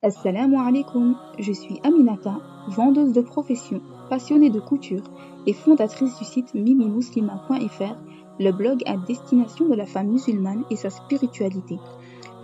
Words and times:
Assalamu 0.00 0.58
alaikum, 0.60 1.16
je 1.40 1.52
suis 1.52 1.80
Aminata, 1.82 2.36
vendeuse 2.68 3.12
de 3.12 3.20
profession, 3.20 3.80
passionnée 4.08 4.48
de 4.48 4.60
couture 4.60 5.02
et 5.44 5.52
fondatrice 5.52 6.16
du 6.16 6.24
site 6.24 6.54
mimimuslima.fr, 6.54 7.96
le 8.38 8.52
blog 8.52 8.80
à 8.86 8.96
destination 8.96 9.68
de 9.68 9.74
la 9.74 9.86
femme 9.86 10.06
musulmane 10.06 10.62
et 10.70 10.76
sa 10.76 10.90
spiritualité. 10.90 11.80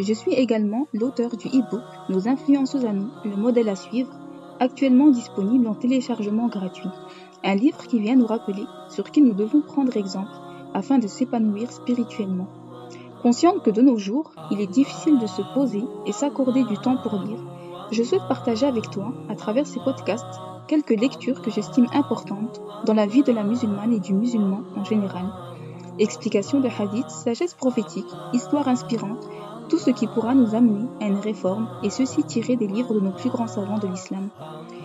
Je 0.01 0.13
suis 0.13 0.33
également 0.33 0.89
l'auteur 0.93 1.37
du 1.37 1.47
e-book 1.47 1.83
Nos 2.09 2.27
influences 2.27 2.75
aux 2.75 2.85
amis, 2.85 3.07
le 3.25 3.37
modèle 3.37 3.69
à 3.69 3.77
suivre, 3.77 4.11
actuellement 4.59 5.11
disponible 5.11 5.69
en 5.69 5.77
téléchargement 5.77 6.49
gratuit. 6.49 6.91
Un 7.45 7.55
livre 7.55 7.87
qui 7.87 8.01
vient 8.01 8.17
nous 8.17 8.27
rappeler 8.27 8.65
sur 8.89 9.13
qui 9.13 9.23
nous 9.23 9.33
devons 9.33 9.61
prendre 9.61 9.97
exemple 9.97 10.33
afin 10.75 10.99
de 10.99 11.07
s'épanouir 11.07 11.71
spirituellement. 11.71 12.49
Consciente 13.25 13.63
que 13.63 13.71
de 13.71 13.81
nos 13.81 13.97
jours, 13.97 14.33
il 14.51 14.61
est 14.61 14.67
difficile 14.67 15.19
de 15.19 15.27
se 15.27 15.41
poser 15.55 15.83
et 16.05 16.13
s'accorder 16.13 16.63
du 16.63 16.77
temps 16.77 16.99
pour 16.99 17.19
lire, 17.19 17.39
je 17.91 18.03
souhaite 18.03 18.29
partager 18.29 18.67
avec 18.67 18.91
toi, 18.91 19.15
à 19.31 19.35
travers 19.35 19.67
ces 19.67 19.81
podcasts, 19.81 20.43
quelques 20.69 20.91
lectures 20.91 21.41
que 21.41 21.51
j'estime 21.51 21.87
importantes 21.95 22.61
dans 22.85 22.93
la 22.93 23.07
vie 23.07 23.23
de 23.23 23.33
la 23.33 23.43
musulmane 23.43 23.95
et 23.95 23.99
du 23.99 24.13
musulman 24.13 24.61
en 24.77 24.85
général. 24.85 25.25
Explications 25.99 26.61
de 26.61 26.69
hadiths, 26.69 27.09
sagesse 27.09 27.55
prophétique, 27.55 28.13
histoire 28.35 28.69
inspirante, 28.69 29.27
tout 29.71 29.79
ce 29.79 29.89
qui 29.89 30.07
pourra 30.07 30.35
nous 30.35 30.55
amener 30.55 30.87
à 31.01 31.07
une 31.07 31.21
réforme 31.21 31.69
et 31.83 31.89
ceci 31.89 32.25
tiré 32.25 32.57
des 32.57 32.67
livres 32.67 32.93
de 32.93 33.01
nos 33.01 33.13
plus 33.13 33.31
grands 33.31 33.47
savants 33.47 33.79
de 33.79 33.89
l'islam. 33.89 34.29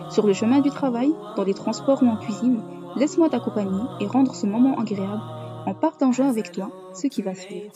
Sur 0.08 0.26
le 0.26 0.32
chemin 0.32 0.60
du 0.60 0.70
travail, 0.70 1.12
dans 1.36 1.44
les 1.44 1.52
transports 1.52 2.02
ou 2.02 2.06
en 2.06 2.16
cuisine, 2.16 2.62
laisse-moi 2.96 3.28
t'accompagner 3.28 3.82
et 4.00 4.06
rendre 4.06 4.34
ce 4.34 4.46
moment 4.46 4.78
agréable 4.78 5.39
en 5.66 5.74
partageant 5.74 6.28
avec 6.28 6.52
toi 6.52 6.70
ce 6.94 7.06
qui 7.06 7.22
va 7.22 7.34
suivre. 7.34 7.70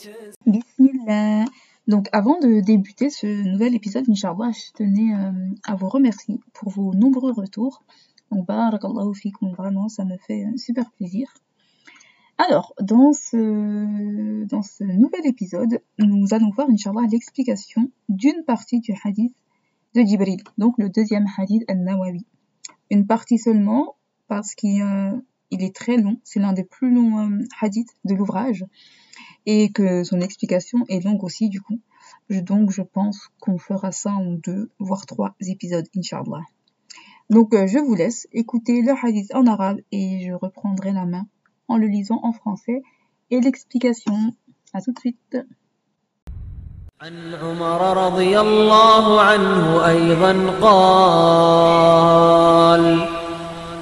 Bismillah. 0.46 1.44
Donc 1.86 2.08
avant 2.12 2.38
de 2.40 2.60
débuter 2.60 3.10
ce 3.10 3.26
nouvel 3.26 3.74
épisode, 3.74 4.08
Inch'Allah, 4.08 4.50
je 4.52 4.72
tenais 4.72 5.14
euh, 5.14 5.32
à 5.64 5.74
vous 5.74 5.88
remercier 5.88 6.40
pour 6.54 6.70
vos 6.70 6.94
nombreux 6.94 7.32
retours. 7.32 7.82
Donc 8.30 8.46
barakallahu 8.46 9.14
fikum, 9.14 9.52
vraiment 9.52 9.88
ça 9.88 10.04
me 10.04 10.16
fait 10.16 10.46
super 10.56 10.90
plaisir. 10.92 11.32
Alors, 12.36 12.74
dans 12.80 13.12
ce, 13.12 14.44
dans 14.46 14.62
ce 14.62 14.82
nouvel 14.82 15.24
épisode, 15.24 15.80
nous 15.98 16.26
allons 16.32 16.50
voir, 16.50 16.68
Inch'Allah, 16.68 17.06
l'explication 17.08 17.90
d'une 18.08 18.42
partie 18.44 18.80
du 18.80 18.92
hadith 19.04 19.36
de 19.94 20.02
Jibril, 20.02 20.42
donc 20.58 20.74
le 20.78 20.88
deuxième 20.88 21.26
hadith 21.38 21.62
al-Nawawi. 21.68 22.26
Une 22.90 23.06
partie 23.06 23.38
seulement, 23.38 23.94
parce 24.26 24.56
qu'il 24.56 25.22
euh, 25.53 25.57
est 25.57 25.75
très 25.75 25.97
long, 25.97 26.17
c'est 26.23 26.39
l'un 26.39 26.53
des 26.53 26.63
plus 26.63 26.93
longs 26.93 27.19
euh, 27.19 27.43
hadiths 27.61 27.95
de 28.05 28.15
l'ouvrage, 28.15 28.65
et 29.45 29.71
que 29.71 30.03
son 30.03 30.21
explication 30.21 30.85
est 30.89 31.03
longue 31.03 31.23
aussi 31.23 31.49
du 31.49 31.61
coup. 31.61 31.79
donc 32.29 32.71
je 32.71 32.81
pense 32.81 33.29
qu'on 33.39 33.57
fera 33.57 33.91
ça 33.91 34.11
en 34.11 34.33
deux, 34.33 34.69
voire 34.79 35.05
trois 35.05 35.35
épisodes, 35.39 35.87
Inch'Allah. 35.95 36.43
Donc 37.29 37.53
euh, 37.53 37.67
je 37.67 37.77
vous 37.77 37.95
laisse 37.95 38.27
écouter 38.31 38.81
le 38.81 38.93
hadith 39.03 39.33
en 39.35 39.45
arabe 39.45 39.79
et 39.91 40.25
je 40.25 40.33
reprendrai 40.33 40.91
la 40.91 41.05
main 41.05 41.27
en 41.67 41.77
le 41.77 41.87
lisant 41.87 42.19
en 42.23 42.33
français 42.33 42.81
et 43.29 43.39
l'explication. 43.39 44.35
À 44.73 44.81
tout 44.81 44.91
de 44.91 44.99
suite. 44.99 45.37
عن 47.01 47.35
عمر 47.35 48.07
رضي 48.07 48.39
الله 48.39 49.21
عنه 49.21 49.87
أيضا 49.87 50.59
قال 50.61 51.99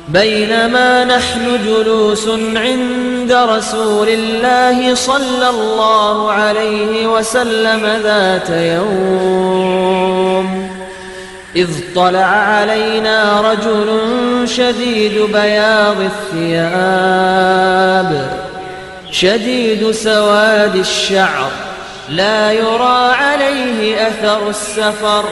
بينما 0.08 1.04
نحن 1.04 1.58
جلوس 1.66 2.28
عند 2.56 3.32
رسول 3.32 4.08
الله 4.08 4.94
صلى 4.94 5.50
الله 5.50 6.32
عليه 6.32 7.06
وسلم 7.06 7.86
ذات 8.02 8.50
يوم. 8.50 9.92
إذ 11.56 11.68
طلع 11.94 12.26
علينا 12.26 13.40
رجل 13.40 14.00
شديد 14.48 15.20
بياض 15.32 15.96
الثياب 16.32 17.62
شديد 19.10 19.90
سواد 19.90 20.76
الشعر. 20.76 21.50
لا 22.08 22.52
يرى 22.52 23.12
عليه 23.14 24.08
أثر 24.08 24.48
السفر 24.48 25.24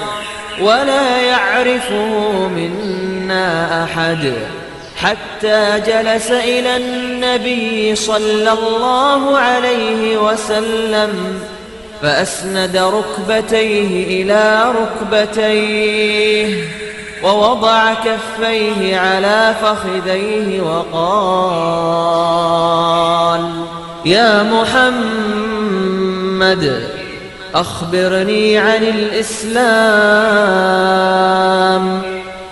ولا 0.60 1.20
يعرفه 1.20 2.48
منا 2.48 3.84
أحد. 3.84 4.32
حتى 5.02 5.80
جلس 5.86 6.30
إلى 6.30 6.76
النبي 6.76 7.96
صلى 7.96 8.52
الله 8.52 9.38
عليه 9.38 10.18
وسلم 10.18 11.40
فأسند 12.02 12.76
ركبتيه 12.76 14.22
إلى 14.22 14.72
ركبتيه 14.80 16.64
ووضع 17.22 17.94
كفيه 17.94 18.98
على 18.98 19.54
فخذيه 19.62 20.60
وقال 20.60 21.00
يا 24.04 24.42
محمد 25.62 26.00
أخبرني 27.54 28.58
عن 28.58 28.82
الإسلام. 28.82 29.70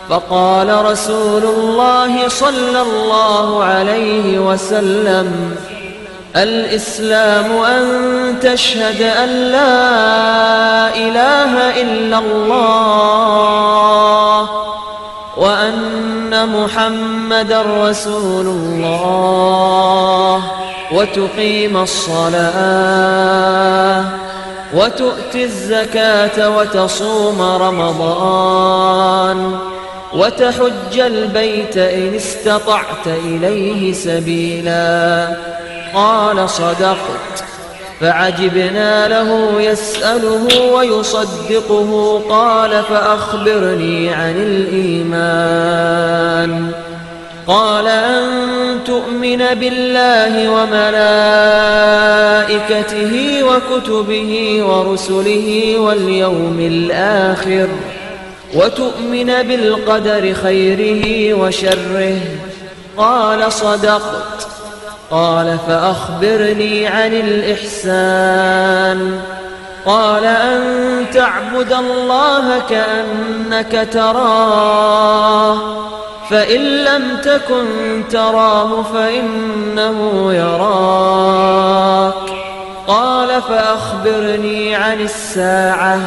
فقال 0.09 0.85
رسول 0.85 1.43
الله 1.45 2.29
صلى 2.29 2.83
الله 2.83 3.65
عليه 3.65 4.39
وسلم 4.39 5.57
الإسلام 6.37 7.53
أن 7.53 7.85
تشهد 8.41 9.03
أن 9.03 9.29
لا 9.29 10.97
إله 10.97 11.83
إلا 11.83 12.19
الله 12.19 13.29
وأن 15.37 16.49
محمد 16.49 17.53
رسول 17.53 18.47
الله 18.47 20.43
وتقيم 20.93 21.77
الصلاة 21.77 23.25
وتؤتي 24.75 25.45
الزكاة 25.45 26.57
وتصوم 26.57 27.43
رمضان. 27.43 29.39
وتحج 30.15 30.99
البيت 30.99 31.77
إن 31.77 32.15
استطعت 32.15 33.07
إليه 33.07 33.93
سبيلا. 33.93 35.29
قال 35.95 36.51
صدقت. 36.51 37.45
فعجبنا 38.01 39.09
له 39.09 39.61
يسأله 39.61 40.49
ويصدقه. 40.75 42.23
قال 42.29 42.83
فأخبرني 42.83 44.15
عن 44.15 44.35
الإيمان. 44.37 45.29
قال 47.47 47.87
أن 47.87 48.29
تؤمن 48.85 49.39
بالله 49.55 50.49
وملائكته 50.49 51.03
وكتبه 53.45 54.63
ورسله 54.63 55.75
واليوم 55.79 56.61
الآخر. 56.61 57.69
وتؤمن 58.54 59.26
بالقدر 59.26 60.34
خيره 60.34 61.34
وشره. 61.34 62.19
قال 62.97 63.53
صدقت. 63.53 64.48
قال 65.10 65.59
فأخبرني 65.69 66.86
عن 66.86 67.12
الإحسان. 67.12 69.20
قال 69.86 70.25
أن 70.25 71.06
تعبد 71.14 71.72
الله 71.72 72.62
كأنك 72.70 73.88
تراه. 73.92 75.59
فإن 76.30 76.60
لم 76.60 77.16
تكن 77.25 78.04
تراه 78.10 78.82
فإنه 78.82 80.32
يراك. 80.32 82.15
قال 82.88 83.42
فأخبرني 83.42 84.75
عن 84.75 85.00
الساعة. 85.00 86.00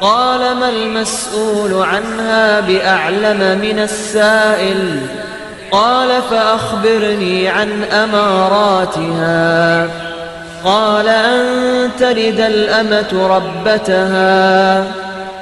قال 0.00 0.56
ما 0.56 0.68
المسؤول 0.68 1.82
عنها 1.82 2.60
بأعلم 2.60 3.58
من 3.58 3.78
السائل؟ 3.78 5.00
قال 5.72 6.22
فأخبرني 6.30 7.48
عن 7.48 7.84
أماراتها. 7.84 9.86
قال 10.64 11.08
أن 11.08 11.90
تلد 11.98 12.40
الأمة 12.40 13.36
ربتها؟ 13.36 14.84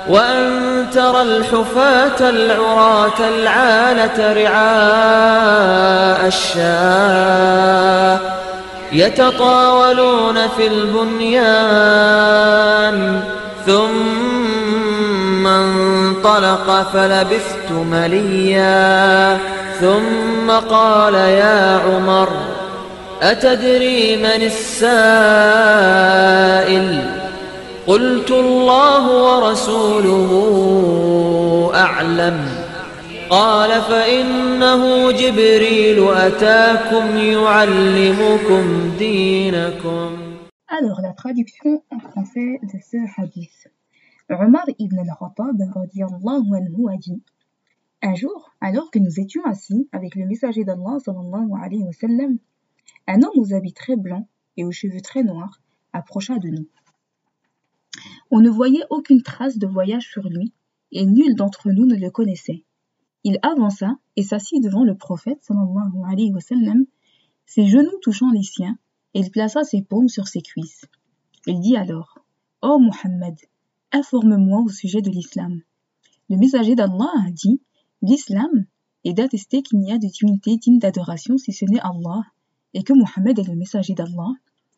وأن 0.09 0.87
ترى 0.95 1.23
الحفاة 1.23 2.31
العراة 2.31 3.21
العالة 3.21 4.33
رعاء 4.33 6.27
الشاة 6.27 8.19
يتطاولون 8.93 10.49
في 10.57 10.67
البنيان. 10.67 11.37
ثم 13.67 15.47
انطلق 15.47 16.83
فلبثت 16.93 17.73
مليا 17.73 19.39
ثم 19.81 20.51
قال 20.71 21.15
يا 21.15 21.81
عمر 21.87 22.29
أتدري 23.23 24.17
من 24.17 24.43
السائل؟ 24.43 25.57
قلت 27.87 28.31
الله 28.31 29.05
ورسوله 29.23 30.31
أعلم. 31.75 32.49
قال 33.31 33.83
فإنه 33.83 35.13
جبريل 35.13 36.09
أتاكم 36.13 37.17
يعلمكم 37.17 38.91
دينكم. 38.99 40.11
Alors, 40.69 41.01
la 41.01 41.13
traduction 41.13 41.81
en 41.91 42.01
français 42.01 42.61
de 42.63 42.79
ce 42.91 42.99
hadith. 43.17 43.56
Omar 44.29 44.65
ibn 44.79 44.99
al-Khattab 44.99 45.61
anhu 45.61 46.89
a 46.89 46.97
dit 46.97 47.23
Un 48.03 48.15
jour, 48.15 48.51
alors 48.61 48.91
que 48.91 48.99
nous 48.99 49.21
étions 49.21 49.45
assis 49.45 49.89
avec 49.93 50.17
le 50.17 50.27
messager 50.27 50.65
d'Allah 50.65 50.99
un 53.07 53.23
homme 53.23 53.31
aux 53.37 53.55
habits 53.55 53.73
très 53.73 53.97
blancs 53.97 54.27
et 54.57 54.65
aux 54.65 54.73
cheveux 54.73 55.01
très 55.01 55.23
noirs 55.23 55.61
approcha 55.93 56.39
de 56.39 56.49
nous. 56.49 56.67
On 58.31 58.41
ne 58.41 58.51
voyait 58.51 58.85
aucune 58.91 59.23
trace 59.23 59.59
de 59.59 59.67
voyage 59.67 60.11
sur 60.11 60.29
lui, 60.29 60.53
et 60.91 61.07
nul 61.07 61.37
d'entre 61.37 61.71
nous 61.71 61.87
ne 61.87 61.95
le 61.95 62.11
connaissait. 62.11 62.65
Il 63.23 63.39
avança 63.43 63.97
et 64.17 64.23
s'assit 64.23 64.63
devant 64.63 64.85
le 64.85 64.97
prophète 64.97 65.43
sallallahu 65.43 66.87
ses 67.47 67.67
genoux 67.67 67.99
touchant 68.03 68.33
les 68.33 68.43
siens, 68.43 68.77
et 69.15 69.21
il 69.21 69.31
plaça 69.31 69.63
ses 69.63 69.83
paumes 69.83 70.09
sur 70.09 70.27
ses 70.27 70.43
cuisses. 70.43 70.85
Il 71.47 71.61
dit 71.61 71.77
alors 71.77 72.19
Ô 72.63 72.71
oh 72.73 72.79
Muhammad, 72.81 73.37
informe-moi 73.97 74.61
au 74.61 74.69
sujet 74.69 75.01
de 75.01 75.09
l'islam. 75.09 75.63
Le 76.29 76.37
messager 76.37 76.75
d'Allah 76.75 77.11
a 77.27 77.31
dit 77.31 77.63
L'islam 78.03 78.67
est 79.05 79.15
d'attester 79.15 79.63
qu'il 79.63 79.79
n'y 79.79 79.91
a 79.91 79.97
de 79.97 80.07
divinité 80.07 80.59
digne 80.59 80.79
d'adoration 80.79 81.39
si 81.39 81.55
ce 81.55 81.65
n'est 81.65 81.81
Allah, 81.81 82.23
et 82.75 82.83
que 82.83 82.93
Muhammad 82.93 83.39
est 83.39 83.49
le 83.49 83.57
messager 83.57 83.95
d'Allah, 83.95 84.33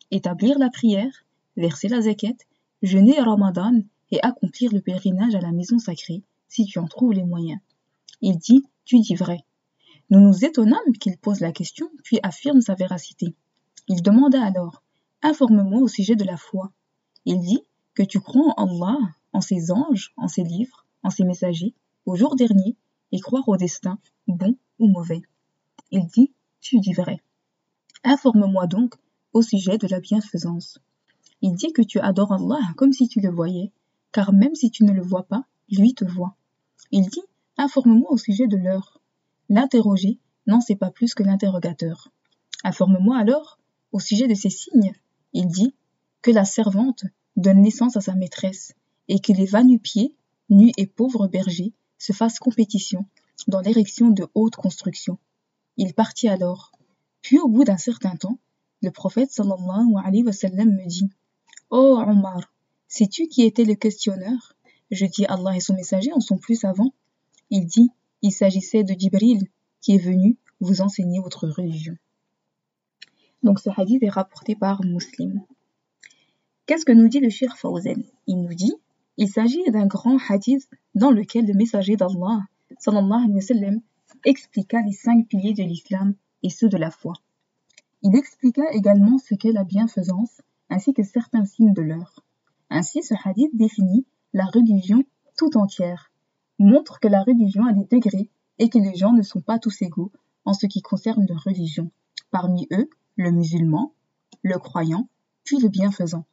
établir 0.09 0.57
la 0.57 0.69
prière, 0.69 1.11
verser 1.57 1.89
la 1.89 1.99
zakat, 1.99 2.37
jeûner 2.81 3.19
Ramadan 3.19 3.81
et 4.11 4.21
accomplir 4.21 4.71
le 4.71 4.79
pèlerinage 4.79 5.35
à 5.35 5.41
la 5.41 5.51
maison 5.51 5.79
sacrée, 5.79 6.23
si 6.47 6.63
tu 6.63 6.79
en 6.79 6.87
trouves 6.87 7.11
les 7.11 7.25
moyens. 7.25 7.59
Il 8.21 8.37
dit 8.37 8.63
Tu 8.85 8.99
dis 9.01 9.15
vrai. 9.15 9.41
Nous 10.09 10.21
nous 10.21 10.45
étonnâmes 10.45 10.93
qu'il 11.01 11.17
pose 11.17 11.41
la 11.41 11.51
question, 11.51 11.89
puis 12.05 12.19
affirme 12.23 12.61
sa 12.61 12.75
véracité. 12.75 13.35
Il 13.89 14.01
demanda 14.01 14.41
alors 14.41 14.81
Informe-moi 15.23 15.81
au 15.81 15.89
sujet 15.89 16.15
de 16.15 16.23
la 16.23 16.37
foi. 16.37 16.71
Il 17.25 17.41
dit 17.41 17.59
Que 17.99 18.05
tu 18.05 18.21
crois 18.21 18.53
en 18.55 18.81
Allah, 18.81 18.97
en 19.33 19.41
ses 19.41 19.71
anges, 19.71 20.13
en 20.15 20.29
ses 20.29 20.45
livres, 20.45 20.85
en 21.03 21.09
ses 21.09 21.25
messagers, 21.25 21.75
au 22.05 22.15
jour 22.15 22.37
dernier, 22.37 22.77
et 23.11 23.19
croire 23.19 23.49
au 23.49 23.57
destin, 23.57 23.99
bon 24.25 24.55
ou 24.79 24.87
mauvais. 24.87 25.21
Il 25.91 26.07
dit 26.07 26.31
Tu 26.61 26.79
dis 26.79 26.93
vrai. 26.93 27.21
Informe-moi 28.05 28.67
donc 28.67 28.95
au 29.33 29.41
sujet 29.41 29.77
de 29.77 29.85
la 29.87 29.99
bienfaisance. 29.99 30.79
Il 31.41 31.55
dit 31.55 31.73
que 31.73 31.81
tu 31.81 31.99
adores 31.99 32.31
Allah 32.31 32.61
comme 32.77 32.93
si 32.93 33.09
tu 33.09 33.19
le 33.19 33.31
voyais, 33.31 33.73
car 34.13 34.31
même 34.31 34.55
si 34.55 34.71
tu 34.71 34.85
ne 34.85 34.93
le 34.93 35.01
vois 35.01 35.27
pas, 35.27 35.43
lui 35.69 35.93
te 35.93 36.05
voit. 36.05 36.37
Il 36.91 37.01
dit 37.01 37.23
Informe-moi 37.57 38.09
au 38.13 38.17
sujet 38.17 38.47
de 38.47 38.55
l'heure. 38.55 39.01
L'interrogé 39.49 40.19
n'en 40.47 40.61
sait 40.61 40.77
pas 40.77 40.89
plus 40.89 41.15
que 41.15 41.23
l'interrogateur. 41.23 42.07
Informe-moi 42.63 43.17
alors 43.17 43.59
au 43.91 43.99
sujet 43.99 44.29
de 44.29 44.35
ces 44.35 44.49
signes. 44.49 44.93
Il 45.33 45.47
dit 45.47 45.75
que 46.21 46.31
la 46.31 46.45
servante 46.45 47.03
donne 47.39 47.61
naissance 47.61 47.97
à 47.97 48.01
sa 48.01 48.15
maîtresse 48.15 48.73
et 49.07 49.19
que 49.19 49.33
les 49.33 49.45
va-nu-pieds, 49.45 50.15
nus 50.49 50.71
et 50.77 50.87
pauvres 50.87 51.27
bergers 51.27 51.73
se 51.97 52.13
fassent 52.13 52.39
compétition 52.39 53.05
dans 53.47 53.61
l'érection 53.61 54.09
de 54.09 54.27
hautes 54.33 54.55
constructions. 54.55 55.17
Il 55.77 55.93
partit 55.93 56.27
alors. 56.27 56.71
Puis 57.21 57.39
au 57.39 57.47
bout 57.47 57.63
d'un 57.63 57.77
certain 57.77 58.15
temps, 58.15 58.39
le 58.81 58.91
prophète 58.91 59.31
sallallahu 59.31 59.95
alayhi 60.03 60.23
wa 60.23 60.31
sallam 60.31 60.69
me 60.69 60.85
dit 60.85 61.09
Oh 61.69 62.01
Omar, 62.05 62.53
sais-tu 62.87 63.27
qui 63.27 63.43
était 63.43 63.65
le 63.65 63.75
questionneur? 63.75 64.55
Je 64.91 65.05
dis 65.05 65.25
Allah 65.25 65.55
et 65.55 65.59
son 65.59 65.75
messager 65.75 66.11
en 66.13 66.19
sont 66.19 66.37
plus 66.37 66.55
savants. 66.55 66.93
Il 67.49 67.65
dit 67.65 67.89
Il 68.21 68.31
s'agissait 68.31 68.83
de 68.83 68.95
Jibril 68.97 69.47
qui 69.81 69.95
est 69.95 69.99
venu 70.03 70.37
vous 70.59 70.81
enseigner 70.81 71.19
votre 71.19 71.47
religion. 71.47 71.95
Donc 73.43 73.59
ce 73.59 73.69
hadith 73.75 74.03
est 74.03 74.09
rapporté 74.09 74.55
par 74.55 74.83
Muslim. 74.83 75.41
Qu'est-ce 76.69 76.85
que 76.85 76.91
nous 76.91 77.07
dit 77.07 77.19
le 77.19 77.31
Shir 77.31 77.57
Fawzen 77.57 78.03
Il 78.27 78.43
nous 78.43 78.53
dit 78.53 78.75
il 79.17 79.27
s'agit 79.27 79.63
d'un 79.71 79.87
grand 79.87 80.19
hadith 80.29 80.69
dans 80.93 81.09
lequel 81.09 81.47
le 81.47 81.55
messager 81.55 81.95
d'Allah 81.95 82.41
sallallahu 82.77 83.23
alayhi 83.23 83.33
wa 83.33 83.41
sallam 83.41 83.81
expliqua 84.23 84.79
les 84.83 84.91
cinq 84.91 85.27
piliers 85.27 85.55
de 85.55 85.63
l'islam 85.63 86.13
et 86.43 86.51
ceux 86.51 86.69
de 86.69 86.77
la 86.77 86.91
foi. 86.91 87.13
Il 88.03 88.15
expliqua 88.15 88.71
également 88.71 89.17
ce 89.17 89.33
qu'est 89.33 89.51
la 89.51 89.63
bienfaisance 89.63 90.43
ainsi 90.69 90.93
que 90.93 91.01
certains 91.01 91.43
signes 91.43 91.73
de 91.73 91.81
l'heure. 91.81 92.23
Ainsi, 92.69 93.01
ce 93.01 93.15
hadith 93.25 93.49
définit 93.55 94.05
la 94.33 94.45
religion 94.45 95.03
tout 95.39 95.57
entière, 95.57 96.11
montre 96.59 96.99
que 96.99 97.07
la 97.07 97.23
religion 97.23 97.65
a 97.65 97.73
des 97.73 97.85
degrés 97.85 98.29
et 98.59 98.69
que 98.69 98.77
les 98.77 98.93
gens 98.93 99.13
ne 99.13 99.23
sont 99.23 99.41
pas 99.41 99.57
tous 99.57 99.81
égaux 99.81 100.11
en 100.45 100.53
ce 100.53 100.67
qui 100.67 100.83
concerne 100.83 101.25
leur 101.27 101.41
religion. 101.43 101.89
Parmi 102.29 102.67
eux, 102.71 102.91
le 103.15 103.31
musulman, 103.31 103.91
le 104.43 104.59
croyant, 104.59 105.09
puis 105.43 105.57
le 105.57 105.69
bienfaisant. 105.69 106.25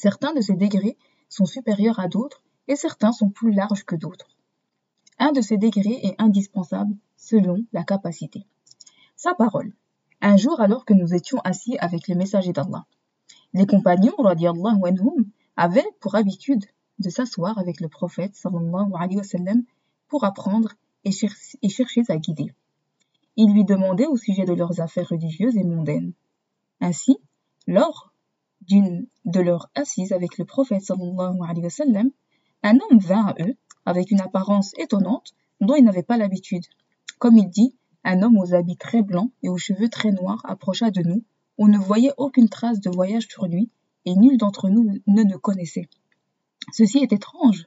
Certains 0.00 0.32
de 0.32 0.40
ces 0.40 0.54
degrés 0.54 0.96
sont 1.28 1.44
supérieurs 1.44 2.00
à 2.00 2.08
d'autres 2.08 2.42
et 2.68 2.74
certains 2.74 3.12
sont 3.12 3.28
plus 3.28 3.52
larges 3.52 3.84
que 3.84 3.96
d'autres. 3.96 4.28
Un 5.18 5.30
de 5.32 5.42
ces 5.42 5.58
degrés 5.58 6.00
est 6.02 6.14
indispensable 6.18 6.96
selon 7.18 7.58
la 7.74 7.84
capacité. 7.84 8.46
Sa 9.14 9.34
parole. 9.34 9.74
Un 10.22 10.38
jour 10.38 10.58
alors 10.58 10.86
que 10.86 10.94
nous 10.94 11.12
étions 11.12 11.38
assis 11.40 11.76
avec 11.80 12.08
le 12.08 12.14
messager 12.14 12.54
d'Allah, 12.54 12.86
les 13.52 13.66
compagnons, 13.66 14.14
radiallahu 14.16 14.80
anhum, 14.86 15.26
avaient 15.58 15.92
pour 16.00 16.14
habitude 16.14 16.64
de 16.98 17.10
s'asseoir 17.10 17.58
avec 17.58 17.82
le 17.82 17.88
prophète, 17.88 18.34
sallallahu 18.34 18.92
alayhi 18.94 19.18
wa 19.18 19.22
sallam, 19.22 19.64
pour 20.08 20.24
apprendre 20.24 20.72
et, 21.04 21.10
chercher 21.12 22.04
à 22.08 22.16
guider. 22.16 22.54
Ils 23.36 23.52
lui 23.52 23.66
demandaient 23.66 24.06
au 24.06 24.16
sujet 24.16 24.46
de 24.46 24.54
leurs 24.54 24.80
affaires 24.80 25.10
religieuses 25.10 25.58
et 25.58 25.64
mondaines. 25.64 26.14
Ainsi, 26.80 27.18
lors 27.66 28.09
de 28.68 29.40
leurs 29.40 29.70
assises 29.74 30.12
avec 30.12 30.38
le 30.38 30.44
prophète, 30.44 30.82
sallallahu 30.82 31.38
alayhi 31.42 31.64
wa 31.64 31.70
sallam, 31.70 32.10
un 32.62 32.74
homme 32.74 32.98
vint 32.98 33.26
à 33.26 33.34
eux 33.40 33.56
avec 33.86 34.10
une 34.10 34.20
apparence 34.20 34.72
étonnante 34.78 35.32
dont 35.60 35.74
ils 35.74 35.84
n'avaient 35.84 36.02
pas 36.02 36.16
l'habitude. 36.16 36.64
Comme 37.18 37.38
il 37.38 37.48
dit, 37.48 37.74
un 38.04 38.22
homme 38.22 38.38
aux 38.38 38.54
habits 38.54 38.76
très 38.76 39.02
blancs 39.02 39.30
et 39.42 39.48
aux 39.48 39.58
cheveux 39.58 39.88
très 39.88 40.10
noirs 40.12 40.40
approcha 40.44 40.90
de 40.90 41.02
nous 41.02 41.22
on 41.62 41.68
ne 41.68 41.76
voyait 41.76 42.14
aucune 42.16 42.48
trace 42.48 42.80
de 42.80 42.88
voyage 42.88 43.28
sur 43.28 43.46
lui, 43.46 43.68
et 44.06 44.14
nul 44.14 44.38
d'entre 44.38 44.70
nous 44.70 44.98
ne 45.06 45.22
le 45.24 45.36
connaissait. 45.36 45.90
Ceci 46.72 47.00
est 47.00 47.12
étrange, 47.12 47.66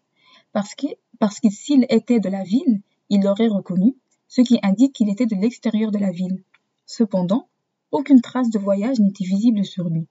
parce 0.52 0.74
que, 0.74 0.88
parce 1.20 1.40
que 1.40 1.52
s'il 1.52 1.86
était 1.90 2.20
de 2.20 2.28
la 2.28 2.44
ville, 2.44 2.82
il 3.10 3.22
l'aurait 3.22 3.50
reconnu, 3.50 3.96
ce 4.28 4.42
qui 4.42 4.58
indique 4.64 4.94
qu'il 4.94 5.12
était 5.12 5.28
de 5.28 5.36
l'extérieur 5.36 5.92
de 5.92 6.00
la 6.00 6.10
ville. 6.10 6.44
Cependant, 6.88 7.48
aucune 7.92 8.22
trace 8.22 8.50
de 8.50 8.58
voyage 8.58 9.00
n'était 9.00 9.26
visible 9.26 9.64
sur 9.64 9.88
lui. 9.88 10.08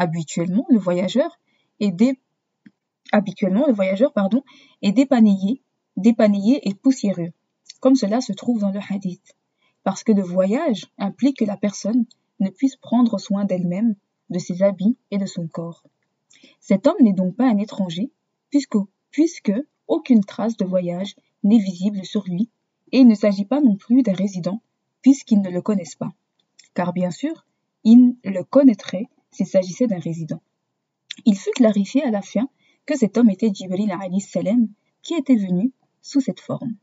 Habituellement, 0.00 0.64
le 0.70 0.78
voyageur 0.78 1.40
est, 1.80 1.92
Habituellement, 3.10 3.66
le 3.66 3.72
voyageur 3.72 4.12
pardon, 4.12 4.44
est 4.80 4.96
et 4.96 6.74
poussiéreux, 6.74 7.32
comme 7.80 7.96
cela 7.96 8.20
se 8.20 8.32
trouve 8.32 8.60
dans 8.60 8.70
le 8.70 8.78
hadith, 8.88 9.36
parce 9.82 10.04
que 10.04 10.12
le 10.12 10.22
voyage 10.22 10.86
implique 10.98 11.38
que 11.38 11.44
la 11.44 11.56
personne 11.56 12.06
ne 12.38 12.48
puisse 12.48 12.76
prendre 12.76 13.18
soin 13.18 13.44
d'elle-même, 13.44 13.96
de 14.30 14.38
ses 14.38 14.62
habits 14.62 14.96
et 15.10 15.18
de 15.18 15.26
son 15.26 15.48
corps. 15.48 15.82
Cet 16.60 16.86
homme 16.86 17.00
n'est 17.00 17.12
donc 17.12 17.34
pas 17.34 17.50
un 17.50 17.58
étranger, 17.58 18.12
puisque, 18.50 18.78
puisque 19.10 19.52
aucune 19.88 20.22
trace 20.22 20.56
de 20.56 20.64
voyage 20.64 21.16
n'est 21.42 21.58
visible 21.58 22.04
sur 22.04 22.24
lui, 22.24 22.50
et 22.92 22.98
il 22.98 23.08
ne 23.08 23.16
s'agit 23.16 23.46
pas 23.46 23.60
non 23.60 23.74
plus 23.74 24.04
d'un 24.04 24.14
résident, 24.14 24.62
puisqu'ils 25.02 25.42
ne 25.42 25.50
le 25.50 25.60
connaissent 25.60 25.96
pas. 25.96 26.12
Car 26.74 26.92
bien 26.92 27.10
sûr, 27.10 27.46
ils 27.82 28.14
le 28.22 28.44
connaîtraient 28.44 29.08
s'il 29.38 29.46
s'agissait 29.46 29.86
d'un 29.86 30.00
résident. 30.00 30.42
Il 31.24 31.36
fut 31.36 31.52
clarifié 31.52 32.02
à 32.02 32.10
la 32.10 32.22
fin 32.22 32.48
que 32.86 32.98
cet 32.98 33.16
homme 33.16 33.30
était 33.30 33.54
Jibril 33.54 33.94
salam 34.18 34.66
qui 35.00 35.14
était 35.14 35.36
venu 35.36 35.72
sous 36.02 36.20
cette 36.20 36.40
forme. 36.40 36.74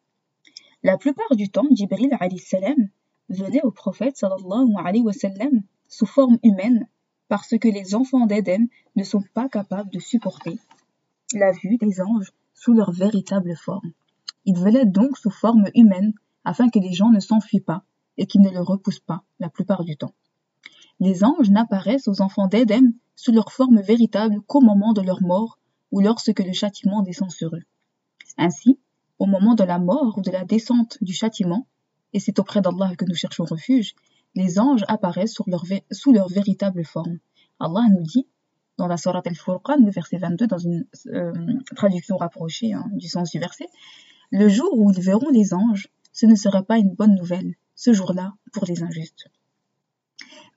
La 0.81 0.97
plupart 0.97 1.35
du 1.35 1.49
temps, 1.49 1.67
Jibril 1.71 2.17
salam 2.39 2.87
venait 3.27 3.61
au 3.63 3.71
prophète 3.71 4.15
sallallahu 4.15 5.63
sous 5.89 6.05
forme 6.05 6.37
humaine 6.43 6.87
parce 7.27 7.57
que 7.57 7.67
les 7.67 7.93
enfants 7.93 8.25
d'Éden 8.25 8.67
ne 8.95 9.03
sont 9.03 9.23
pas 9.33 9.49
capables 9.49 9.91
de 9.91 9.99
supporter 9.99 10.57
la 11.33 11.51
vue 11.51 11.75
des 11.75 11.99
anges 11.99 12.31
sous 12.53 12.71
leur 12.71 12.93
véritable 12.93 13.57
forme. 13.57 13.91
Ils 14.45 14.57
venaient 14.57 14.85
donc 14.85 15.17
sous 15.17 15.29
forme 15.29 15.65
humaine 15.75 16.13
afin 16.45 16.69
que 16.69 16.79
les 16.79 16.93
gens 16.93 17.09
ne 17.09 17.19
s'enfuient 17.19 17.59
pas 17.59 17.83
et 18.17 18.27
qu'ils 18.27 18.43
ne 18.43 18.51
le 18.51 18.61
repoussent 18.61 19.01
pas 19.01 19.23
la 19.39 19.49
plupart 19.49 19.83
du 19.83 19.97
temps. 19.97 20.13
Les 20.99 21.23
anges 21.23 21.49
n'apparaissent 21.49 22.07
aux 22.07 22.21
enfants 22.21 22.47
d'Éden 22.47 22.93
sous 23.15 23.31
leur 23.31 23.51
forme 23.51 23.81
véritable 23.81 24.41
qu'au 24.47 24.61
moment 24.61 24.93
de 24.93 25.01
leur 25.01 25.21
mort 25.21 25.59
ou 25.91 26.01
lorsque 26.01 26.39
le 26.39 26.53
châtiment 26.53 27.01
descend 27.01 27.31
sur 27.31 27.55
eux. 27.55 27.63
Ainsi, 28.37 28.79
au 29.19 29.25
moment 29.25 29.55
de 29.55 29.63
la 29.63 29.79
mort 29.79 30.17
ou 30.17 30.21
de 30.21 30.31
la 30.31 30.43
descente 30.43 30.97
du 31.01 31.13
châtiment, 31.13 31.67
et 32.13 32.19
c'est 32.19 32.39
auprès 32.39 32.61
d'Allah 32.61 32.95
que 32.97 33.05
nous 33.05 33.15
cherchons 33.15 33.45
refuge, 33.45 33.95
les 34.35 34.59
anges 34.59 34.83
apparaissent 34.87 35.33
sous 35.91 36.11
leur 36.11 36.27
véritable 36.27 36.83
forme. 36.83 37.19
Allah 37.59 37.87
nous 37.91 38.03
dit 38.03 38.27
dans 38.77 38.87
la 38.87 38.97
Sourate 38.97 39.27
al-Furqan, 39.27 39.77
le 39.77 39.91
verset 39.91 40.17
22, 40.17 40.47
dans 40.47 40.57
une 40.57 40.85
euh, 41.07 41.33
traduction 41.75 42.17
rapprochée 42.17 42.73
hein, 42.73 42.89
du 42.93 43.07
sens 43.07 43.31
du 43.31 43.39
verset, 43.39 43.67
le 44.31 44.49
jour 44.49 44.69
où 44.73 44.91
ils 44.91 45.01
verront 45.01 45.29
les 45.29 45.53
anges, 45.53 45.87
ce 46.11 46.25
ne 46.25 46.35
sera 46.35 46.63
pas 46.63 46.77
une 46.77 46.93
bonne 46.93 47.15
nouvelle, 47.15 47.55
ce 47.75 47.93
jour-là, 47.93 48.33
pour 48.51 48.65
les 48.65 48.83
injustes. 48.83 49.29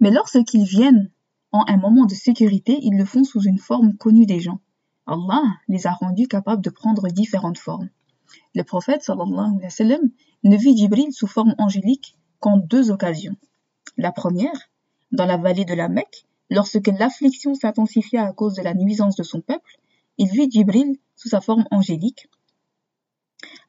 Mais 0.00 0.10
lorsqu'ils 0.10 0.64
viennent 0.64 1.10
en 1.52 1.64
un 1.66 1.76
moment 1.76 2.04
de 2.04 2.14
sécurité, 2.14 2.78
ils 2.82 2.96
le 2.96 3.04
font 3.04 3.24
sous 3.24 3.42
une 3.42 3.58
forme 3.58 3.94
connue 3.94 4.26
des 4.26 4.40
gens. 4.40 4.60
Allah 5.06 5.42
les 5.68 5.86
a 5.86 5.92
rendus 5.92 6.28
capables 6.28 6.62
de 6.62 6.70
prendre 6.70 7.08
différentes 7.08 7.58
formes. 7.58 7.88
Le 8.54 8.62
prophète 8.62 9.02
sallallahu 9.02 10.12
ne 10.44 10.56
vit 10.56 10.76
Jibril 10.76 11.12
sous 11.12 11.26
forme 11.26 11.54
angélique 11.58 12.16
qu'en 12.40 12.58
deux 12.58 12.90
occasions. 12.90 13.36
La 13.96 14.12
première, 14.12 14.70
dans 15.12 15.24
la 15.24 15.38
vallée 15.38 15.64
de 15.64 15.74
la 15.74 15.88
Mecque, 15.88 16.26
lorsque 16.50 16.86
l'affliction 16.86 17.54
s'intensifia 17.54 18.26
à 18.26 18.32
cause 18.32 18.54
de 18.54 18.62
la 18.62 18.74
nuisance 18.74 19.16
de 19.16 19.22
son 19.22 19.40
peuple, 19.40 19.78
il 20.18 20.28
vit 20.28 20.50
Jibril 20.50 20.98
sous 21.16 21.28
sa 21.28 21.40
forme 21.40 21.64
angélique. 21.70 22.28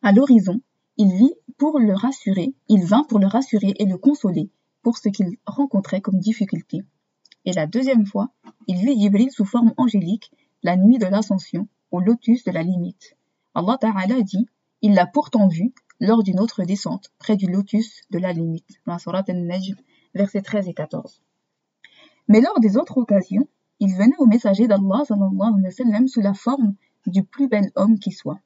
À 0.01 0.11
l'horizon, 0.11 0.61
il 0.97 1.13
vit 1.13 1.33
pour 1.57 1.79
le 1.79 1.93
rassurer, 1.93 2.53
il 2.67 2.83
vint 2.83 3.03
pour 3.03 3.19
le 3.19 3.27
rassurer 3.27 3.73
et 3.79 3.85
le 3.85 3.97
consoler 3.97 4.49
pour 4.81 4.97
ce 4.97 5.09
qu'il 5.09 5.37
rencontrait 5.45 6.01
comme 6.01 6.19
difficulté. 6.19 6.83
Et 7.45 7.53
la 7.53 7.67
deuxième 7.67 8.05
fois, 8.05 8.29
il 8.67 8.77
vit 8.77 8.99
Jibril 8.99 9.31
sous 9.31 9.45
forme 9.45 9.73
angélique 9.77 10.31
la 10.63 10.75
nuit 10.75 10.97
de 10.97 11.05
l'ascension, 11.05 11.67
au 11.91 11.99
lotus 11.99 12.43
de 12.43 12.51
la 12.51 12.63
limite. 12.63 13.15
Allah 13.55 13.77
Ta'ala 13.79 14.21
dit, 14.21 14.47
il 14.81 14.93
l'a 14.93 15.07
pourtant 15.07 15.47
vu 15.47 15.73
lors 15.99 16.23
d'une 16.23 16.39
autre 16.39 16.63
descente, 16.63 17.11
près 17.17 17.35
du 17.35 17.47
lotus 17.47 18.01
de 18.09 18.19
la 18.19 18.31
limite. 18.33 18.79
Dans 18.85 18.97
la 19.11 19.23
al-Najm, 19.27 19.75
versets 20.13 20.41
13 20.41 20.67
et 20.67 20.73
14. 20.73 21.21
Mais 22.27 22.41
lors 22.41 22.59
des 22.59 22.77
autres 22.77 22.97
occasions, 22.97 23.47
il 23.79 23.93
venait 23.95 24.17
au 24.19 24.25
messager 24.25 24.67
d'Allah 24.67 25.03
sous 25.05 26.21
la 26.21 26.33
forme 26.33 26.75
du 27.07 27.23
plus 27.23 27.47
bel 27.47 27.71
homme 27.75 27.97
qui 27.97 28.11
soit. 28.11 28.39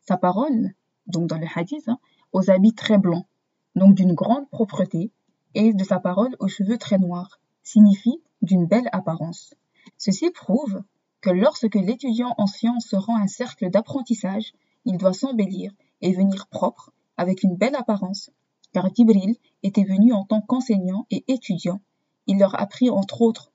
Sa 0.00 0.16
parole, 0.16 0.74
donc 1.06 1.28
dans 1.28 1.38
le 1.38 1.46
hadith, 1.54 1.88
hein, 1.88 1.98
aux 2.32 2.50
habits 2.50 2.74
très 2.74 2.98
blancs, 2.98 3.26
donc 3.74 3.94
d'une 3.94 4.14
grande 4.14 4.48
propreté, 4.50 5.10
et 5.54 5.72
de 5.72 5.84
sa 5.84 6.00
parole 6.00 6.36
aux 6.40 6.48
cheveux 6.48 6.78
très 6.78 6.98
noirs, 6.98 7.40
signifie 7.62 8.20
d'une 8.42 8.66
belle 8.66 8.88
apparence. 8.92 9.54
Ceci 9.98 10.30
prouve 10.30 10.82
que 11.20 11.30
lorsque 11.30 11.74
l'étudiant 11.74 12.34
en 12.38 12.46
sciences 12.46 12.86
se 12.86 12.96
rend 12.96 13.16
un 13.16 13.26
cercle 13.26 13.70
d'apprentissage, 13.70 14.52
il 14.84 14.98
doit 14.98 15.12
s'embellir 15.12 15.72
et 16.02 16.12
venir 16.12 16.46
propre, 16.48 16.92
avec 17.16 17.42
une 17.42 17.56
belle 17.56 17.76
apparence, 17.76 18.30
car 18.72 18.94
Gibril 18.94 19.36
était 19.62 19.84
venu 19.84 20.12
en 20.12 20.24
tant 20.24 20.42
qu'enseignant 20.42 21.06
et 21.10 21.24
étudiant. 21.28 21.80
Il 22.26 22.38
leur 22.38 22.60
apprit 22.60 22.90
entre 22.90 23.22
autres 23.22 23.52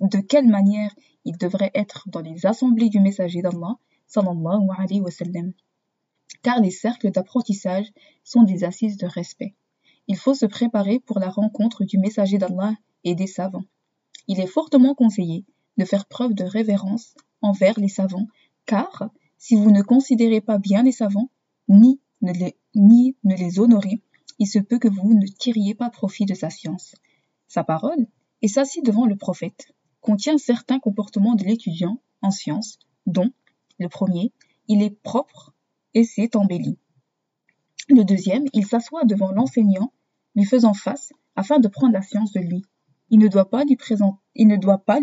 de 0.00 0.18
quelle 0.18 0.48
manière 0.48 0.94
ils 1.24 1.36
devraient 1.36 1.72
être 1.74 2.08
dans 2.08 2.20
les 2.20 2.46
assemblées 2.46 2.88
du 2.88 3.00
messager 3.00 3.42
d'Allah, 3.42 3.76
sallallahu 4.06 4.68
alayhi 4.78 5.00
wa 5.00 5.10
sallam. 5.10 5.52
Car 6.42 6.60
les 6.60 6.70
cercles 6.70 7.10
d'apprentissage 7.10 7.92
sont 8.22 8.42
des 8.42 8.64
assises 8.64 8.96
de 8.96 9.06
respect. 9.06 9.54
Il 10.06 10.16
faut 10.16 10.34
se 10.34 10.46
préparer 10.46 11.00
pour 11.00 11.18
la 11.18 11.30
rencontre 11.30 11.84
du 11.84 11.98
messager 11.98 12.38
d'Allah 12.38 12.74
et 13.04 13.14
des 13.14 13.26
savants. 13.26 13.64
Il 14.28 14.40
est 14.40 14.46
fortement 14.46 14.94
conseillé 14.94 15.44
de 15.76 15.84
faire 15.84 16.06
preuve 16.06 16.34
de 16.34 16.44
révérence 16.44 17.14
envers 17.40 17.78
les 17.78 17.88
savants, 17.88 18.28
car 18.66 19.10
si 19.38 19.56
vous 19.56 19.70
ne 19.70 19.82
considérez 19.82 20.40
pas 20.40 20.58
bien 20.58 20.82
les 20.82 20.92
savants, 20.92 21.30
ni 21.68 22.00
ne 22.22 22.32
les, 22.32 22.56
ni 22.74 23.16
honorez, 23.58 24.00
il 24.38 24.46
se 24.46 24.58
peut 24.58 24.78
que 24.78 24.88
vous 24.88 25.14
ne 25.14 25.26
tiriez 25.26 25.74
pas 25.74 25.90
profit 25.90 26.24
de 26.24 26.34
sa 26.34 26.50
science. 26.50 26.94
Sa 27.48 27.64
parole, 27.64 28.06
et 28.42 28.48
s'assit 28.48 28.84
devant 28.84 29.06
le 29.06 29.16
prophète, 29.16 29.72
contient 30.00 30.38
certains 30.38 30.80
comportements 30.80 31.34
de 31.34 31.44
l'étudiant 31.44 32.00
en 32.20 32.30
sciences, 32.30 32.78
dont, 33.06 33.30
le 33.78 33.88
premier, 33.88 34.32
il 34.68 34.82
est 34.82 34.90
propre 35.02 35.54
et 35.94 36.04
s'est 36.04 36.36
embelli. 36.36 36.78
Le 37.88 38.02
deuxième, 38.02 38.46
il 38.54 38.66
s'assoit 38.66 39.04
devant 39.04 39.30
l'enseignant, 39.30 39.92
lui 40.34 40.46
faisant 40.46 40.72
face, 40.72 41.12
afin 41.36 41.58
de 41.58 41.68
prendre 41.68 41.92
la 41.92 42.00
science 42.00 42.32
de 42.32 42.40
lui. 42.40 42.64
Il 43.10 43.18
ne 43.18 43.28
doit 43.28 43.50
pas 43.50 43.64
lui, 43.64 43.76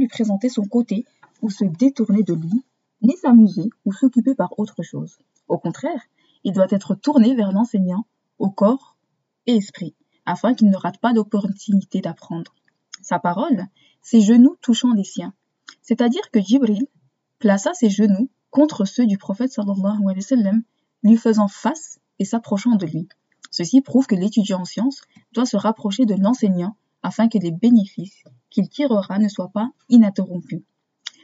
présenter, 0.07 0.49
son 0.49 0.65
côté 0.65 1.05
ou 1.41 1.51
se 1.51 1.63
détourner 1.63 2.23
de 2.23 2.33
lui, 2.33 2.63
ni 3.03 3.15
s'amuser 3.17 3.69
ou 3.85 3.93
s'occuper 3.93 4.33
par 4.33 4.57
autre 4.57 4.81
chose. 4.81 5.19
Au 5.47 5.59
contraire, 5.59 6.01
il 6.43 6.53
doit 6.53 6.67
être 6.71 6.95
tourné 6.95 7.35
vers 7.35 7.51
l'enseignant, 7.51 8.05
au 8.39 8.49
corps 8.49 8.97
et 9.45 9.57
esprit, 9.57 9.95
afin 10.25 10.55
qu'il 10.55 10.71
ne 10.71 10.77
rate 10.77 10.99
pas 10.99 11.13
d'opportunité 11.13 12.01
d'apprendre. 12.01 12.55
Sa 13.03 13.19
parole, 13.19 13.67
ses 14.01 14.21
genoux 14.21 14.55
touchant 14.61 14.93
les 14.93 15.03
siens. 15.03 15.33
C'est-à-dire 15.83 16.31
que 16.31 16.41
Jibril 16.41 16.87
plaça 17.37 17.73
ses 17.75 17.91
genoux 17.91 18.29
contre 18.49 18.85
ceux 18.85 19.05
du 19.05 19.19
prophète 19.19 19.51
sallallahu 19.51 20.03
alayhi 20.03 20.15
wa 20.17 20.21
sallam, 20.21 20.63
lui 21.03 21.17
faisant 21.17 21.47
face 21.47 21.99
et 22.21 22.25
s'approchant 22.25 22.75
de 22.75 22.85
lui. 22.85 23.09
Ceci 23.49 23.81
prouve 23.81 24.05
que 24.05 24.13
l'étudiant 24.13 24.61
en 24.61 24.65
sciences 24.65 25.01
doit 25.33 25.47
se 25.47 25.57
rapprocher 25.57 26.05
de 26.05 26.13
l'enseignant 26.13 26.75
afin 27.01 27.27
que 27.27 27.39
les 27.39 27.49
bénéfices 27.49 28.23
qu'il 28.51 28.69
tirera 28.69 29.17
ne 29.17 29.27
soient 29.27 29.49
pas 29.51 29.71
ininterrompus. 29.89 30.61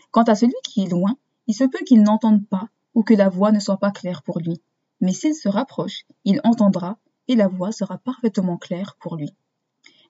Quant 0.09 0.23
à 0.23 0.33
celui 0.33 0.55
qui 0.63 0.81
est 0.81 0.89
loin, 0.89 1.15
il 1.45 1.53
se 1.53 1.65
peut 1.65 1.85
qu'il 1.85 2.01
n'entende 2.01 2.47
pas 2.47 2.69
ou 2.95 3.03
que 3.03 3.13
la 3.13 3.29
voix 3.29 3.51
ne 3.51 3.59
soit 3.59 3.77
pas 3.77 3.91
claire 3.91 4.23
pour 4.23 4.39
lui. 4.39 4.59
Mais 4.99 5.13
s'il 5.13 5.35
se 5.35 5.47
rapproche, 5.47 6.03
il 6.25 6.41
entendra 6.43 6.97
et 7.27 7.35
la 7.35 7.47
voix 7.47 7.71
sera 7.71 7.99
parfaitement 7.99 8.57
claire 8.57 8.97
pour 8.99 9.17
lui. 9.17 9.29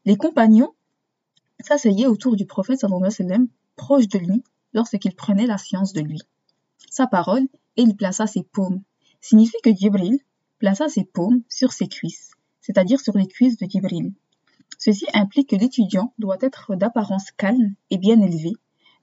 Les 0.05 0.15
compagnons 0.15 0.73
s'asseyaient 1.59 2.07
autour 2.07 2.37
du 2.37 2.45
prophète 2.45 2.85
alayhi 2.85 3.49
proche 3.75 4.07
de 4.07 4.19
lui 4.19 4.41
lorsqu'il 4.71 5.13
prenait 5.15 5.47
la 5.47 5.57
science 5.57 5.91
de 5.91 5.99
lui. 5.99 6.21
Sa 6.89 7.07
parole, 7.07 7.45
et 7.75 7.81
il 7.81 7.97
plaça 7.97 8.25
ses 8.25 8.43
paumes, 8.43 8.83
signifie 9.19 9.57
que 9.61 9.75
Djibril 9.75 10.19
plaça 10.59 10.89
ses 10.89 11.03
paumes 11.03 11.41
sur 11.49 11.71
ses 11.71 11.87
cuisses, 11.87 12.31
c'est-à-dire 12.61 12.99
sur 12.99 13.17
les 13.17 13.27
cuisses 13.27 13.57
de 13.57 13.65
Djibril. 13.65 14.13
Ceci 14.77 15.05
implique 15.13 15.49
que 15.49 15.55
l'étudiant 15.55 16.13
doit 16.19 16.37
être 16.41 16.75
d'apparence 16.75 17.31
calme 17.31 17.73
et 17.89 17.97
bien 17.97 18.19
élevé, 18.21 18.53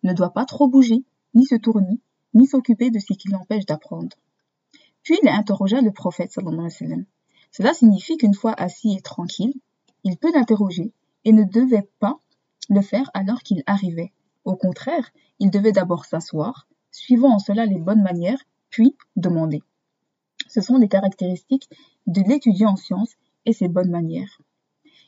ne 0.02 0.12
doit 0.12 0.32
pas 0.32 0.44
trop 0.44 0.68
bouger, 0.68 1.04
ni 1.34 1.46
se 1.46 1.56
tourner, 1.56 2.00
ni 2.34 2.46
s'occuper 2.46 2.90
de 2.90 2.98
ce 2.98 3.12
qui 3.12 3.28
l'empêche 3.28 3.66
d'apprendre. 3.66 4.16
Puis 5.02 5.18
il 5.22 5.28
interrogea 5.28 5.80
le 5.80 5.92
prophète 5.92 6.32
sallallahu 6.32 6.54
alayhi 6.54 6.64
wa 6.64 6.70
sallam. 6.70 7.04
Cela 7.50 7.74
signifie 7.74 8.16
qu'une 8.16 8.34
fois 8.34 8.52
assis 8.52 8.96
et 8.96 9.00
tranquille, 9.00 9.54
il 10.02 10.16
peut 10.16 10.32
l'interroger 10.32 10.92
et 11.24 11.32
ne 11.32 11.44
devait 11.44 11.88
pas 12.00 12.18
le 12.68 12.80
faire 12.80 13.10
alors 13.14 13.42
qu'il 13.42 13.62
arrivait. 13.66 14.12
Au 14.44 14.56
contraire, 14.56 15.10
il 15.38 15.50
devait 15.50 15.72
d'abord 15.72 16.04
s'asseoir, 16.04 16.66
suivant 16.90 17.34
en 17.34 17.38
cela 17.38 17.66
les 17.66 17.78
bonnes 17.78 18.02
manières, 18.02 18.42
puis 18.70 18.96
demander. 19.16 19.62
Ce 20.54 20.60
sont 20.60 20.76
les 20.76 20.86
caractéristiques 20.86 21.68
de 22.06 22.20
l'étudiant 22.20 22.74
en 22.74 22.76
sciences 22.76 23.16
et 23.44 23.52
ses 23.52 23.66
bonnes 23.66 23.90
manières. 23.90 24.40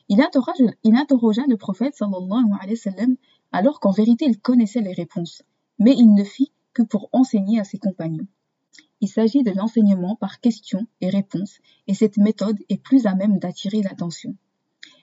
Il 0.09 0.21
interrogea, 0.21 1.45
le 1.47 1.55
prophète 1.55 1.95
sallallahu 1.95 2.51
alayhi 2.59 2.77
wa 2.85 3.05
alors 3.53 3.79
qu'en 3.79 3.91
vérité 3.91 4.25
il 4.25 4.41
connaissait 4.41 4.81
les 4.81 4.91
réponses, 4.91 5.43
mais 5.79 5.93
il 5.93 6.13
ne 6.13 6.25
fit 6.25 6.51
que 6.73 6.81
pour 6.83 7.07
enseigner 7.13 7.61
à 7.61 7.63
ses 7.63 7.77
compagnons. 7.77 8.27
Il 8.99 9.07
s'agit 9.07 9.43
de 9.43 9.51
l'enseignement 9.51 10.17
par 10.17 10.41
questions 10.41 10.85
et 10.99 11.09
réponses, 11.09 11.59
et 11.87 11.93
cette 11.93 12.17
méthode 12.17 12.59
est 12.67 12.83
plus 12.83 13.05
à 13.05 13.15
même 13.15 13.39
d'attirer 13.39 13.81
l'attention. 13.81 14.35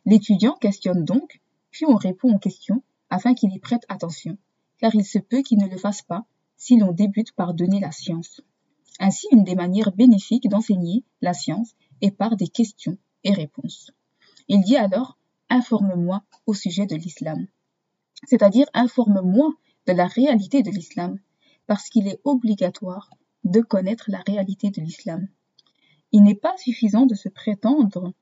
L'étudiant 0.04 0.56
questionne 0.60 1.06
donc, 1.06 1.40
puis 1.70 1.86
on 1.86 1.96
répond 1.96 2.34
aux 2.34 2.38
questions 2.38 2.82
afin 3.08 3.32
qu'il 3.32 3.54
y 3.54 3.58
prête 3.58 3.86
attention, 3.88 4.36
car 4.76 4.94
il 4.94 5.06
se 5.06 5.18
peut 5.18 5.40
qu'il 5.40 5.56
ne 5.56 5.68
le 5.68 5.78
fasse 5.78 6.02
pas 6.02 6.26
si 6.58 6.76
l'on 6.76 6.92
débute 6.92 7.32
par 7.32 7.54
donner 7.54 7.80
la 7.80 7.92
science. 7.92 8.42
Ainsi, 9.00 9.26
une 9.32 9.44
des 9.44 9.54
manières 9.54 9.92
bénéfiques 9.92 10.48
d'enseigner 10.48 11.04
la 11.20 11.34
science 11.34 11.74
est 12.00 12.10
par 12.10 12.36
des 12.36 12.48
questions 12.48 12.98
et 13.24 13.32
réponses. 13.32 13.90
Il 14.48 14.62
dit 14.62 14.76
alors 14.76 15.18
Informe-moi 15.50 16.22
au 16.46 16.54
sujet 16.54 16.86
de 16.86 16.96
l'islam. 16.96 17.46
C'est-à-dire 18.26 18.66
informe-moi 18.72 19.52
de 19.86 19.92
la 19.92 20.06
réalité 20.06 20.62
de 20.62 20.70
l'islam, 20.70 21.18
parce 21.66 21.90
qu'il 21.90 22.08
est 22.08 22.20
obligatoire 22.24 23.10
de 23.44 23.60
connaître 23.60 24.06
la 24.08 24.22
réalité 24.26 24.70
de 24.70 24.80
l'islam. 24.80 25.28
Il 26.12 26.22
n'est 26.22 26.34
pas 26.34 26.56
suffisant 26.56 27.06
de 27.06 27.14
se 27.14 27.28
prétendre 27.28 28.12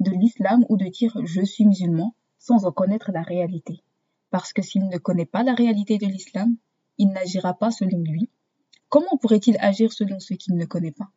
de 0.00 0.10
l'islam 0.10 0.64
ou 0.68 0.76
de 0.76 0.86
dire 0.86 1.16
je 1.24 1.42
suis 1.42 1.64
musulman 1.64 2.14
sans 2.38 2.66
en 2.66 2.72
connaître 2.72 3.10
la 3.12 3.22
réalité. 3.22 3.82
Parce 4.30 4.52
que 4.52 4.62
s'il 4.62 4.86
ne 4.88 4.98
connaît 4.98 5.26
pas 5.26 5.42
la 5.42 5.54
réalité 5.54 5.96
de 5.96 6.06
l'islam, 6.06 6.56
il 6.98 7.08
n'agira 7.08 7.54
pas 7.54 7.70
selon 7.70 7.98
lui. 7.98 8.28
Comment 8.88 9.16
pourrait-il 9.20 9.56
agir 9.60 9.92
selon 9.92 10.20
ce 10.20 10.34
qu'il 10.34 10.54
ne 10.56 10.64
connaît 10.64 10.92
pas? 10.92 11.10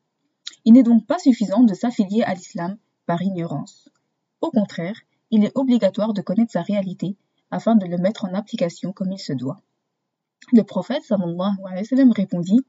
Il 0.65 0.73
n'est 0.73 0.83
donc 0.83 1.05
pas 1.05 1.19
suffisant 1.19 1.63
de 1.63 1.73
s'affilier 1.73 2.23
à 2.23 2.33
l'islam 2.33 2.77
par 3.05 3.21
ignorance. 3.21 3.89
Au 4.41 4.49
contraire, 4.49 4.99
il 5.31 5.45
est 5.45 5.55
obligatoire 5.55 6.13
de 6.13 6.21
connaître 6.21 6.51
sa 6.51 6.61
réalité 6.61 7.15
afin 7.51 7.75
de 7.75 7.85
le 7.85 7.97
mettre 7.97 8.25
en 8.25 8.33
application 8.33 8.91
comme 8.91 9.11
il 9.11 9.19
se 9.19 9.33
doit. 9.33 9.61
Le 10.51 10.63
prophète 10.63 11.03
sallallahu 11.03 12.11
répondit 12.15 12.61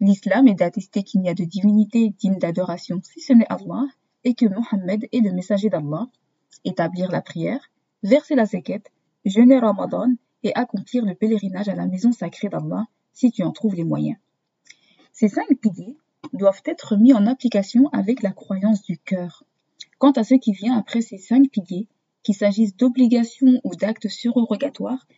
L'islam 0.00 0.46
est 0.46 0.54
d'attester 0.54 1.02
qu'il 1.02 1.20
n'y 1.20 1.28
a 1.28 1.34
de 1.34 1.42
divinité 1.42 2.10
digne 2.10 2.38
d'adoration 2.38 3.00
si 3.02 3.20
ce 3.20 3.32
n'est 3.32 3.48
Allah 3.48 3.86
et 4.22 4.34
que 4.34 4.46
Mohammed 4.46 5.08
est 5.10 5.20
le 5.20 5.32
messager 5.32 5.70
d'Allah, 5.70 6.06
établir 6.64 7.10
la 7.10 7.20
prière, 7.20 7.70
verser 8.04 8.36
la 8.36 8.46
zakat, 8.46 8.82
jeûner 9.24 9.58
Ramadan 9.58 10.12
et 10.44 10.54
accomplir 10.54 11.04
le 11.04 11.16
pèlerinage 11.16 11.68
à 11.68 11.74
la 11.74 11.86
maison 11.86 12.12
sacrée 12.12 12.48
d'Allah 12.48 12.86
si 13.12 13.32
tu 13.32 13.42
en 13.42 13.50
trouves 13.50 13.74
les 13.74 13.84
moyens. 13.84 14.16
Ces 15.20 15.26
cinq 15.26 15.48
piliers 15.60 15.96
doivent 16.32 16.62
être 16.64 16.96
mis 16.96 17.12
en 17.12 17.26
application 17.26 17.88
avec 17.88 18.22
la 18.22 18.30
croyance 18.30 18.84
du 18.84 18.98
cœur. 18.98 19.42
Quant 19.98 20.12
à 20.12 20.22
ce 20.22 20.36
qui 20.36 20.52
vient 20.52 20.78
après 20.78 21.00
ces 21.00 21.18
cinq 21.18 21.50
piliers, 21.50 21.88
qu'il 22.22 22.36
s'agisse 22.36 22.76
d'obligations 22.76 23.60
ou 23.64 23.74
d'actes 23.74 24.06
surrogatoires, 24.06 25.08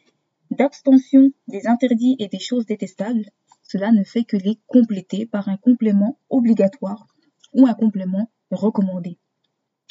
d'abstention 0.50 1.32
des 1.48 1.66
interdits 1.66 2.16
et 2.18 2.28
des 2.28 2.38
choses 2.38 2.64
détestables, 2.64 3.26
cela 3.62 3.92
ne 3.92 4.02
fait 4.02 4.24
que 4.24 4.38
les 4.38 4.58
compléter 4.68 5.26
par 5.26 5.50
un 5.50 5.58
complément 5.58 6.16
obligatoire 6.30 7.06
ou 7.52 7.66
un 7.66 7.74
complément 7.74 8.30
recommandé. 8.50 9.18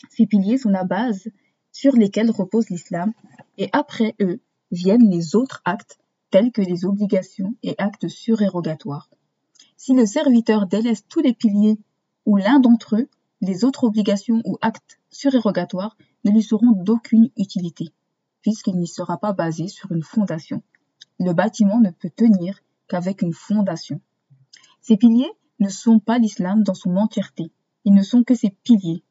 Ces 0.10 0.26
piliers 0.26 0.58
sont 0.58 0.70
la 0.70 0.86
base 0.86 1.30
sur 1.72 1.94
lesquels 1.96 2.32
repose 2.32 2.72
l'islam 2.72 3.14
et 3.60 3.70
après 3.74 4.16
eux 4.22 4.40
viennent 4.72 5.12
les 5.12 5.36
autres 5.36 5.62
actes 5.66 6.00
tels 6.32 6.52
que 6.52 6.64
les 6.64 6.84
obligations 6.84 7.54
et 7.62 7.76
actes 7.78 8.08
surérogatoires. 8.08 9.08
Si 9.82 9.94
le 9.94 10.06
serviteur 10.06 10.68
délaisse 10.68 11.06
tous 11.08 11.22
les 11.22 11.34
piliers 11.34 11.80
ou 12.26 12.36
l'un 12.36 12.60
d'entre 12.60 12.98
eux, 12.98 13.08
les 13.40 13.64
autres 13.64 13.86
obligations 13.86 14.42
ou 14.44 14.58
actes 14.60 15.00
surérogatoires 15.10 15.96
ne 16.26 16.32
lui 16.32 16.44
seront 16.44 16.74
d'aucune 16.74 17.30
utilité, 17.38 17.88
puisqu'il 18.42 18.76
n'y 18.76 18.90
sera 18.90 19.18
pas 19.18 19.32
basé 19.32 19.70
sur 19.70 19.94
une 19.94 20.04
fondation. 20.04 20.62
Le 21.18 21.32
bâtiment 21.32 21.80
ne 21.80 21.92
peut 21.92 22.10
tenir 22.10 22.60
qu'avec 22.90 23.22
une 23.22 23.32
fondation. 23.32 24.02
Ces 24.82 24.98
piliers 24.98 25.32
ne 25.62 25.70
sont 25.70 26.00
pas 26.00 26.18
l'islam 26.18 26.62
dans 26.64 26.74
son 26.74 26.98
entièreté, 26.98 27.50
ils 27.86 27.94
ne 27.94 28.04
sont 28.04 28.26
que 28.26 28.36
ses 28.36 28.50
piliers, 28.50 29.02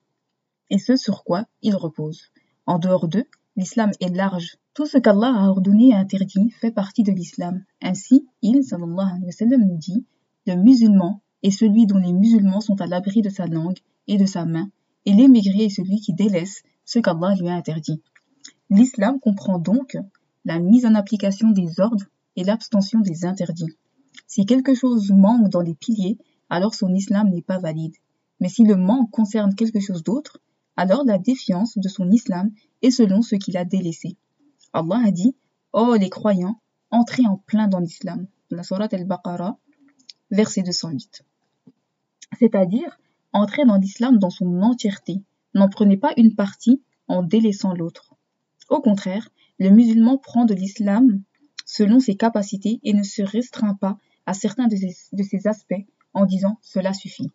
et 0.69 0.79
ce 0.79 0.97
sur 0.97 1.25
quoi 1.25 1.47
ils 1.63 1.77
reposent. 1.77 2.31
En 2.67 2.79
dehors 2.79 3.09
d'eux, 3.09 3.25
l'islam 3.57 3.91
est 4.01 4.15
large. 4.15 4.59
Tout 4.75 4.85
ce 4.85 4.99
qu'Allah 4.99 5.33
a 5.35 5.49
ordonné 5.49 5.89
et 5.89 5.95
interdit 5.95 6.51
fait 6.51 6.73
partie 6.73 7.05
de 7.05 7.13
l'islam. 7.13 7.65
Ainsi, 7.81 8.29
il, 8.43 8.63
sallallahu 8.63 9.09
alayhi 9.13 9.25
wa 9.25 9.33
sallam, 9.33 9.63
nous 9.63 9.79
dit, 9.79 10.05
le 10.49 10.57
musulman 10.57 11.21
est 11.43 11.50
celui 11.50 11.87
dont 11.87 11.99
les 11.99 12.14
musulmans 12.14 12.62
sont 12.62 12.81
à 12.81 12.87
l'abri 12.87 13.21
de 13.21 13.28
sa 13.28 13.47
langue 13.47 13.76
et 14.07 14.17
de 14.17 14.25
sa 14.25 14.47
main, 14.47 14.71
et 15.05 15.12
l'émigré 15.12 15.64
est 15.64 15.69
celui 15.69 16.00
qui 16.00 16.14
délaisse 16.14 16.62
ce 16.87 17.00
qu'Allah 17.00 17.35
lui 17.35 17.49
a 17.49 17.55
interdit. 17.55 18.00
L'islam 18.71 19.21
comprend 19.21 19.59
donc 19.59 19.99
la 20.47 20.59
mise 20.59 20.87
en 20.87 20.95
application 20.95 21.50
des 21.50 21.81
ordres 21.81 22.07
et 22.35 22.45
l'abstention 22.45 23.00
des 23.00 23.26
interdits. 23.26 23.76
Si 24.26 24.47
quelque 24.47 24.75
chose 24.75 25.11
manque 25.11 25.50
dans 25.50 25.61
les 25.61 25.75
piliers, 25.75 26.17
alors 26.49 26.75
son 26.75 26.95
islam 26.95 27.28
n'est 27.28 27.43
pas 27.43 27.59
valide. 27.59 27.97
Mais 28.40 28.49
si 28.49 28.64
le 28.64 28.76
manque 28.76 29.11
concerne 29.11 29.55
quelque 29.55 29.81
chose 29.81 30.02
d'autre, 30.02 30.40
alors 30.76 31.05
la 31.05 31.19
défiance 31.19 31.76
de 31.76 31.88
son 31.88 32.11
islam 32.11 32.52
est 32.81 32.90
selon 32.90 33.21
ce 33.21 33.37
qu'il 33.37 33.59
a 33.59 33.67
délaissé. 33.67 34.17
Allah 34.73 35.02
a 35.05 35.11
dit 35.11 35.37
Oh 35.75 35.95
les 36.00 36.09
croyants, 36.09 36.59
entrez 36.90 37.26
en 37.26 37.37
plein 37.37 37.69
dans 37.69 37.81
l'islam. 37.81 38.26
La 38.50 38.62
Surat 38.62 38.88
al-Baqarah, 38.90 39.59
verset 40.31 40.63
208. 40.63 41.25
C'est-à-dire, 42.39 42.99
entrez 43.33 43.65
dans 43.65 43.77
l'islam 43.77 44.19
dans 44.19 44.31
son 44.31 44.63
entièreté. 44.63 45.23
N'en 45.55 45.69
prenez 45.69 45.97
pas 45.97 46.13
une 46.17 46.35
partie 46.35 46.83
en 47.07 47.23
délaissant 47.23 47.75
l'autre. 47.75 48.15
Au 48.69 48.81
contraire, 48.81 49.29
le 49.59 49.71
musulman 49.71 50.19
prend 50.19 50.45
de 50.45 50.55
l'islam 50.55 51.23
selon 51.65 52.01
ses 52.01 52.17
capacités 52.17 52.81
et 52.83 52.93
ne 52.93 53.03
se 53.03 53.23
restreint 53.23 53.75
pas 53.75 53.99
à 54.27 54.35
certains 54.35 54.69
de 54.69 54.77
ses, 54.77 55.47
aspects 55.47 55.87
en 56.13 56.27
disant 56.27 56.59
cela 56.63 56.93
suffit. 56.93 57.31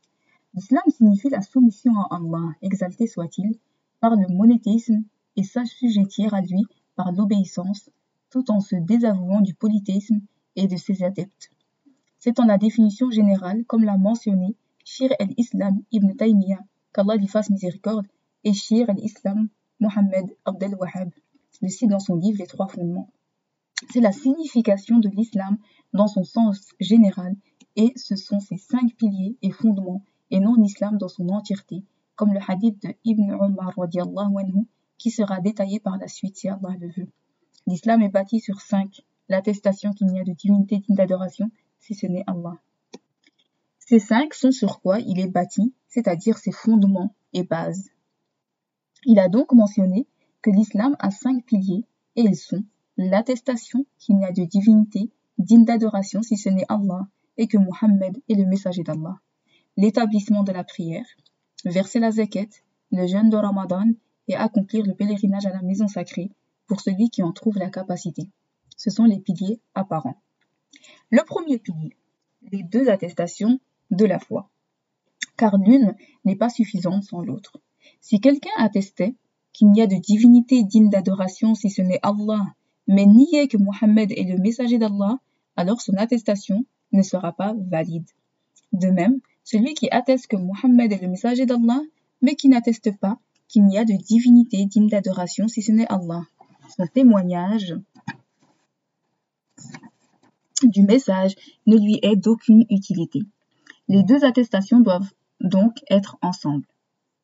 L'islam 0.54 0.84
signifie 0.90 1.30
la 1.30 1.42
soumission 1.42 1.94
à 1.98 2.16
Allah, 2.16 2.54
exalté 2.62 3.08
soit-il, 3.08 3.58
par 4.00 4.16
le 4.16 4.28
monothéisme 4.28 5.04
et 5.36 5.44
s'assujettir 5.44 6.34
à 6.34 6.42
lui 6.42 6.66
par 6.96 7.12
l'obéissance, 7.12 7.90
tout 8.30 8.52
en 8.52 8.60
se 8.60 8.76
désavouant 8.76 9.42
du 9.42 9.56
polythéisme 9.56 10.22
et 10.56 10.68
de 10.68 10.78
ses 10.78 11.04
adeptes. 11.04 11.50
C'est 12.26 12.40
en 12.40 12.46
la 12.46 12.58
définition 12.58 13.12
générale, 13.12 13.66
comme 13.66 13.84
l'a 13.84 13.98
mentionné 13.98 14.56
Shir 14.86 15.10
el-Islam 15.20 15.84
ibn 15.92 16.14
Taymiyyah, 16.16 16.64
qu'Allah 16.94 17.18
lui 17.18 17.28
fasse 17.28 17.50
miséricorde, 17.50 18.08
et 18.46 18.54
Shir 18.54 18.90
el-Islam 18.90 19.50
Mohammed 19.82 20.34
Abdel 20.46 20.74
Wahhab, 20.76 21.12
le 21.62 21.68
cite 21.68 21.90
dans 21.90 22.00
son 22.00 22.16
livre 22.16 22.38
Les 22.40 22.48
Trois 22.48 22.70
Fondements. 22.70 23.10
C'est 23.92 24.00
la 24.00 24.14
signification 24.14 25.00
de 25.00 25.10
l'islam 25.10 25.58
dans 25.92 26.08
son 26.08 26.24
sens 26.24 26.70
général 26.80 27.36
et 27.76 27.92
ce 27.98 28.16
sont 28.16 28.40
ses 28.40 28.56
cinq 28.56 28.96
piliers 28.96 29.36
et 29.42 29.52
fondements 29.52 30.06
et 30.32 30.40
non 30.40 30.56
l'islam 30.56 30.98
dans 30.98 31.10
son 31.10 31.28
entièreté, 31.28 31.84
comme 32.16 32.34
le 32.34 32.40
hadith 32.48 32.82
de 32.84 32.96
Ibn 33.04 33.34
Umar 33.34 33.74
anhu, 33.78 34.66
qui 34.98 35.12
sera 35.12 35.42
détaillé 35.42 35.82
par 35.82 35.98
la 35.98 36.08
suite 36.08 36.38
si 36.38 36.48
Allah 36.48 36.74
le 36.80 36.88
veut. 36.88 37.12
L'islam 37.68 38.02
est 38.02 38.08
bâti 38.08 38.40
sur 38.40 38.62
cinq, 38.62 39.02
l'attestation 39.28 39.92
qu'il 39.92 40.08
n'y 40.08 40.22
a 40.22 40.24
de 40.24 40.32
divinité 40.32 40.78
digne 40.78 40.96
d'adoration 40.96 41.52
si 41.84 41.94
ce 41.94 42.08
n'est 42.08 42.24
Allah. 42.28 42.58
Ces 43.78 44.00
cinq 44.00 44.34
sont 44.34 44.52
sur 44.52 44.80
quoi 44.80 45.00
il 45.00 45.20
est 45.20 45.28
bâti, 45.28 45.74
c'est-à-dire 45.90 46.38
ses 46.38 46.54
fondements 46.54 47.14
et 47.34 47.44
bases. 47.44 47.90
Il 49.06 49.20
a 49.20 49.28
donc 49.28 49.52
mentionné 49.52 50.08
que 50.42 50.50
l'islam 50.50 50.96
a 51.00 51.12
cinq 51.12 51.44
piliers 51.44 51.86
et 52.16 52.22
ils 52.22 52.38
sont 52.38 52.64
l'attestation 52.96 53.86
qu'il 54.00 54.18
n'y 54.18 54.26
a 54.26 54.32
de 54.32 54.46
divinité 54.46 55.12
digne 55.38 55.66
d'adoration 55.66 56.22
si 56.22 56.38
ce 56.38 56.48
n'est 56.48 56.66
Allah 56.70 57.08
et 57.36 57.48
que 57.48 57.58
Mohammed 57.58 58.18
est 58.30 58.36
le 58.36 58.46
messager 58.46 58.84
d'Allah, 58.84 59.20
l'établissement 59.76 60.44
de 60.44 60.54
la 60.54 60.64
prière, 60.64 61.06
verser 61.66 62.00
la 62.00 62.12
zakat, 62.12 62.48
le 62.92 63.08
jeûne 63.08 63.30
de 63.30 63.38
Ramadan 63.38 63.88
et 64.30 64.36
accomplir 64.36 64.86
le 64.86 64.94
pèlerinage 64.94 65.48
à 65.48 65.50
la 65.50 65.62
maison 65.62 65.90
sacrée 65.90 66.32
pour 66.68 66.80
celui 66.80 67.10
qui 67.10 67.24
en 67.24 67.34
trouve 67.34 67.58
la 67.58 67.70
capacité. 67.70 68.30
Ce 68.78 68.90
sont 68.90 69.04
les 69.04 69.20
piliers 69.20 69.60
apparents. 69.76 70.22
Le 71.10 71.24
premier 71.24 71.60
pilier, 71.60 71.96
les 72.52 72.64
deux 72.64 72.90
attestations 72.90 73.60
de 73.92 74.06
la 74.06 74.20
foi. 74.20 74.50
Car 75.38 75.58
l'une 75.58 75.96
n'est 76.26 76.36
pas 76.36 76.50
suffisante 76.50 77.04
sans 77.04 77.22
l'autre. 77.22 77.60
Si 78.02 78.20
quelqu'un 78.20 78.52
attestait 78.58 79.16
qu'il 79.52 79.72
n'y 79.72 79.82
a 79.82 79.88
de 79.88 79.96
divinité 79.96 80.64
digne 80.64 80.90
d'adoration 80.90 81.56
si 81.56 81.70
ce 81.70 81.82
n'est 81.82 82.00
Allah 82.04 82.54
mais 82.88 83.06
nier 83.06 83.48
que 83.48 83.58
Mohammed 83.58 84.12
est 84.12 84.24
le 84.24 84.38
messager 84.38 84.78
d'Allah, 84.78 85.20
alors 85.56 85.82
son 85.82 85.94
attestation 85.96 86.66
ne 86.92 87.02
sera 87.02 87.32
pas 87.32 87.56
valide. 87.58 88.10
De 88.72 88.88
même, 88.88 89.20
celui 89.44 89.74
qui 89.74 89.90
atteste 89.90 90.28
que 90.28 90.36
Mohammed 90.36 90.92
est 90.92 91.02
le 91.02 91.08
messager 91.08 91.46
d'Allah, 91.46 91.82
mais 92.22 92.36
qui 92.36 92.50
n'atteste 92.50 92.98
pas 92.98 93.20
qu'il 93.48 93.66
n'y 93.66 93.78
a 93.78 93.86
de 93.86 93.94
divinité 93.94 94.66
digne 94.66 94.90
d'adoration 94.90 95.48
si 95.48 95.62
ce 95.62 95.72
n'est 95.72 95.92
Allah. 95.92 96.24
Son 96.76 96.88
témoignage 96.88 97.76
du 100.70 100.84
message 100.84 101.36
ne 101.66 101.78
lui 101.78 102.00
est 102.02 102.16
d'aucune 102.16 102.66
utilité. 102.70 103.22
Les 103.88 104.04
deux 104.04 104.24
attestations 104.24 104.80
doivent 104.80 105.12
donc 105.42 105.78
être 105.90 106.18
ensemble. 106.22 106.66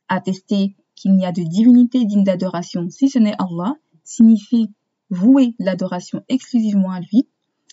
Attester 0.07 0.75
qu'il 0.95 1.13
n'y 1.13 1.25
a 1.25 1.31
de 1.31 1.43
divinité 1.43 2.05
digne 2.05 2.23
d'adoration 2.23 2.89
si 2.89 3.09
ce 3.09 3.19
n'est 3.19 3.35
Allah 3.39 3.75
signifie 4.03 4.69
vouer 5.09 5.55
l'adoration 5.59 6.23
exclusivement 6.27 6.91
à 6.91 6.99
lui 6.99 7.27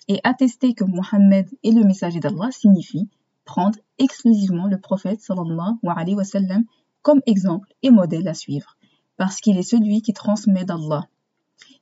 et 0.08 0.20
attester 0.22 0.74
que 0.74 0.84
Mohammed 0.84 1.48
est 1.64 1.72
le 1.72 1.84
messager 1.84 2.20
d'Allah 2.20 2.50
signifie 2.50 3.08
prendre 3.44 3.78
exclusivement 3.98 4.66
le 4.66 4.78
prophète 4.78 5.20
sallallahu 5.20 5.76
alayhi 5.84 6.16
wa 6.16 6.24
sallam 6.24 6.64
comme 7.02 7.22
exemple 7.26 7.72
et 7.82 7.90
modèle 7.90 8.26
à 8.28 8.34
suivre, 8.34 8.76
parce 9.16 9.40
qu'il 9.40 9.56
est 9.56 9.62
celui 9.62 10.02
qui 10.02 10.12
transmet 10.12 10.64
d'Allah. 10.64 11.06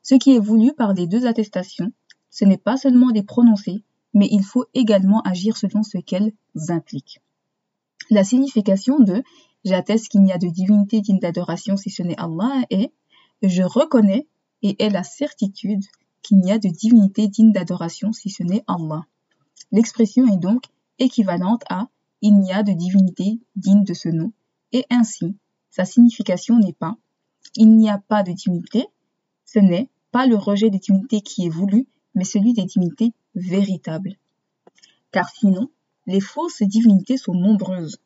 Ce 0.03 0.15
qui 0.15 0.37
est 0.37 0.39
voulu 0.39 0.75
par 0.75 0.93
les 0.93 1.07
deux 1.07 1.27
attestations, 1.27 1.93
ce 2.35 2.45
n'est 2.45 2.59
pas 2.59 2.77
seulement 2.77 3.11
les 3.11 3.23
prononcer, 3.23 3.85
mais 4.13 4.29
il 4.29 4.43
faut 4.43 4.65
également 4.75 5.21
agir 5.23 5.57
selon 5.57 5.85
ce 5.85 5.99
qu'elles 5.99 6.33
impliquent. 6.69 7.23
La 8.11 8.25
signification 8.25 8.99
de 8.99 9.23
j'atteste 9.65 10.09
qu'il 10.09 10.23
n'y 10.23 10.33
a 10.33 10.39
de 10.39 10.49
divinité 10.49 11.01
digne 11.01 11.21
d'adoration 11.21 11.77
si 11.77 11.91
ce 11.91 12.03
n'est 12.03 12.19
Allah 12.19 12.65
est 12.71 12.93
je 13.43 13.63
reconnais 13.63 14.27
et 14.63 14.83
est 14.83 14.91
la 14.91 15.05
certitude 15.05 15.85
qu'il 16.23 16.39
n'y 16.39 16.51
a 16.51 16.59
de 16.59 16.69
divinité 16.69 17.29
digne 17.29 17.53
d'adoration 17.53 18.13
si 18.13 18.31
ce 18.31 18.43
n'est 18.43 18.65
Allah. 18.67 19.07
L'expression 19.71 20.27
est 20.27 20.39
donc 20.39 20.65
équivalente 20.99 21.63
à 21.71 21.89
il 22.21 22.39
n'y 22.39 22.53
a 22.53 22.65
de 22.65 22.73
divinité 22.73 23.39
digne 23.55 23.85
de 23.85 23.95
ce 23.95 24.09
nom, 24.09 24.33
et 24.73 24.85
ainsi, 24.91 25.37
sa 25.71 25.85
signification 25.85 26.59
n'est 26.59 26.73
pas 26.73 26.97
il 27.57 27.77
n'y 27.77 27.89
a 27.89 27.99
pas 27.99 28.23
de 28.23 28.33
divinité, 28.33 28.87
ce 29.45 29.61
n'est 29.61 29.89
pas 30.11 30.27
le 30.27 30.37
rejet 30.37 30.71
des 30.71 30.79
divinités 30.79 31.21
qui 31.21 31.47
est 31.47 31.51
voulu, 31.51 31.87
mais 32.15 32.25
celui 32.25 32.53
des 32.53 32.65
divinités 32.65 33.13
véritables. 33.35 34.17
Car 35.11 35.29
sinon, 35.29 35.71
les 36.07 36.21
fausses 36.21 36.63
divinités 36.63 37.17
sont 37.17 37.35
nombreuses. 37.35 37.99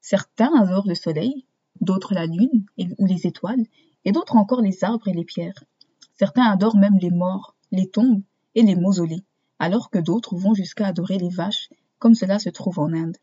Certains 0.00 0.52
adorent 0.58 0.88
le 0.88 0.94
soleil, 0.94 1.44
d'autres 1.80 2.14
la 2.14 2.26
lune 2.26 2.64
ou 2.98 3.06
les 3.06 3.26
étoiles, 3.26 3.64
et 4.04 4.12
d'autres 4.12 4.36
encore 4.36 4.62
les 4.62 4.84
arbres 4.84 5.08
et 5.08 5.12
les 5.12 5.24
pierres. 5.24 5.64
Certains 6.14 6.44
adorent 6.44 6.76
même 6.76 6.98
les 7.00 7.10
morts, 7.10 7.54
les 7.72 7.88
tombes 7.88 8.22
et 8.54 8.62
les 8.62 8.76
mausolées, 8.76 9.24
alors 9.58 9.90
que 9.90 9.98
d'autres 9.98 10.36
vont 10.36 10.54
jusqu'à 10.54 10.86
adorer 10.86 11.18
les 11.18 11.28
vaches, 11.28 11.68
comme 11.98 12.14
cela 12.14 12.38
se 12.38 12.48
trouve 12.48 12.78
en 12.78 12.92
Inde. 12.92 13.16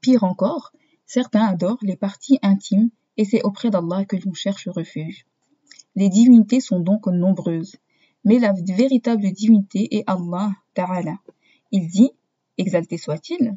Pire 0.00 0.24
encore, 0.24 0.72
certains 1.06 1.44
adorent 1.44 1.82
les 1.82 1.96
parties 1.96 2.38
intimes 2.42 2.90
et 3.16 3.24
c'est 3.24 3.42
auprès 3.42 3.70
d'Allah 3.70 4.04
que 4.04 4.16
l'on 4.16 4.32
cherche 4.32 4.68
refuge. 4.68 5.26
Les 5.94 6.08
divinités 6.08 6.60
sont 6.60 6.80
donc 6.80 7.06
nombreuses, 7.06 7.76
mais 8.24 8.38
la 8.38 8.52
véritable 8.52 9.30
divinité 9.32 9.96
est 9.96 10.04
Allah 10.06 10.52
Ta'ala. 10.74 11.18
Il 11.72 11.88
dit, 11.88 12.10
exalté 12.58 12.98
soit-il, 12.98 13.56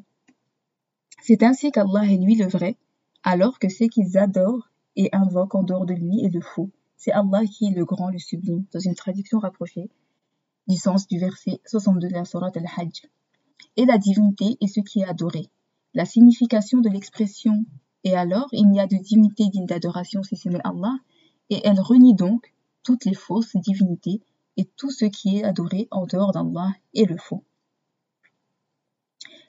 c'est 1.22 1.44
ainsi 1.44 1.72
qu'Allah 1.72 2.06
est 2.06 2.18
lui 2.18 2.36
le 2.36 2.48
vrai, 2.48 2.78
alors 3.24 3.60
que 3.60 3.70
ce 3.70 3.86
qu'ils 3.86 4.18
adorent 4.18 4.70
et 4.96 5.10
invoquent 5.14 5.56
en 5.56 5.64
dehors 5.64 5.86
de 5.86 5.94
lui 5.94 6.24
est 6.24 6.34
le 6.34 6.42
faux. 6.42 6.70
C'est 6.98 7.12
Allah 7.12 7.46
qui 7.46 7.68
est 7.68 7.76
le 7.76 7.86
grand, 7.86 8.10
le 8.10 8.20
sublime, 8.20 8.66
dans 8.74 8.80
une 8.80 8.96
traduction 8.96 9.40
rapprochée 9.40 9.90
du 10.68 10.78
sens 10.78 11.08
du 11.08 11.20
verset 11.20 11.60
62 11.66 12.08
de 12.08 12.14
la 12.14 12.26
Sourate 12.26 12.58
Al-Hajj. 12.58 13.08
Et 13.76 13.86
la 13.86 13.98
divinité 13.98 14.58
est 14.62 14.68
ce 14.68 14.80
qui 14.80 15.02
est 15.02 15.06
adoré. 15.06 15.48
La 15.94 16.06
signification 16.06 16.80
de 16.80 16.90
l'expression 16.90 17.66
et 18.04 18.16
alors 18.16 18.50
il 18.52 18.70
n'y 18.70 18.80
a 18.80 18.88
de 18.88 18.98
divinité 18.98 19.48
digne 19.48 19.66
d'adoration 19.66 20.24
si 20.24 20.36
ce 20.36 20.50
n'est 20.50 20.60
Allah, 20.64 20.96
et 21.50 21.62
elle 21.64 21.80
renie 21.80 22.16
donc 22.16 22.54
toutes 22.84 23.06
les 23.06 23.14
fausses 23.14 23.56
divinités 23.56 24.22
et 24.58 24.66
tout 24.66 24.92
ce 24.92 25.06
qui 25.06 25.38
est 25.38 25.44
adoré 25.44 25.88
en 25.92 26.06
dehors 26.06 26.32
d'Allah 26.32 26.74
est 26.94 27.10
le 27.10 27.18
faux. 27.18 27.44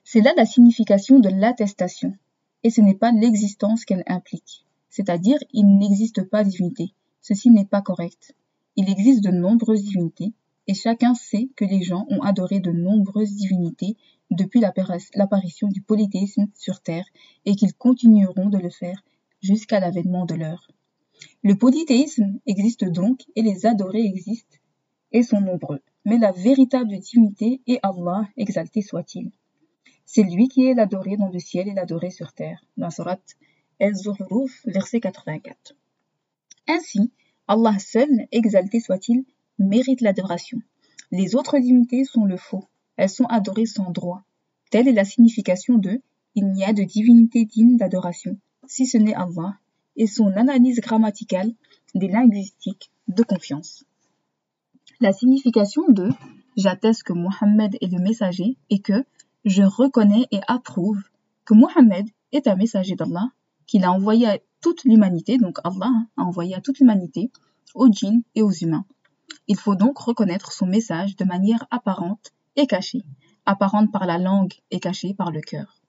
C'est 0.05 0.21
là 0.21 0.33
la 0.37 0.47
signification 0.47 1.19
de 1.19 1.29
l'attestation, 1.29 2.15
et 2.63 2.71
ce 2.71 2.81
n'est 2.81 2.95
pas 2.95 3.13
l'existence 3.13 3.85
qu'elle 3.85 4.05
implique, 4.07 4.67
c'est-à-dire 4.91 5.39
il 5.53 5.79
n'existe 5.79 6.23
pas 6.23 6.45
divinité. 6.45 6.93
Ceci 7.21 7.51
n'est 7.51 7.65
pas 7.65 7.81
correct. 7.81 8.35
Il 8.77 8.91
existe 8.91 9.25
de 9.25 9.31
nombreuses 9.31 9.83
divinités, 9.83 10.35
et 10.67 10.75
chacun 10.75 11.15
sait 11.15 11.49
que 11.57 11.65
les 11.65 11.83
gens 11.83 12.07
ont 12.11 12.23
adoré 12.23 12.61
de 12.61 12.71
nombreuses 12.71 13.35
divinités 13.35 13.97
depuis 14.31 14.61
l'apparition 14.61 15.69
du 15.69 15.83
polythéisme 15.83 16.47
sur 16.55 16.81
Terre 16.81 17.07
et 17.45 17.55
qu'ils 17.57 17.75
continueront 17.75 18.49
de 18.49 18.59
le 18.59 18.71
faire 18.71 19.05
jusqu'à 19.43 19.81
l'avènement 19.81 20.25
de 20.25 20.35
l'heure. 20.35 20.69
Le 21.43 21.57
polythéisme 21.57 22.39
existe 22.47 22.85
donc 22.85 23.25
et 23.37 23.43
les 23.43 23.67
adorés 23.67 24.05
existent 24.05 24.57
et 25.15 25.23
sont 25.23 25.41
nombreux, 25.41 25.81
mais 26.05 26.19
la 26.19 26.33
véritable 26.33 26.99
divinité 26.99 27.63
est 27.67 27.79
Allah, 27.83 28.29
exalté 28.37 28.83
soit-il. 28.83 29.31
C'est 30.05 30.25
lui 30.25 30.49
qui 30.49 30.67
est 30.67 30.75
l'adoré 30.75 31.17
dans 31.17 31.31
le 31.31 31.39
ciel 31.39 31.69
et 31.69 31.73
l'adoré 31.73 32.11
sur 32.11 32.33
terre, 32.33 32.63
dans 32.77 32.91
El-Zuhruf, 33.79 34.61
verset 34.67 35.01
84. 35.01 35.75
Ainsi, 36.69 37.13
Allah 37.47 37.79
seul, 37.79 38.27
exalté 38.33 38.81
soit-il, 38.81 39.25
mérite 39.59 40.01
l'adoration. 40.01 40.59
Les 41.13 41.37
autres 41.37 41.59
divinités 41.59 42.05
sont 42.05 42.25
le 42.25 42.37
faux, 42.37 42.65
elles 42.97 43.09
sont 43.09 43.27
adorées 43.27 43.67
sans 43.67 43.93
droit. 43.93 44.25
Telle 44.71 44.89
est 44.89 44.93
la 44.93 45.05
signification 45.05 45.79
de 45.79 46.03
il 46.35 46.51
n'y 46.51 46.65
a 46.65 46.73
de 46.73 46.83
divinité 46.83 47.45
digne 47.45 47.77
d'adoration, 47.77 48.37
si 48.67 48.87
ce 48.87 48.99
n'est 48.99 49.15
Allah, 49.15 49.59
et 49.95 50.09
son 50.09 50.33
analyse 50.33 50.81
grammaticale 50.81 51.53
des 51.95 52.09
linguistiques 52.09 52.91
de 53.07 53.23
confiance. 53.23 53.85
La 55.05 55.13
signification 55.13 55.83
de 55.91 56.09
j'atteste 56.57 57.03
que 57.03 57.13
Mohammed 57.13 57.77
est 57.83 57.93
le 57.93 57.99
messager 57.99 58.57
et 58.71 58.79
que 58.79 59.05
je 59.45 59.63
reconnais 59.63 60.27
et 60.31 60.41
approuve 60.49 61.03
que 61.45 61.53
Mohammed 61.53 62.07
est 62.33 62.47
un 62.47 62.57
messager 62.57 62.95
d'Allah, 62.95 63.29
qu'il 63.67 63.85
a 63.85 63.93
envoyé 63.93 64.27
à 64.27 64.39
toute 64.63 64.85
l'humanité, 64.85 65.37
donc 65.37 65.59
Allah 65.63 65.93
a 66.17 66.23
envoyé 66.23 66.55
à 66.55 66.63
toute 66.63 66.79
l'humanité, 66.79 67.31
aux 67.75 67.93
djinns 67.93 68.23
et 68.35 68.41
aux 68.41 68.51
humains. 68.51 68.87
Il 69.47 69.59
faut 69.59 69.75
donc 69.75 69.99
reconnaître 69.99 70.53
son 70.53 70.65
message 70.65 71.17
de 71.17 71.27
manière 71.27 71.67
apparente 71.71 72.33
et 72.57 72.67
cachée, 72.67 73.05
apparente 73.45 73.93
par 73.93 74.07
la 74.07 74.17
langue 74.17 74.55
et 74.71 74.81
cachée 74.81 75.13
par 75.13 75.31
le 75.31 75.43
cœur. 75.43 75.83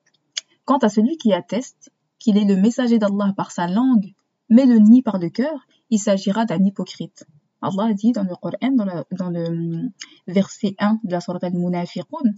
Quant 0.65 0.79
à 0.79 0.89
celui 0.89 1.15
qui 1.15 1.31
atteste 1.31 1.89
qu'il 2.19 2.37
est 2.37 2.43
le 2.43 2.57
messager 2.57 2.99
d'Allah 2.99 3.33
par 3.37 3.51
sa 3.51 3.67
langue, 3.67 4.13
mais 4.49 4.65
le 4.65 4.77
nie 4.79 5.01
par 5.01 5.19
le 5.19 5.29
cœur, 5.29 5.65
il 5.89 5.99
s'agira 5.99 6.43
d'un 6.43 6.65
hypocrite. 6.65 7.25
Allah 7.65 7.93
dit 7.93 8.11
dans 8.11 8.23
le 8.23 8.35
Coran, 8.35 8.71
dans, 9.11 9.29
le 9.29 9.47
hum, 9.47 9.91
verset 10.27 10.75
1 10.77 10.99
de 11.03 11.11
la 11.11 11.19
Surat 11.19 11.39
al-Munafiqun, 11.41 12.33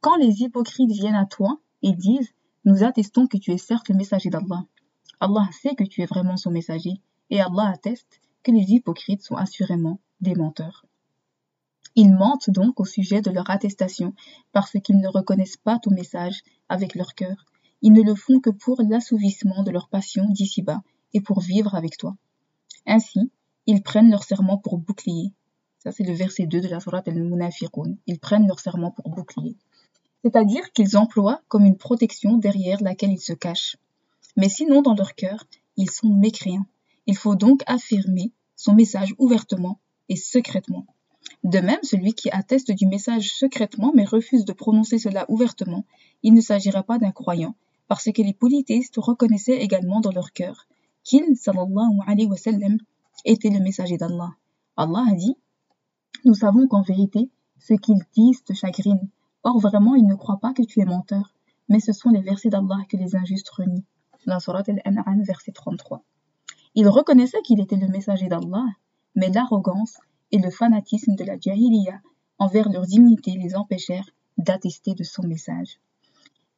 quand 0.00 0.16
les 0.16 0.40
hypocrites 0.42 0.90
viennent 0.90 1.14
à 1.14 1.26
toi 1.26 1.60
et 1.82 1.92
disent 1.92 2.32
Nous 2.64 2.82
attestons 2.82 3.26
que 3.26 3.36
tu 3.36 3.52
es 3.52 3.58
certes 3.58 3.90
le 3.90 3.96
messager 3.96 4.30
d'Allah. 4.30 4.64
Allah 5.20 5.46
sait 5.52 5.74
que 5.74 5.84
tu 5.84 6.00
es 6.00 6.06
vraiment 6.06 6.38
son 6.38 6.50
messager, 6.50 6.94
et 7.28 7.40
Allah 7.40 7.68
atteste 7.74 8.20
que 8.42 8.50
les 8.50 8.72
hypocrites 8.72 9.22
sont 9.22 9.36
assurément 9.36 10.00
des 10.20 10.34
menteurs. 10.34 10.86
Ils 11.94 12.14
mentent 12.14 12.48
donc 12.48 12.80
au 12.80 12.86
sujet 12.86 13.20
de 13.20 13.30
leur 13.30 13.50
attestation 13.50 14.14
parce 14.52 14.72
qu'ils 14.82 15.00
ne 15.00 15.08
reconnaissent 15.08 15.58
pas 15.58 15.78
ton 15.78 15.90
message 15.90 16.42
avec 16.70 16.94
leur 16.94 17.14
cœur. 17.14 17.44
Ils 17.82 17.92
ne 17.92 18.02
le 18.02 18.14
font 18.14 18.40
que 18.40 18.48
pour 18.48 18.80
l'assouvissement 18.80 19.62
de 19.64 19.70
leur 19.70 19.88
passion 19.88 20.24
d'ici-bas 20.30 20.82
et 21.12 21.20
pour 21.20 21.40
vivre 21.40 21.74
avec 21.74 21.98
toi. 21.98 22.16
Ainsi, 22.86 23.30
ils 23.66 23.82
prennent 23.82 24.10
leur 24.10 24.24
serment 24.24 24.58
pour 24.58 24.78
bouclier. 24.78 25.32
Ça, 25.78 25.92
c'est 25.92 26.04
le 26.04 26.12
verset 26.12 26.46
2 26.46 26.60
de 26.60 26.68
la 26.68 26.80
Surat 26.80 27.02
al-Munafiqun. 27.06 27.96
Ils 28.06 28.18
prennent 28.18 28.46
leur 28.46 28.60
serment 28.60 28.90
pour 28.90 29.08
bouclier. 29.10 29.56
C'est-à-dire 30.22 30.70
qu'ils 30.72 30.96
emploient 30.96 31.42
comme 31.48 31.64
une 31.64 31.76
protection 31.76 32.38
derrière 32.38 32.82
laquelle 32.82 33.12
ils 33.12 33.20
se 33.20 33.32
cachent. 33.32 33.76
Mais 34.36 34.48
sinon, 34.48 34.82
dans 34.82 34.94
leur 34.94 35.14
cœur, 35.14 35.44
ils 35.76 35.90
sont 35.90 36.08
mécréants. 36.08 36.66
Il 37.06 37.16
faut 37.16 37.34
donc 37.34 37.62
affirmer 37.66 38.32
son 38.56 38.74
message 38.74 39.14
ouvertement 39.18 39.80
et 40.08 40.16
secrètement. 40.16 40.86
De 41.44 41.58
même, 41.58 41.82
celui 41.82 42.14
qui 42.14 42.30
atteste 42.30 42.70
du 42.70 42.86
message 42.86 43.32
secrètement 43.32 43.92
mais 43.94 44.04
refuse 44.04 44.44
de 44.44 44.52
prononcer 44.52 44.98
cela 44.98 45.24
ouvertement, 45.28 45.84
il 46.22 46.34
ne 46.34 46.40
s'agira 46.40 46.82
pas 46.84 46.98
d'un 46.98 47.10
croyant, 47.10 47.56
parce 47.88 48.10
que 48.12 48.22
les 48.22 48.32
polythéistes 48.32 48.96
reconnaissaient 48.96 49.58
également 49.60 50.00
dans 50.00 50.12
leur 50.12 50.32
cœur 50.32 50.66
qu'il, 51.04 51.36
sallallahu 51.36 51.98
alayhi 52.06 52.28
wa 52.28 52.36
sallam, 52.36 52.78
était 53.24 53.50
le 53.50 53.60
messager 53.60 53.96
d'Allah. 53.96 54.34
Allah 54.76 55.04
a 55.10 55.14
dit 55.14 55.36
Nous 56.24 56.34
savons 56.34 56.66
qu'en 56.66 56.82
vérité, 56.82 57.30
ce 57.58 57.74
qu'ils 57.74 58.02
disent 58.14 58.44
te 58.44 58.52
chagrine. 58.52 59.08
Or, 59.44 59.58
vraiment, 59.58 59.94
ils 59.94 60.06
ne 60.06 60.14
croient 60.14 60.40
pas 60.40 60.52
que 60.52 60.62
tu 60.62 60.80
es 60.80 60.84
menteur, 60.84 61.34
mais 61.68 61.80
ce 61.80 61.92
sont 61.92 62.10
les 62.10 62.20
versets 62.20 62.48
d'Allah 62.48 62.78
que 62.88 62.96
les 62.96 63.16
injustes 63.16 63.50
renient. 63.50 63.84
Dans 64.26 64.40
Surat 64.40 64.62
Al-An'am, 64.66 65.22
verset 65.22 65.52
33. 65.52 66.02
Ils 66.74 66.88
reconnaissaient 66.88 67.42
qu'il 67.42 67.60
était 67.60 67.76
le 67.76 67.88
messager 67.88 68.28
d'Allah, 68.28 68.66
mais 69.14 69.30
l'arrogance 69.30 69.98
et 70.30 70.38
le 70.38 70.50
fanatisme 70.50 71.14
de 71.14 71.24
la 71.24 71.38
Jahiliya 71.38 72.00
envers 72.38 72.68
leur 72.70 72.86
dignité 72.86 73.32
les 73.32 73.54
empêchèrent 73.54 74.08
d'attester 74.38 74.94
de 74.94 75.04
son 75.04 75.22
message. 75.24 75.78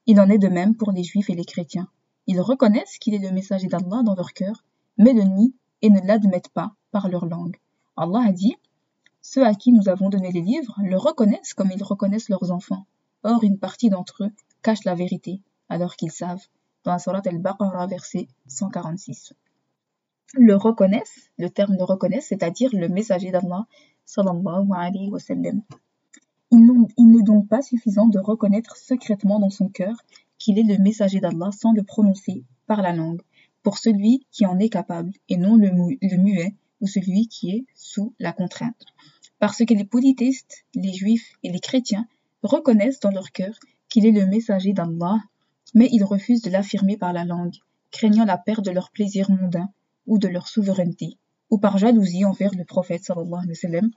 Il 0.07 0.21
en 0.21 0.29
est 0.29 0.39
de 0.39 0.49
même 0.49 0.77
pour 0.77 0.93
les 0.93 1.03
juifs 1.03 1.31
et 1.31 1.35
les 1.35 1.45
chrétiens. 1.45 1.89
Ils 2.27 2.41
reconnaissent 2.41 2.99
qu'il 2.99 3.15
est 3.15 3.19
le 3.19 3.33
messager 3.33 3.67
d'Allah 3.67 4.03
dans 4.05 4.15
leur 4.15 4.33
cœur, 4.33 4.65
mais 4.99 5.13
le 5.13 5.23
nient 5.23 5.53
et 5.83 5.91
ne 5.91 6.01
l'admettent 6.01 6.51
pas 6.51 6.75
par 6.91 7.09
leur 7.09 7.27
langue. 7.27 7.57
Allah 7.97 8.25
a 8.29 8.33
dit 8.33 8.57
Ceux 9.23 9.45
à 9.45 9.55
qui 9.55 9.73
nous 9.73 9.89
avons 9.89 10.11
donné 10.11 10.33
les 10.33 10.43
livres 10.43 10.75
le 10.83 10.97
reconnaissent 10.97 11.55
comme 11.55 11.71
ils 11.71 11.83
reconnaissent 11.83 12.29
leurs 12.29 12.51
enfants. 12.51 12.87
Or, 13.23 13.43
une 13.45 13.59
partie 13.59 13.91
d'entre 13.91 14.25
eux 14.25 14.33
cache 14.63 14.85
la 14.85 14.95
vérité, 14.95 15.41
alors 15.69 15.97
qu'ils 15.97 16.13
savent. 16.13 16.47
Dans 16.85 16.93
la 16.93 16.99
Surat 16.99 17.23
al-Baqarah, 17.25 17.87
verset 17.87 18.29
146 18.49 19.35
le 20.37 20.57
reconnaissent, 20.57 21.31
le 21.39 21.49
terme 21.49 21.77
le 21.77 21.85
reconnaissent, 21.85 22.29
c'est-à-dire 22.29 22.71
le 22.73 22.89
messager 22.89 23.31
d'Allah, 23.31 23.67
sallallahu 24.05 24.69
alayhi 24.75 25.11
wa. 25.11 25.19
Il 26.51 27.11
n'est 27.11 27.23
donc 27.23 27.49
pas 27.49 27.63
suffisant 27.63 28.07
de 28.07 28.19
reconnaître 28.19 28.77
secrètement 28.77 29.39
dans 29.39 29.51
son 29.51 29.69
cœur 29.69 29.97
qu'il 30.39 30.59
est 30.59 30.63
le 30.63 30.83
messager 30.83 31.21
d'Allah 31.21 31.51
sans 31.53 31.73
le 31.73 31.83
prononcer 31.83 32.45
par 32.67 32.83
la 32.83 32.93
langue, 32.93 33.23
pour 33.65 33.79
celui 33.79 34.27
qui 34.31 34.47
en 34.47 34.59
est 34.61 34.69
capable, 34.69 35.13
et 35.29 35.39
non 35.39 35.57
le, 35.57 35.71
muet 35.71 36.55
ou 36.81 36.87
celui 36.87 37.27
qui 37.29 37.51
est 37.51 37.65
sous 37.75 38.15
la 38.21 38.33
contrainte. 38.33 38.85
Parce 39.39 39.65
que 39.65 39.75
les 39.75 39.87
polythéistes, 39.87 40.65
les 40.75 40.93
juifs 40.93 41.33
et 41.43 41.51
les 41.51 41.61
chrétiens 41.61 42.07
reconnaissent 42.43 43.01
dans 43.01 43.11
leur 43.11 43.33
cœur 43.33 43.59
qu'il 43.89 44.07
est 44.07 44.13
le 44.13 44.27
messager 44.27 44.75
d'Allah, 44.75 45.19
mais 45.73 45.89
ils 45.93 46.05
refusent 46.05 46.43
de 46.43 46.51
l'affirmer 46.51 46.99
par 46.99 47.15
la 47.15 47.25
langue, 47.25 47.57
craignant 47.91 48.27
la 48.27 48.37
perte 48.37 48.65
de 48.65 48.71
leur 48.71 48.91
plaisir 48.91 49.31
mondain 49.31 49.71
ou 50.07 50.19
de 50.19 50.29
leur 50.29 50.47
souveraineté, 50.47 51.17
ou 51.49 51.59
par 51.59 51.79
jalousie 51.79 52.27
envers 52.27 52.55
le 52.55 52.65
prophète 52.65 53.03
sallallahu 53.03 53.45
alayhi 53.45 53.49
wa 53.49 53.55
sallam, 53.55 53.91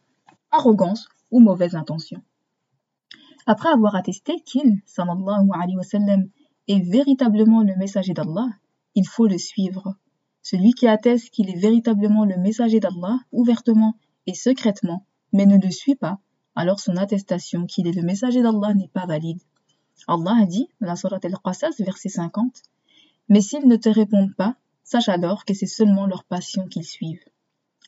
arrogance 0.51 1.09
ou 1.29 1.41
mauvaise 1.41 1.75
intention. 1.75 2.23
Après 3.45 3.69
avoir 3.69 3.95
attesté 3.95 4.39
qu'il, 4.45 4.81
sallallahu 4.85 5.49
alayhi 5.53 5.75
wa 5.75 5.83
sallam, 5.83 6.29
est 6.69 6.79
véritablement 6.79 7.63
le 7.63 7.75
messager 7.75 8.13
d'Allah, 8.13 8.47
il 8.97 9.07
faut 9.07 9.27
le 9.27 9.37
suivre. 9.37 9.95
Celui 10.41 10.71
qui 10.71 10.87
atteste 10.87 11.29
qu'il 11.29 11.51
est 11.51 11.59
véritablement 11.59 12.25
le 12.25 12.35
messager 12.35 12.79
d'Allah, 12.79 13.19
ouvertement 13.31 13.93
et 14.25 14.33
secrètement, 14.33 15.05
mais 15.31 15.45
ne 15.45 15.59
le 15.59 15.69
suit 15.69 15.93
pas, 15.93 16.17
alors 16.55 16.79
son 16.79 16.97
attestation 16.97 17.67
qu'il 17.67 17.85
est 17.85 17.91
le 17.91 18.01
messager 18.01 18.41
d'Allah 18.41 18.73
n'est 18.73 18.87
pas 18.87 19.05
valide. 19.05 19.39
Allah 20.07 20.37
a 20.41 20.45
dit, 20.47 20.67
dans 20.81 20.87
la 20.87 20.95
Surat 20.95 21.19
al-Qasas, 21.21 21.75
verset 21.77 22.09
50, 22.09 22.63
Mais 23.29 23.41
s'ils 23.41 23.67
ne 23.67 23.75
te 23.75 23.87
répondent 23.87 24.33
pas, 24.33 24.55
sache 24.83 25.09
alors 25.09 25.45
que 25.45 25.53
c'est 25.53 25.67
seulement 25.67 26.07
leur 26.07 26.23
passion 26.23 26.65
qu'ils 26.65 26.83
suivent. 26.83 27.23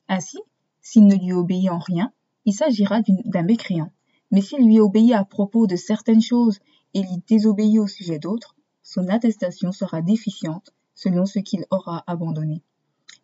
Ainsi, 0.09 0.37
s'il 0.79 1.07
ne 1.07 1.15
lui 1.15 1.33
obéit 1.33 1.71
en 1.71 1.79
rien, 1.79 2.13
il 2.45 2.53
s'agira 2.53 3.01
d'un 3.01 3.41
mécréant. 3.41 3.91
Mais 4.29 4.41
s'il 4.41 4.63
lui 4.63 4.79
obéit 4.79 5.13
à 5.13 5.25
propos 5.25 5.65
de 5.65 5.75
certaines 5.75 6.21
choses 6.21 6.59
et 6.93 7.01
lui 7.01 7.23
désobéit 7.27 7.79
au 7.79 7.87
sujet 7.87 8.19
d'autres, 8.19 8.55
son 8.83 9.07
attestation 9.07 9.71
sera 9.71 10.03
déficiente 10.03 10.71
selon 10.99 11.25
ce 11.25 11.39
qu'il 11.39 11.65
aura 11.71 12.03
abandonné. 12.07 12.61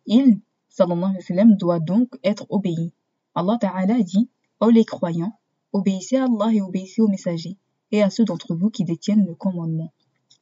Il, 0.06 0.40
sallallahu 0.70 1.18
alayhi 1.28 1.56
doit 1.56 1.78
donc 1.78 2.08
être 2.24 2.46
obéi. 2.48 2.94
Allah 3.34 3.58
Ta'ala 3.60 4.02
dit 4.02 4.30
Ô 4.60 4.70
les 4.70 4.86
croyants, 4.86 5.38
obéissez 5.74 6.16
à 6.16 6.24
Allah 6.24 6.54
et 6.54 6.62
obéissez 6.62 7.02
aux 7.02 7.08
messagers, 7.08 7.58
et 7.92 8.02
à 8.02 8.08
ceux 8.08 8.24
d'entre 8.24 8.54
vous 8.54 8.70
qui 8.70 8.84
détiennent 8.84 9.26
le 9.26 9.34
commandement. 9.34 9.92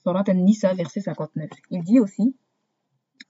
Surat 0.04 0.22
An-Nisa, 0.28 0.74
verset 0.74 1.00
59. 1.00 1.50
Il 1.70 1.82
dit 1.82 1.98
aussi, 1.98 2.36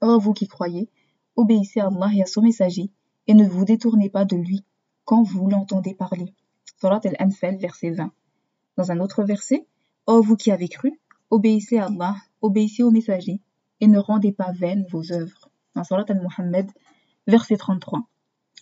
Ô 0.03 0.19
vous 0.19 0.35
qui 0.35 0.49
croyez, 0.49 0.91
obéissez 1.35 1.81
à 1.81 1.87
Allah 1.87 2.11
et 2.15 2.21
à 2.21 2.27
son 2.27 2.43
messager, 2.43 2.91
et 3.27 3.33
ne 3.33 3.49
vous 3.49 3.65
détournez 3.65 4.11
pas 4.11 4.27
de 4.27 4.37
lui 4.37 4.65
quand 5.07 5.23
vous 5.23 5.49
l'entendez 5.49 5.95
parler. 5.95 6.35
Surat 6.79 7.01
Al-Anfal, 7.05 7.57
verset 7.57 7.93
20. 7.93 8.13
Dans 8.77 8.93
un 8.93 9.01
autre 9.01 9.25
verset, 9.25 9.67
Ô 10.07 10.21
vous 10.21 10.37
qui 10.37 10.51
avez 10.51 10.69
cru, 10.69 11.01
obéissez 11.31 11.79
à 11.79 11.87
Allah, 11.87 12.17
obéissez 12.43 12.83
aux 12.83 12.91
messagers, 12.91 13.41
et 13.81 13.87
ne 13.87 13.99
rendez 13.99 14.33
pas 14.33 14.53
vaines 14.53 14.87
vos 14.91 15.13
œuvres. 15.13 15.51
Dans 15.75 15.85
Surat 15.85 16.05
Al-Muhammad, 16.09 16.71
verset 17.27 17.57
33. 17.57 18.01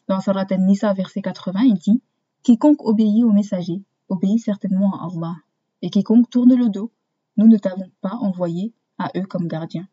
Dans 0.08 0.20
Surat 0.20 0.46
An-Nisa, 0.50 0.92
verset 0.94 1.22
80, 1.22 1.60
il 1.62 1.74
dit 1.74 2.02
Quiconque 2.42 2.84
obéit 2.84 3.24
aux 3.24 3.32
messagers 3.32 3.82
obéit 4.08 4.38
certainement 4.38 4.94
à 4.94 5.08
Allah, 5.10 5.36
et 5.80 5.90
quiconque 5.90 6.28
tourne 6.28 6.54
le 6.54 6.68
dos, 6.68 6.92
nous 7.36 7.46
ne 7.46 7.56
t'avons 7.56 7.90
pas 8.00 8.14
envoyé 8.16 8.74
à 8.98 9.10
eux 9.16 9.26
comme 9.26 9.48
gardiens. 9.48 9.88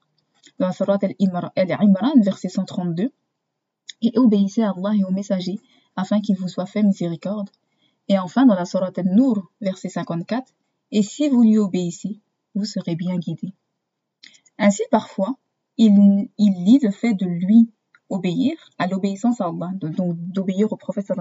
Dans 0.59 0.71
Surat 0.71 0.99
Al-Imran, 1.01 2.21
verset 2.21 2.49
132, 2.49 3.11
et 4.01 4.11
obéissez 4.17 4.63
à 4.63 4.71
Allah 4.71 4.95
et 4.95 5.03
aux 5.03 5.11
messagers 5.11 5.59
afin 5.95 6.21
qu'il 6.21 6.37
vous 6.37 6.47
soit 6.47 6.65
fait 6.65 6.83
miséricorde. 6.83 7.49
Et 8.07 8.17
enfin, 8.17 8.45
dans 8.45 8.55
la 8.55 8.65
Surat 8.65 8.91
Al-Nur, 8.95 9.51
verset 9.61 9.89
54, 9.89 10.53
et 10.91 11.03
si 11.03 11.29
vous 11.29 11.43
lui 11.43 11.57
obéissez, 11.57 12.19
vous 12.55 12.65
serez 12.65 12.95
bien 12.95 13.17
guidés. 13.17 13.53
Ainsi, 14.59 14.83
parfois, 14.91 15.37
il, 15.77 16.29
il 16.37 16.63
lie 16.63 16.79
le 16.83 16.91
fait 16.91 17.15
de 17.15 17.25
lui 17.25 17.71
obéir 18.09 18.53
à 18.77 18.87
l'obéissance 18.87 19.41
à 19.41 19.45
Allah, 19.45 19.71
donc 19.73 20.17
d'obéir 20.17 20.71
au 20.71 20.75
prophète 20.75 21.11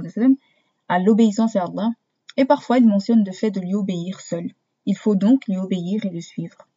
à 0.89 0.99
l'obéissance 0.99 1.57
à 1.57 1.65
Allah, 1.65 1.91
et 2.37 2.45
parfois 2.45 2.79
il 2.79 2.87
mentionne 2.87 3.25
le 3.25 3.33
fait 3.33 3.51
de 3.51 3.61
lui 3.61 3.75
obéir 3.75 4.21
seul. 4.21 4.51
Il 4.87 4.97
faut 4.97 5.15
donc 5.15 5.47
lui 5.47 5.59
obéir 5.59 6.05
et 6.05 6.11
le 6.11 6.21
suivre. 6.21 6.69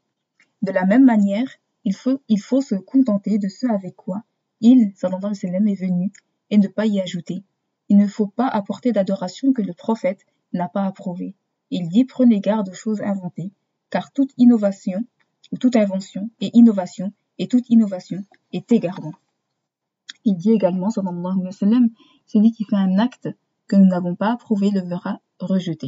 De 0.62 0.72
la 0.72 0.86
même 0.86 1.06
manière, 1.06 1.48
il 1.84 1.96
faut, 1.96 2.62
se 2.62 2.76
contenter 2.76 3.40
de 3.40 3.48
ce 3.48 3.66
avec 3.68 3.96
quoi 3.96 4.24
il, 4.60 4.92
sallallahu 4.96 5.34
alayhi 5.44 5.72
est 5.72 5.82
venu, 5.82 6.12
et 6.52 6.58
ne 6.60 6.68
pas 6.68 6.86
y 6.86 7.02
ajouter. 7.02 7.44
Il 7.90 7.98
ne 7.98 8.08
faut 8.08 8.28
pas 8.28 8.48
apporter 8.48 8.92
d'adoration 8.92 9.54
que 9.54 9.64
le 9.64 9.74
prophète 9.74 10.26
n'a 10.54 10.70
pas 10.70 10.86
approuvée. 10.86 11.36
Il 11.72 11.90
dit 11.90 12.06
prenez 12.06 12.42
garde 12.42 12.70
aux 12.70 12.74
choses 12.74 13.02
inventées, 13.02 13.52
car 13.90 14.12
toute 14.12 14.32
innovation, 14.38 15.04
ou 15.52 15.58
toute 15.58 15.76
invention 15.76 16.30
est 16.40 16.56
innovation, 16.56 17.14
et 17.38 17.48
toute 17.48 17.70
innovation 17.70 18.24
est 18.54 18.72
égarement. 18.72 19.14
Il 20.26 20.36
dit 20.36 20.52
également, 20.52 20.90
sallallahu 20.90 21.26
alayhi 21.26 21.46
wa 21.46 21.52
sallam, 21.52 21.90
celui 22.28 22.52
qui 22.52 22.64
fait 22.66 22.76
un 22.76 23.00
acte 23.00 23.30
que 23.68 23.76
nous 23.76 23.88
n'avons 23.88 24.16
pas 24.16 24.32
approuvé 24.32 24.70
le 24.70 24.82
verra 24.82 25.20
rejeté. 25.40 25.88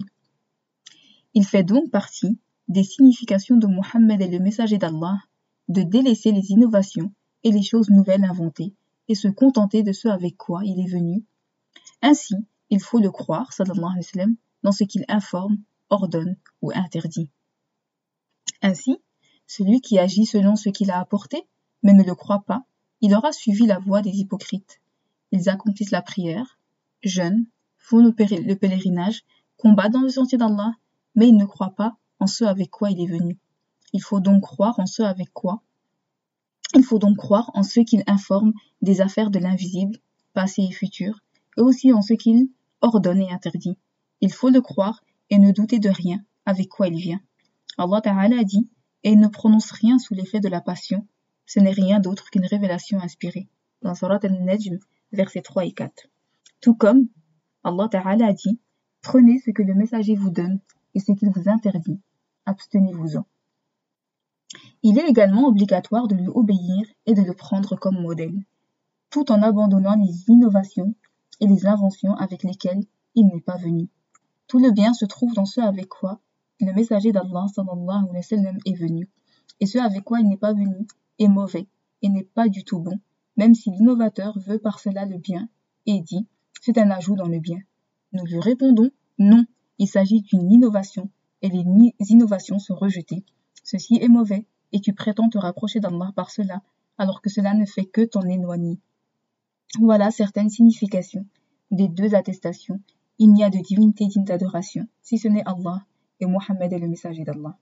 Il 1.33 1.45
fait 1.45 1.63
donc 1.63 1.91
partie 1.91 2.39
des 2.67 2.83
significations 2.83 3.57
de 3.57 3.67
Mohammed 3.67 4.21
et 4.21 4.27
le 4.27 4.39
messager 4.39 4.77
d'Allah 4.77 5.17
de 5.67 5.81
délaisser 5.81 6.31
les 6.31 6.51
innovations 6.51 7.13
et 7.43 7.51
les 7.51 7.61
choses 7.61 7.89
nouvelles 7.89 8.23
inventées 8.23 8.73
et 9.07 9.15
se 9.15 9.27
contenter 9.27 9.83
de 9.83 9.91
ce 9.91 10.07
avec 10.07 10.37
quoi 10.37 10.61
il 10.63 10.79
est 10.79 10.91
venu. 10.91 11.23
Ainsi, 12.01 12.35
il 12.69 12.79
faut 12.79 12.99
le 12.99 13.11
croire, 13.11 13.51
sallallahu 13.53 13.83
alayhi 13.83 13.97
wa 13.97 14.03
sallam, 14.03 14.35
dans 14.63 14.71
ce 14.71 14.83
qu'il 14.85 15.05
informe, 15.07 15.57
ordonne 15.89 16.37
ou 16.61 16.71
interdit. 16.73 17.29
Ainsi, 18.61 18.97
celui 19.47 19.81
qui 19.81 19.99
agit 19.99 20.25
selon 20.25 20.55
ce 20.55 20.69
qu'il 20.69 20.91
a 20.91 20.99
apporté, 20.99 21.43
mais 21.83 21.93
ne 21.93 22.03
le 22.03 22.15
croit 22.15 22.43
pas, 22.45 22.63
il 23.01 23.13
aura 23.13 23.31
suivi 23.31 23.65
la 23.65 23.79
voie 23.79 24.01
des 24.01 24.17
hypocrites. 24.17 24.81
Ils 25.31 25.49
accomplissent 25.49 25.91
la 25.91 26.01
prière, 26.01 26.57
jeûnent, 27.03 27.45
font 27.77 27.97
le, 27.97 28.13
pèlerinage, 28.13 29.23
combattent 29.57 29.91
dans 29.91 30.01
le 30.01 30.09
sentier 30.09 30.37
d'Allah, 30.37 30.73
mais 31.15 31.27
ils 31.27 31.35
ne 31.35 31.45
croient 31.45 31.75
pas 31.75 31.97
en 32.19 32.27
ce 32.27 32.45
avec 32.45 32.69
quoi 32.69 32.91
il 32.91 33.01
est 33.01 33.11
venu. 33.11 33.37
Il 33.91 34.01
faut 34.01 34.21
donc 34.21 34.43
croire 34.43 34.79
en 34.79 34.85
ce 34.85 35.03
avec 35.03 35.31
quoi? 35.33 35.61
Il 36.75 36.83
faut 36.83 36.97
donc 36.97 37.17
croire 37.17 37.51
en 37.53 37.61
ce 37.61 37.81
qu'il 37.81 38.03
informe 38.07 38.53
des 38.81 39.01
affaires 39.01 39.29
de 39.29 39.39
l'invisible, 39.39 39.97
passé 40.33 40.63
et 40.63 40.71
futur, 40.71 41.19
et 41.57 41.61
aussi 41.61 41.93
en 41.93 42.01
ce 42.01 42.13
qu'il 42.13 42.49
ordonne 42.81 43.21
et 43.21 43.31
interdit. 43.31 43.77
Il 44.21 44.31
faut 44.31 44.49
le 44.49 44.61
croire 44.61 45.03
et 45.29 45.37
ne 45.37 45.51
douter 45.51 45.79
de 45.79 45.89
rien 45.89 46.23
avec 46.45 46.69
quoi 46.69 46.87
il 46.87 46.97
vient. 46.97 47.19
Allah 47.77 48.01
Ta'ala 48.01 48.43
dit, 48.43 48.67
et 49.03 49.15
ne 49.15 49.27
prononce 49.27 49.71
rien 49.71 49.99
sous 49.99 50.13
l'effet 50.13 50.39
de 50.39 50.49
la 50.49 50.61
passion, 50.61 51.05
ce 51.45 51.59
n'est 51.59 51.71
rien 51.71 51.99
d'autre 51.99 52.29
qu'une 52.31 52.45
révélation 52.45 52.99
inspirée. 52.99 53.49
Dans 53.81 53.95
Surat 53.95 54.19
Al-Najm, 54.23 54.79
versets 55.11 55.41
3 55.41 55.65
et 55.65 55.73
4. 55.73 56.07
Tout 56.61 56.75
comme 56.75 57.07
Allah 57.63 57.87
Ta'ala 57.89 58.27
a 58.27 58.33
dit 58.33 58.59
Prenez 59.01 59.39
ce 59.39 59.51
que 59.51 59.63
le 59.63 59.73
messager 59.73 60.15
vous 60.15 60.29
donne 60.29 60.59
et 60.95 60.99
ce 60.99 61.11
qu'il 61.11 61.29
vous 61.29 61.49
interdit. 61.49 61.99
Abstenez-vous-en. 62.45 63.25
Il 64.83 64.97
est 64.97 65.07
également 65.07 65.47
obligatoire 65.47 66.07
de 66.07 66.15
lui 66.15 66.27
obéir 66.27 66.85
et 67.05 67.13
de 67.13 67.21
le 67.21 67.33
prendre 67.33 67.75
comme 67.75 68.01
modèle, 68.01 68.45
tout 69.09 69.31
en 69.31 69.41
abandonnant 69.41 69.95
les 69.95 70.29
innovations 70.29 70.93
et 71.39 71.47
les 71.47 71.65
inventions 71.65 72.15
avec 72.15 72.43
lesquelles 72.43 72.83
il 73.15 73.27
n'est 73.27 73.41
pas 73.41 73.57
venu. 73.57 73.89
Tout 74.47 74.59
le 74.59 74.71
bien 74.71 74.93
se 74.93 75.05
trouve 75.05 75.33
dans 75.33 75.45
ce 75.45 75.61
avec 75.61 75.87
quoi 75.89 76.19
le 76.63 76.73
messager 76.73 77.11
d'Allah 77.11 77.45
sallallahu 77.53 78.09
alayhi 78.09 78.45
wa 78.45 78.51
est 78.65 78.73
venu, 78.73 79.09
et 79.59 79.65
ce 79.65 79.77
avec 79.77 80.03
quoi 80.03 80.19
il 80.19 80.27
n'est 80.27 80.37
pas 80.37 80.53
venu 80.53 80.87
est 81.19 81.27
mauvais 81.27 81.67
et 82.01 82.09
n'est 82.09 82.23
pas 82.23 82.47
du 82.49 82.63
tout 82.63 82.79
bon, 82.79 82.99
même 83.37 83.55
si 83.55 83.71
l'innovateur 83.71 84.37
veut 84.39 84.59
par 84.59 84.79
cela 84.79 85.05
le 85.05 85.17
bien 85.17 85.47
et 85.85 86.01
dit 86.01 86.27
c'est 86.61 86.77
un 86.77 86.89
ajout 86.91 87.15
dans 87.15 87.27
le 87.27 87.39
bien. 87.39 87.59
Nous 88.13 88.25
lui 88.25 88.39
répondons 88.39 88.89
non, 89.19 89.45
il 89.79 89.87
s'agit 89.87 90.21
d'une 90.21 90.51
innovation 90.51 91.09
et 91.41 91.49
les 91.49 91.63
innovations 92.09 92.59
sont 92.59 92.75
rejetées. 92.75 93.23
Ceci 93.63 93.97
est 94.01 94.07
mauvais 94.07 94.45
et 94.71 94.79
tu 94.79 94.93
prétends 94.93 95.29
te 95.29 95.37
rapprocher 95.37 95.79
d'Allah 95.79 96.11
par 96.15 96.29
cela 96.31 96.61
alors 96.97 97.21
que 97.21 97.29
cela 97.29 97.53
ne 97.53 97.65
fait 97.65 97.85
que 97.85 98.01
t'en 98.01 98.21
éloigner. 98.21 98.79
Voilà 99.79 100.11
certaines 100.11 100.49
significations 100.49 101.25
des 101.71 101.87
deux 101.87 102.15
attestations. 102.15 102.79
Il 103.17 103.33
n'y 103.33 103.43
a 103.43 103.49
de 103.49 103.59
divinité 103.59 104.05
digne 104.07 104.23
d'adoration 104.23 104.87
si 105.01 105.17
ce 105.17 105.27
n'est 105.27 105.45
Allah 105.45 105.85
Mohammed 106.25 106.73
est 106.73 106.79
le 106.79 106.87
messager 106.87 107.23
d'Allah. 107.23 107.57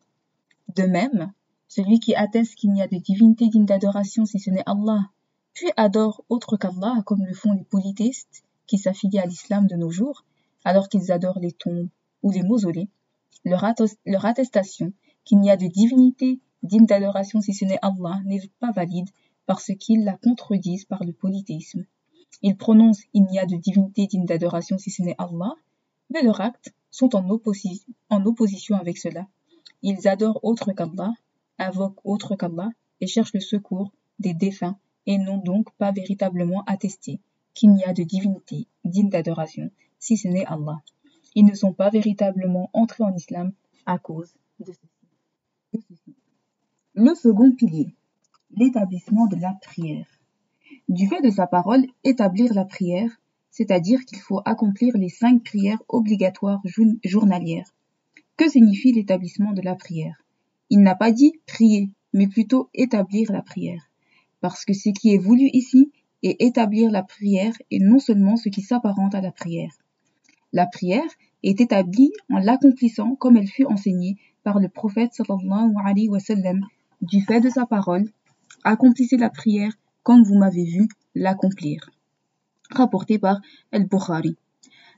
De 0.76 0.84
même, 0.84 1.34
celui 1.68 2.00
qui 2.00 2.16
atteste 2.16 2.56
qu'il 2.56 2.72
n'y 2.72 2.82
a 2.82 2.88
de 2.88 2.98
divinité 2.98 3.48
digne 3.48 3.66
d'adoration 3.66 4.26
si 4.26 4.40
ce 4.40 4.50
n'est 4.50 4.64
Allah, 4.66 5.10
puis 5.54 5.70
adore 5.78 6.24
autre 6.30 6.58
qu'Allah, 6.58 7.02
comme 7.06 7.26
le 7.26 7.34
font 7.34 7.54
les 7.54 7.64
polythéistes 7.64 8.44
qui 8.68 8.78
s'affilient 8.78 9.20
à 9.20 9.26
l'islam 9.26 9.68
de 9.68 9.76
nos 9.76 9.90
jours, 9.90 10.24
alors 10.64 10.90
qu'ils 10.90 11.12
adorent 11.12 11.40
les 11.40 11.52
tombes 11.52 11.90
ou 12.24 12.32
les 12.32 12.44
mausolées, 12.44 12.90
leur, 13.46 13.64
attestation 14.26 14.94
qu'il 15.24 15.40
n'y 15.40 15.50
a 15.50 15.58
de 15.58 15.68
divinité 15.68 16.40
digne 16.64 16.86
d'adoration 16.86 17.42
si 17.42 17.54
ce 17.54 17.66
n'est 17.66 17.80
Allah 17.82 18.20
n'est 18.26 18.50
pas 18.60 18.72
valide 18.72 19.10
parce 19.46 19.72
qu'ils 19.80 20.04
la 20.04 20.18
contredisent 20.18 20.86
par 20.86 21.04
le 21.04 21.12
polythéisme. 21.12 21.86
Ils 22.42 22.56
prononcent 22.56 23.04
il 23.14 23.24
n'y 23.24 23.40
a 23.40 23.46
de 23.46 23.56
divinité 23.56 24.08
digne 24.08 24.26
d'adoration 24.26 24.78
si 24.78 24.92
ce 24.92 25.02
n'est 25.02 25.16
Allah, 25.18 25.56
mais 26.10 26.22
leurs 26.22 26.42
actes 26.42 26.74
sont 26.92 27.16
en, 27.16 27.28
opposition 27.30 28.76
avec 28.76 28.98
cela. 28.98 29.28
Ils 29.82 30.08
adorent 30.08 30.44
autre 30.44 30.72
qu'Allah 30.74 31.14
invoque 31.58 32.00
autre 32.04 32.36
qu'Allah 32.36 32.70
et 33.00 33.08
cherche 33.08 33.34
le 33.34 33.40
secours 33.40 33.92
des 34.20 34.34
défunts 34.34 34.78
et 35.06 35.18
n'ont 35.18 35.38
donc 35.38 35.72
pas 35.78 35.92
véritablement 35.92 36.64
attesté 36.68 37.20
qu'il 37.54 37.72
n'y 37.74 37.84
a 37.84 37.94
de 37.94 38.04
divinité 38.04 38.68
digne 38.86 39.10
d'adoration 39.10 39.72
si 40.00 40.18
ce 40.18 40.28
n'est 40.28 40.46
Allah. 40.46 40.82
Ils 41.34 41.46
ne 41.46 41.56
sont 41.56 41.74
pas 41.74 41.90
véritablement 41.90 42.70
entrés 42.74 43.04
en 43.04 43.16
islam 43.16 43.54
à 43.86 43.98
cause 43.98 44.34
de 44.60 44.74
ceci. 44.74 46.16
Le 46.94 47.16
second 47.16 47.52
pilier, 47.54 47.96
l'établissement 48.52 49.28
de 49.28 49.38
la 49.38 49.54
prière. 49.62 50.08
Du 50.90 51.08
fait 51.08 51.22
de 51.22 51.30
sa 51.30 51.48
parole, 51.48 51.86
établir 52.04 52.54
la 52.54 52.66
prière, 52.66 53.21
c'est-à-dire 53.52 54.04
qu'il 54.06 54.20
faut 54.20 54.42
accomplir 54.46 54.98
les 54.98 55.10
cinq 55.10 55.44
prières 55.44 55.82
obligatoires 55.90 56.62
journalières. 57.04 57.70
Que 58.38 58.50
signifie 58.50 58.94
l'établissement 58.94 59.52
de 59.52 59.62
la 59.62 59.76
prière? 59.76 60.24
Il 60.70 60.80
n'a 60.80 60.96
pas 60.96 61.12
dit 61.12 61.34
prier, 61.46 61.90
mais 62.14 62.28
plutôt 62.28 62.70
établir 62.74 63.32
la 63.32 63.42
prière. 63.42 63.90
Parce 64.40 64.66
que 64.66 64.74
ce 64.74 64.90
qui 64.90 65.14
est 65.14 65.18
voulu 65.18 65.50
ici 65.54 65.92
est 66.24 66.42
établir 66.42 66.90
la 66.92 67.04
prière 67.04 67.54
et 67.70 67.80
non 67.80 68.00
seulement 68.00 68.38
ce 68.38 68.50
qui 68.50 68.62
s'apparente 68.62 69.14
à 69.16 69.22
la 69.22 69.32
prière. 69.32 69.74
La 70.54 70.66
prière 70.66 71.10
est 71.44 71.60
établie 71.62 72.12
en 72.30 72.40
l'accomplissant 72.40 73.16
comme 73.16 73.38
elle 73.38 73.48
fut 73.48 73.66
enseignée 73.66 74.18
par 74.44 74.60
le 74.60 74.70
prophète 74.70 75.14
sallallahu 75.14 75.74
alayhi 75.84 76.10
wa 76.10 76.20
sallam 76.20 76.66
du 77.02 77.22
fait 77.22 77.42
de 77.42 77.50
sa 77.50 77.66
parole. 77.66 78.10
Accomplissez 78.64 79.18
la 79.18 79.30
prière 79.30 79.74
comme 80.04 80.24
vous 80.24 80.38
m'avez 80.38 80.66
vu 80.66 80.88
l'accomplir. 81.16 81.90
Rapporté 82.72 83.20
par 83.20 83.42
El-Bukhari. 83.72 84.36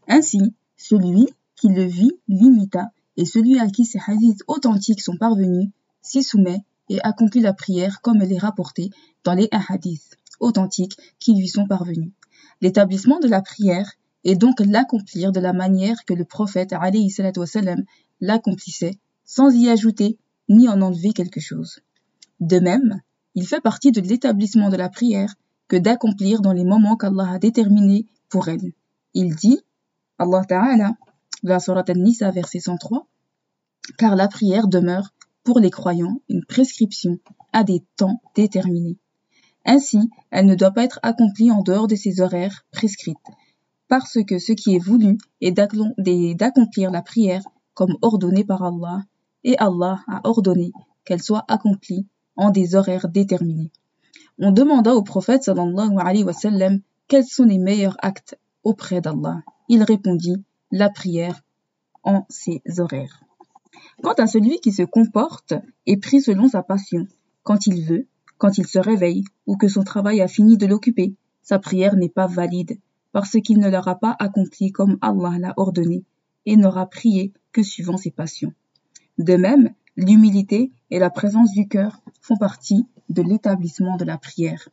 Ainsi, 0.08 0.54
celui 0.78 1.28
qui 1.56 1.70
le 1.70 1.84
vit 1.84 2.12
l'imita 2.28 2.92
et 3.18 3.26
celui 3.26 3.60
à 3.60 3.68
qui 3.68 3.86
ces 3.86 4.00
hadiths 4.06 4.44
authentiques 4.48 5.02
sont 5.02 5.18
parvenus 5.18 5.70
s'y 6.02 6.24
soumet 6.24 6.64
et 6.90 7.02
accomplit 7.02 7.42
la 7.42 7.54
prière 7.54 8.02
comme 8.02 8.22
elle 8.22 8.34
est 8.34 8.38
rapportée 8.38 8.90
dans 9.24 9.34
les 9.34 9.50
hadiths 9.52 10.18
authentiques 10.40 10.98
qui 11.20 11.36
lui 11.36 11.48
sont 11.48 11.68
parvenus. 11.68 12.12
L'établissement 12.62 13.20
de 13.20 13.28
la 13.28 13.42
prière 13.42 13.94
et 14.24 14.36
donc 14.36 14.60
l'accomplir 14.60 15.32
de 15.32 15.40
la 15.40 15.54
manière 15.54 16.06
que 16.06 16.14
le 16.14 16.26
prophète 16.26 16.74
l'accomplissait, 18.22 19.00
sans 19.26 19.50
y 19.50 19.70
ajouter 19.70 20.18
ni 20.50 20.70
en 20.70 20.82
enlever 20.82 21.14
quelque 21.14 21.40
chose. 21.40 21.80
De 22.40 22.60
même, 22.60 23.02
il 23.36 23.48
fait 23.48 23.62
partie 23.62 23.92
de 23.92 24.02
l'établissement 24.02 24.70
de 24.70 24.78
la 24.78 24.90
prière 24.90 25.34
que 25.68 25.76
d'accomplir 25.78 26.42
dans 26.42 26.52
les 26.52 26.64
moments 26.64 26.98
qu'Allah 26.98 27.32
a 27.32 27.40
déterminés 27.40 28.06
pour 28.30 28.48
elle. 28.48 28.74
Il 29.14 29.36
dit, 29.36 29.60
Allah 30.20 30.44
Ta'ala, 30.48 30.96
la 31.44 31.60
Surat 31.60 31.86
An-Nisa, 31.90 32.32
verset 32.32 32.60
103, 32.60 33.08
car 33.98 34.16
la 34.16 34.28
prière 34.28 34.68
demeure 34.68 35.14
pour 35.44 35.60
les 35.60 35.72
croyants 35.72 36.22
une 36.30 36.46
prescription 36.46 37.20
à 37.52 37.64
des 37.64 37.84
temps 37.98 38.22
déterminés. 38.36 38.98
Ainsi, 39.66 40.10
elle 40.32 40.46
ne 40.46 40.56
doit 40.56 40.72
pas 40.72 40.84
être 40.84 41.00
accomplie 41.04 41.52
en 41.52 41.62
dehors 41.62 41.88
de 41.88 41.96
ses 41.96 42.22
horaires 42.22 42.66
prescrites, 42.72 43.18
parce 43.88 44.24
que 44.26 44.40
ce 44.40 44.54
qui 44.54 44.76
est 44.76 44.80
voulu 44.80 45.18
est 45.42 45.52
d'accomplir 45.52 46.92
la 46.92 47.02
prière 47.02 47.44
comme 47.74 47.98
ordonné 48.02 48.44
par 48.44 48.64
Allah, 48.64 49.04
et 49.44 49.58
Allah 49.58 50.02
a 50.08 50.22
ordonné 50.24 50.72
qu'elle 51.06 51.22
soit 51.22 51.44
accomplie 51.48 52.08
en 52.36 52.50
des 52.50 52.76
horaires 52.76 53.10
déterminés. 53.10 53.72
On 54.40 54.52
demanda 54.52 54.96
au 54.96 55.04
prophète 55.04 55.44
sallallahu 55.44 55.98
alayhi 56.00 56.24
wa 56.24 56.34
sallam 56.34 56.80
quels 57.08 57.26
sont 57.26 57.44
les 57.44 57.60
meilleurs 57.60 57.98
actes 58.00 58.38
auprès 58.64 59.00
d'Allah. 59.00 59.44
Il 59.70 59.84
répondit 59.84 60.44
la 60.72 60.90
prière 60.90 61.42
en 62.04 62.26
ses 62.30 62.62
horaires. 62.80 63.24
Quant 64.02 64.14
à 64.14 64.26
celui 64.26 64.60
qui 64.60 64.72
se 64.72 64.82
comporte 64.82 65.54
et 65.86 65.98
prie 65.98 66.22
selon 66.22 66.50
sa 66.50 66.64
passion, 66.64 67.08
quand 67.44 67.68
il 67.68 67.86
veut, 67.86 68.08
quand 68.40 68.58
il 68.58 68.66
se 68.66 68.80
réveille 68.80 69.24
ou 69.46 69.56
que 69.56 69.68
son 69.68 69.84
travail 69.84 70.20
a 70.22 70.28
fini 70.28 70.58
de 70.58 70.66
l'occuper, 70.66 71.14
sa 71.44 71.60
prière 71.60 71.96
n'est 71.96 72.10
pas 72.10 72.28
valide 72.28 72.80
parce 73.12 73.40
qu'il 73.40 73.60
ne 73.60 73.70
l'aura 73.70 74.00
pas 74.00 74.16
accompli 74.18 74.72
comme 74.72 74.98
Allah 75.02 75.38
l'a 75.38 75.54
ordonné 75.58 76.04
et 76.48 76.58
n'aura 76.58 76.88
prié 76.88 77.34
que 77.52 77.62
suivant 77.62 77.98
ses 77.98 78.12
passions. 78.12 78.54
De 79.20 79.36
même, 79.36 79.70
l'humilité 79.96 80.72
et 80.90 80.98
la 80.98 81.12
présence 81.12 81.52
du 81.52 81.68
cœur 81.68 82.02
font 82.20 82.38
partie 82.38 82.88
de 83.10 83.22
l'établissement 83.22 83.98
de 83.98 84.06
la 84.06 84.18
prière. 84.18 84.70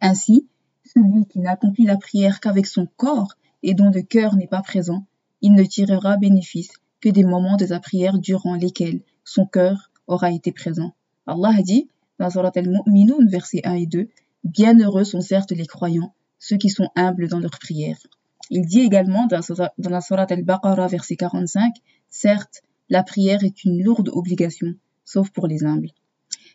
Ainsi, 0.00 0.46
celui 0.84 1.26
qui 1.26 1.38
n'accomplit 1.38 1.84
la 1.84 1.96
prière 1.96 2.40
qu'avec 2.40 2.66
son 2.66 2.86
corps 2.96 3.34
et 3.62 3.74
dont 3.74 3.90
le 3.90 4.02
cœur 4.02 4.36
n'est 4.36 4.46
pas 4.46 4.62
présent, 4.62 5.06
il 5.40 5.54
ne 5.54 5.64
tirera 5.64 6.16
bénéfice 6.16 6.72
que 7.00 7.08
des 7.08 7.24
moments 7.24 7.56
de 7.56 7.66
sa 7.66 7.80
prière 7.80 8.18
durant 8.18 8.54
lesquels 8.54 9.02
son 9.24 9.46
cœur 9.46 9.90
aura 10.06 10.30
été 10.30 10.52
présent. 10.52 10.94
Allah 11.26 11.62
dit 11.62 11.88
dans 12.18 12.30
Surat 12.30 12.52
al-Mu'minun, 12.54 13.26
versets 13.28 13.62
1 13.64 13.74
et 13.74 13.86
2, 13.86 14.08
Bienheureux 14.44 15.04
sont 15.04 15.20
certes 15.20 15.50
les 15.52 15.66
croyants, 15.66 16.14
ceux 16.38 16.56
qui 16.56 16.68
sont 16.68 16.88
humbles 16.94 17.28
dans 17.28 17.40
leur 17.40 17.58
prière. 17.58 17.98
Il 18.50 18.66
dit 18.66 18.80
également 18.80 19.26
dans 19.26 19.40
la 19.90 20.00
Surat 20.00 20.26
al-Baqarah, 20.28 20.86
verset 20.88 21.16
45, 21.16 21.74
Certes, 22.10 22.62
la 22.88 23.02
prière 23.02 23.42
est 23.42 23.64
une 23.64 23.82
lourde 23.82 24.10
obligation, 24.12 24.74
sauf 25.04 25.30
pour 25.30 25.46
les 25.46 25.64
humbles. 25.64 25.90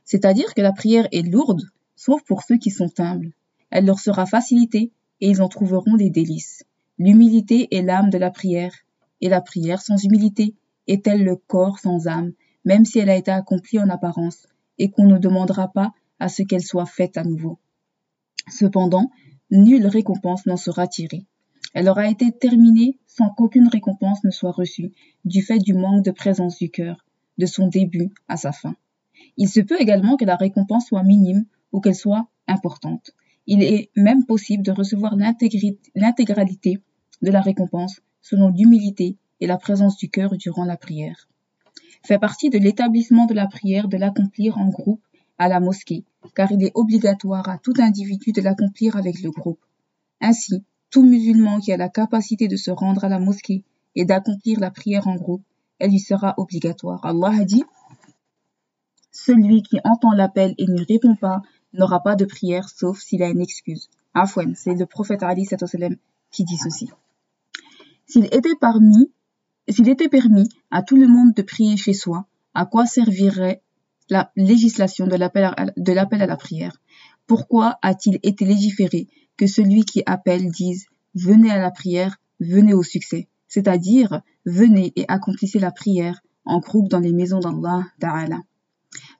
C'est-à-dire 0.08 0.54
que 0.54 0.62
la 0.62 0.72
prière 0.72 1.10
est 1.12 1.22
lourde, 1.22 1.63
sauf 1.98 2.24
pour 2.24 2.41
ceux 2.43 2.58
qui 2.58 2.72
sont 2.72 2.93
humbles. 2.98 3.34
Elle 3.72 3.86
leur 3.86 4.00
sera 4.00 4.26
facilitée 4.26 4.93
et 5.20 5.30
ils 5.30 5.41
en 5.41 5.50
trouveront 5.50 5.98
des 5.98 6.10
délices. 6.10 6.63
L'humilité 6.98 7.67
est 7.76 7.82
l'âme 7.82 8.10
de 8.10 8.17
la 8.17 8.32
prière, 8.32 8.74
et 9.20 9.28
la 9.28 9.41
prière 9.41 9.82
sans 9.82 10.02
humilité 10.02 10.56
est-elle 10.88 11.26
le 11.26 11.36
corps 11.36 11.80
sans 11.80 12.08
âme, 12.08 12.32
même 12.63 12.86
si 12.86 13.00
elle 13.00 13.10
a 13.10 13.17
été 13.17 13.32
accomplie 13.32 13.80
en 13.80 13.89
apparence, 13.89 14.48
et 14.80 14.89
qu'on 14.89 15.08
ne 15.08 15.17
demandera 15.17 15.67
pas 15.74 15.91
à 16.20 16.30
ce 16.30 16.41
qu'elle 16.41 16.63
soit 16.63 16.86
faite 16.86 17.17
à 17.17 17.26
nouveau. 17.26 17.60
Cependant, 18.50 19.12
nulle 19.52 19.88
récompense 19.88 20.46
n'en 20.46 20.56
sera 20.56 20.88
tirée. 20.88 21.26
Elle 21.74 21.89
aura 21.89 22.08
été 22.08 22.32
terminée 22.32 22.98
sans 23.08 23.28
qu'aucune 23.30 23.67
récompense 23.67 24.24
ne 24.24 24.32
soit 24.32 24.52
reçue, 24.52 24.93
du 25.26 25.41
fait 25.41 25.60
du 25.60 25.74
manque 25.74 26.06
de 26.06 26.12
présence 26.12 26.58
du 26.60 26.70
cœur, 26.70 27.04
de 27.38 27.46
son 27.46 27.67
début 27.67 28.13
à 28.30 28.38
sa 28.38 28.54
fin. 28.54 28.78
Il 29.38 29.47
se 29.47 29.60
peut 29.60 29.80
également 29.80 30.17
que 30.17 30.26
la 30.26 30.36
récompense 30.36 30.88
soit 30.88 31.04
minime 31.04 31.45
ou 31.71 31.80
qu'elle 31.80 31.95
soit 31.95 32.28
importante. 32.47 33.12
Il 33.45 33.63
est 33.63 33.91
même 33.95 34.26
possible 34.26 34.63
de 34.63 34.71
recevoir 34.71 35.15
l'intégralité 35.15 36.80
de 37.21 37.32
la 37.32 37.41
récompense 37.41 38.02
selon 38.21 38.50
l'humilité 38.50 39.15
et 39.39 39.47
la 39.47 39.58
présence 39.58 39.97
du 39.97 40.10
cœur 40.10 40.36
durant 40.38 40.65
la 40.65 40.76
prière. 40.76 41.28
Fait 42.04 42.19
partie 42.19 42.50
de 42.50 42.58
l'établissement 42.58 43.26
de 43.26 43.34
la 43.34 43.47
prière 43.47 43.88
de 43.88 43.97
l'accomplir 43.97 44.58
en 44.58 44.67
groupe 44.67 45.02
à 45.38 45.47
la 45.47 45.60
mosquée, 45.60 46.04
car 46.36 46.52
il 46.52 46.63
est 46.63 46.71
obligatoire 46.73 47.47
à 47.47 47.58
tout 47.58 47.73
individu 47.78 48.32
de 48.32 48.41
l'accomplir 48.41 48.97
avec 48.97 49.21
le 49.21 49.32
groupe. 49.32 49.60
Ainsi, 50.19 50.63
tout 50.89 51.04
musulman 51.04 51.60
qui 51.60 51.71
a 51.71 51.78
la 51.78 51.89
capacité 51.89 52.47
de 52.47 52.56
se 52.56 52.71
rendre 52.71 53.04
à 53.04 53.10
la 53.10 53.19
mosquée 53.19 53.63
et 53.95 54.06
d'accomplir 54.06 54.60
la 54.60 54.71
prière 54.71 55.08
en 55.08 55.15
groupe, 55.15 55.43
elle 55.80 55.91
lui 55.91 56.00
sera 56.00 56.34
obligatoire. 56.38 57.06
Allah 57.06 57.41
a 57.41 57.45
dit 57.45 57.63
Celui 59.26 59.64
qui 59.64 59.80
entend 59.84 60.12
l'appel 60.12 60.54
et 60.58 60.68
ne 60.68 60.86
répond 60.86 61.16
pas 61.16 61.42
n'aura 61.74 62.04
pas 62.04 62.16
de 62.16 62.26
prière 62.26 62.70
sauf 62.70 63.00
s'il 63.00 63.24
a 63.24 63.30
une 63.30 63.42
excuse. 63.42 63.90
Afouane, 64.14 64.56
c'est 64.56 64.76
le 64.76 64.86
prophète 64.86 65.24
Ali 65.24 65.48
qui 66.32 66.44
dit 66.44 66.58
ceci. 66.58 66.90
S'il 68.06 68.26
était 68.26 68.56
parmi, 68.60 69.12
s'il 69.68 69.90
était 69.90 70.10
permis 70.10 70.48
à 70.72 70.84
tout 70.84 70.96
le 70.96 71.08
monde 71.08 71.34
de 71.34 71.42
prier 71.42 71.78
chez 71.78 71.94
soi, 71.94 72.26
à 72.54 72.66
quoi 72.66 72.86
servirait 72.86 73.62
la 74.10 74.32
législation 74.36 75.08
de 75.08 75.16
l'appel 75.16 75.46
à, 75.46 76.26
la 76.26 76.38
prière? 76.38 76.78
Pourquoi 77.26 77.80
a-t-il 77.82 78.20
été 78.24 78.46
légiféré 78.46 79.08
que 79.36 79.48
celui 79.48 79.84
qui 79.84 80.04
appelle 80.06 80.52
dise 80.52 80.86
Venez 81.16 81.52
à 81.52 81.60
la 81.60 81.72
prière, 81.72 82.18
venez 82.40 82.74
au 82.74 82.84
succès 82.84 83.28
c'est-à-dire 83.48 84.22
venez 84.46 84.94
et 84.96 85.06
accomplissez 85.08 85.60
la 85.60 85.72
prière 85.72 86.22
en 86.46 86.60
groupe 86.60 86.90
dans 86.90 87.00
les 87.00 87.14
maisons 87.14 87.40
d'Allah 87.40 87.84
Ta'ala. 88.00 88.42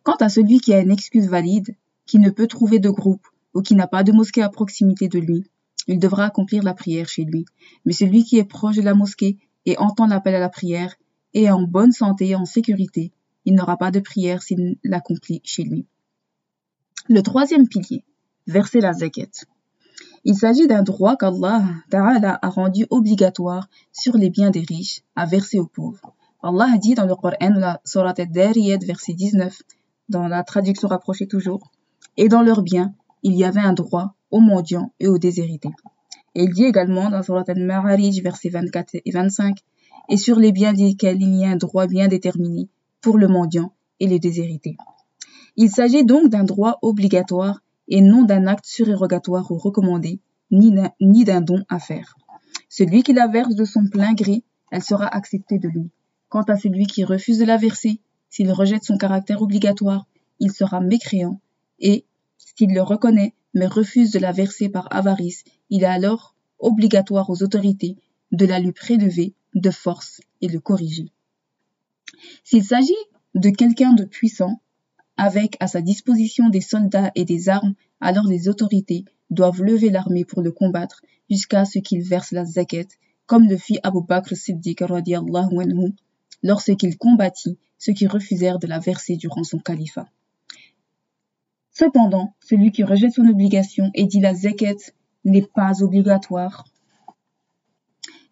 Quant 0.08 0.15
à 0.22 0.30
celui 0.30 0.62
qui 0.62 0.74
a 0.74 0.80
une 0.80 0.91
excuse 0.91 1.28
valide, 1.28 1.76
qui 2.06 2.17
ne 2.17 2.30
peut 2.30 2.48
trouver 2.48 2.80
de 2.80 2.89
groupe 2.89 3.28
ou 3.54 3.62
qui 3.62 3.76
n'a 3.76 3.88
pas 3.88 4.06
de 4.06 4.13
mosquée 4.13 4.41
à 4.41 4.48
proximité 4.48 5.10
de 5.10 5.20
lui, 5.20 5.43
il 5.86 6.00
devra 6.00 6.24
accomplir 6.24 6.63
la 6.63 6.74
prière 6.74 7.10
chez 7.10 7.26
lui. 7.26 7.43
Mais 7.84 7.91
celui 7.91 8.24
qui 8.24 8.38
est 8.38 8.46
proche 8.46 8.78
de 8.78 8.82
la 8.84 8.93
mosquée 8.93 9.38
et 9.65 9.78
entend 9.80 10.08
l'appel 10.08 10.34
à 10.34 10.39
la 10.39 10.48
prière 10.48 10.96
est 11.34 11.50
en 11.50 11.63
bonne 11.63 11.91
santé 11.91 12.30
et 12.30 12.36
en 12.36 12.46
sécurité, 12.46 13.12
il 13.43 13.56
n'aura 13.56 13.76
pas 13.76 13.91
de 13.91 14.00
prière 14.00 14.41
s'il 14.41 14.78
l'accomplit 14.86 15.41
chez 15.43 15.63
lui. 15.63 15.86
Le 17.10 17.20
troisième 17.20 17.67
pilier, 17.67 18.06
verser 18.46 18.80
la 18.80 18.93
zakat. 18.93 19.43
Il 20.24 20.36
s'agit 20.36 20.67
d'un 20.67 20.84
droit 20.84 21.17
qu'Allah 21.17 21.65
Ta'ala 21.89 22.39
a 22.41 22.48
rendu 22.50 22.86
obligatoire 22.91 23.67
sur 23.91 24.15
les 24.15 24.30
biens 24.30 24.52
des 24.52 24.63
riches 24.63 25.02
à 25.17 25.26
verser 25.26 25.60
aux 25.60 25.67
pauvres. 25.67 26.15
Allah 26.41 26.78
dit 26.78 26.93
dans 26.93 27.06
le 27.06 27.15
Coran, 27.15 27.56
la 27.56 27.82
Surat 27.84 28.13
al-Dariyat, 28.17 28.78
verset 28.86 29.13
19, 29.13 29.63
dans 30.10 30.28
la 30.28 30.43
traduction 30.43 30.88
rapprochée 30.88 31.28
toujours, 31.28 31.72
et 32.17 32.30
dans 32.30 32.41
leurs 32.41 32.62
biens, 32.62 32.93
il 33.24 33.36
y 33.36 33.43
avait 33.43 33.62
un 33.62 33.74
droit 33.74 34.15
aux 34.32 34.39
mendiants 34.39 34.91
et 35.00 35.08
aux 35.08 35.17
déshérités. 35.17 35.72
Et 36.36 36.43
il 36.43 36.54
dit 36.54 36.65
également 36.65 37.10
dans 37.10 37.24
Surat 37.24 37.43
al-Ma'arij, 37.48 38.22
versets 38.22 38.50
24 38.50 38.96
et 39.04 39.12
25, 39.12 39.58
et 40.10 40.17
sur 40.17 40.39
les 40.39 40.52
biens 40.52 40.74
desquels 40.74 41.22
il 41.22 41.36
y 41.36 41.46
a 41.46 41.50
un 41.50 41.56
droit 41.56 41.88
bien 41.88 42.08
déterminé 42.08 42.70
pour 43.02 43.17
le 43.17 43.28
mendiant 43.28 43.74
et 44.00 44.08
les 44.08 44.20
déshérités. 44.20 44.78
Il 45.56 45.70
s'agit 45.70 46.06
donc 46.06 46.30
d'un 46.30 46.43
droit 46.43 46.78
obligatoire 46.82 47.62
et 47.88 48.02
non 48.02 48.24
d'un 48.24 48.48
acte 48.48 48.65
surérogatoire 48.65 49.52
ou 49.52 49.58
recommandé, 49.58 50.20
ni 50.52 51.24
d'un 51.26 51.41
don 51.41 51.63
à 51.70 51.80
faire. 51.80 52.15
Celui 52.70 53.04
qui 53.04 53.13
la 53.13 53.28
verse 53.28 53.56
de 53.56 53.65
son 53.65 53.88
plein 53.88 54.13
gré, 54.13 54.43
elle 54.72 54.84
sera 54.84 55.08
acceptée 55.08 55.58
de 55.58 55.67
lui. 55.70 55.89
Quant 56.30 56.43
à 56.43 56.58
celui 56.58 56.86
qui 56.86 57.04
refuse 57.04 57.39
de 57.39 57.46
la 57.46 57.58
verser, 57.58 58.02
s'il 58.30 58.52
rejette 58.52 58.84
son 58.84 58.98
caractère 58.98 59.42
obligatoire, 59.42 60.08
il 60.40 60.52
sera 60.52 60.80
mécréant, 60.82 61.40
et 61.80 62.06
s'il 62.38 62.74
le 62.74 62.82
reconnaît, 62.82 63.34
mais 63.54 63.68
refuse 63.68 64.12
de 64.12 64.20
la 64.20 64.32
verser 64.32 64.70
par 64.70 64.88
avarice, 64.94 65.44
il 65.70 65.84
est 65.84 65.88
alors 65.88 66.36
obligatoire 66.60 67.30
aux 67.30 67.44
autorités 67.44 67.98
de 68.32 68.46
la 68.46 68.60
lui 68.60 68.72
prélever 68.72 69.34
de 69.56 69.72
force 69.72 70.22
et 70.42 70.48
le 70.48 70.60
corriger. 70.60 71.12
S'il 72.43 72.64
s'agit 72.64 72.93
de 73.36 73.49
quelqu'un 73.49 73.93
de 73.93 74.04
puissant, 74.04 74.62
avec 75.18 75.58
à 75.60 75.68
sa 75.68 75.82
disposition 75.82 76.49
des 76.49 76.62
soldats 76.62 77.12
et 77.16 77.26
des 77.26 77.49
armes, 77.49 77.74
alors 78.01 78.26
les 78.26 78.49
autorités 78.49 79.06
doivent 79.30 79.64
lever 79.64 79.89
l'armée 79.89 80.26
pour 80.26 80.41
le 80.41 80.51
combattre 80.51 81.01
jusqu'à 81.30 81.66
ce 81.66 81.80
qu'il 81.80 82.04
verse 82.04 82.32
la 82.32 82.45
zakat, 82.45 82.88
comme 83.26 83.49
le 83.49 83.58
fit 83.58 83.80
Abu 83.84 84.01
Bakr 84.08 84.36
Siddiq 84.36 84.82
anhu 84.84 85.93
lorsqu'il 86.44 86.98
combattit 86.98 87.58
ceux 87.78 87.94
qui 87.94 88.08
refusèrent 88.08 88.60
de 88.60 88.68
la 88.68 88.80
verser 88.80 89.16
durant 89.16 89.44
son 89.44 89.60
califat. 89.60 90.08
Cependant, 91.72 92.36
celui 92.40 92.72
qui 92.72 92.84
rejette 92.84 93.14
son 93.14 93.28
obligation 93.28 93.92
et 93.94 94.06
dit 94.06 94.20
la 94.20 94.34
zakat 94.34 94.92
n'est 95.26 95.46
pas 95.54 95.84
obligatoire, 95.84 96.66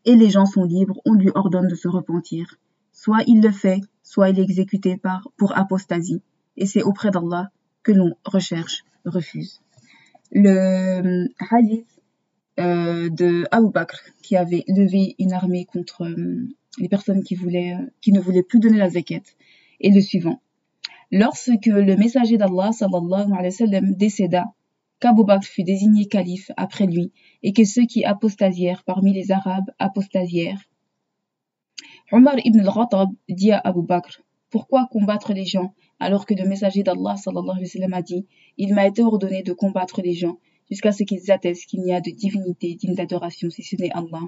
et 0.06 0.16
les 0.16 0.30
gens 0.30 0.46
sont 0.46 0.64
libres, 0.64 1.00
on 1.06 1.14
lui 1.14 1.32
ordonne 1.34 1.68
de 1.68 1.76
se 1.76 1.88
repentir. 1.88 2.56
Soit 2.92 3.24
il 3.28 3.42
le 3.42 3.52
fait, 3.52 3.82
soit 4.04 4.30
il 4.30 4.40
est 4.40 4.44
exécuté 4.44 4.98
par, 4.98 5.30
pour 5.38 5.58
apostasie, 5.58 6.22
et 6.58 6.66
c'est 6.66 6.84
auprès 6.84 7.12
d'Allah 7.12 7.52
que 7.84 7.92
l'on 7.92 8.16
recherche, 8.24 8.84
refuse. 9.04 9.62
Le 10.32 11.28
hadith 11.52 11.88
euh, 12.60 13.10
de 13.10 13.46
Abu 13.52 13.70
Bakr 13.70 14.00
qui 14.22 14.38
avait 14.38 14.64
levé 14.68 15.16
une 15.20 15.34
armée 15.34 15.66
contre 15.66 16.06
euh, 16.06 16.48
les 16.80 16.90
personnes 16.90 17.24
qui 17.24 17.36
voulaient, 17.36 17.74
euh, 17.74 17.86
qui 18.02 18.12
ne 18.12 18.20
voulaient 18.20 18.44
plus 18.44 18.60
donner 18.60 18.78
la 18.78 18.90
zakat. 18.90 19.22
Et 19.80 19.92
le 19.92 20.02
suivant. 20.02 20.40
Lorsque 21.12 21.66
le 21.66 21.96
messager 21.96 22.38
d'Allah 22.38 22.72
sallallahu 22.72 23.32
alayhi 23.34 23.46
wa 23.46 23.52
sallam 23.52 23.96
décéda, 23.96 24.46
qu'Abu 25.00 25.24
Bakr 25.24 25.46
fut 25.46 25.64
désigné 25.64 26.06
calife 26.08 26.52
après 26.58 26.88
lui 26.88 27.12
et 27.44 27.54
que 27.54 27.66
ceux 27.66 27.86
qui 27.86 28.06
apostasièrent 28.06 28.84
parmi 28.84 29.14
les 29.14 29.32
Arabes 29.32 29.70
apostasièrent. 29.78 30.64
Omar 32.12 32.36
ibn 32.44 32.60
al-Khattab 32.60 33.10
dit 33.28 33.52
à 33.52 33.60
Abu 33.60 33.82
Bakr, 33.82 34.22
pourquoi 34.50 34.88
combattre 34.90 35.34
les 35.34 35.46
gens 35.46 35.74
alors 36.00 36.26
que 36.26 36.34
le 36.34 36.48
messager 36.48 36.84
d'Allah 36.84 37.18
sallallahu 37.18 37.58
alayhi 37.58 37.66
wa 37.66 37.72
sallam 37.72 37.94
a 37.94 38.02
dit, 38.02 38.26
il 38.58 38.74
m'a 38.74 38.88
été 38.88 39.04
ordonné 39.04 39.44
de 39.44 39.54
combattre 39.54 40.02
les 40.02 40.14
gens 40.14 40.40
jusqu'à 40.70 40.92
ce 40.92 41.04
qu'ils 41.04 41.32
attestent 41.32 41.66
qu'il 41.66 41.82
n'y 41.82 41.94
a 41.94 42.02
de 42.02 42.12
divinité 42.12 42.76
digne 42.76 42.96
d'adoration 42.96 43.50
si 43.50 43.64
ce 43.64 43.76
n'est 43.76 43.92
Allah. 43.92 44.22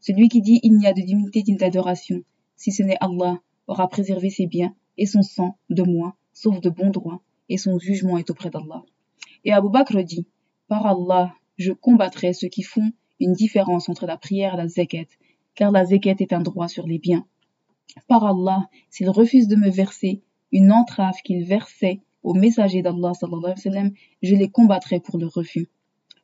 Celui 0.00 0.28
qui 0.28 0.40
dit 0.40 0.60
il 0.62 0.76
n'y 0.76 0.86
a 0.86 0.92
de 0.92 1.00
divinité 1.00 1.42
digne 1.42 1.56
d'adoration 1.56 2.22
si 2.56 2.72
ce 2.72 2.82
n'est 2.82 2.98
Allah 3.00 3.40
aura 3.66 3.88
préservé 3.88 4.30
ses 4.30 4.46
biens 4.46 4.74
et 4.96 5.06
son 5.06 5.22
sang 5.22 5.56
de 5.70 5.82
moi, 5.82 6.16
sauf 6.32 6.60
de 6.60 6.70
bon 6.70 6.90
droit, 6.90 7.22
et 7.48 7.56
son 7.56 7.78
jugement 7.78 8.18
est 8.18 8.30
auprès 8.30 8.50
d'Allah. 8.50 8.82
Et 9.44 9.52
Abu 9.52 9.70
Bakr 9.70 10.02
dit, 10.02 10.26
par 10.66 10.86
Allah, 10.86 11.32
je 11.56 11.72
combattrai 11.72 12.32
ceux 12.32 12.48
qui 12.48 12.62
font 12.62 12.90
une 13.20 13.32
différence 13.32 13.88
entre 13.88 14.06
la 14.06 14.16
prière 14.16 14.54
et 14.54 14.56
la 14.56 14.68
zakat, 14.68 15.06
car 15.54 15.70
la 15.70 15.84
zakat 15.84 16.16
est 16.18 16.32
un 16.32 16.40
droit 16.40 16.68
sur 16.68 16.86
les 16.86 16.98
biens. 16.98 17.24
Par 18.06 18.24
Allah, 18.24 18.68
s'ils 18.90 19.10
refusent 19.10 19.48
de 19.48 19.56
me 19.56 19.70
verser 19.70 20.22
une 20.52 20.72
entrave 20.72 21.16
qu'ils 21.24 21.44
versaient 21.44 22.00
au 22.22 22.34
messager 22.34 22.82
d'Allah 22.82 23.12
je 24.22 24.34
les 24.34 24.50
combattrai 24.50 25.00
pour 25.00 25.18
le 25.18 25.26
refus. 25.26 25.68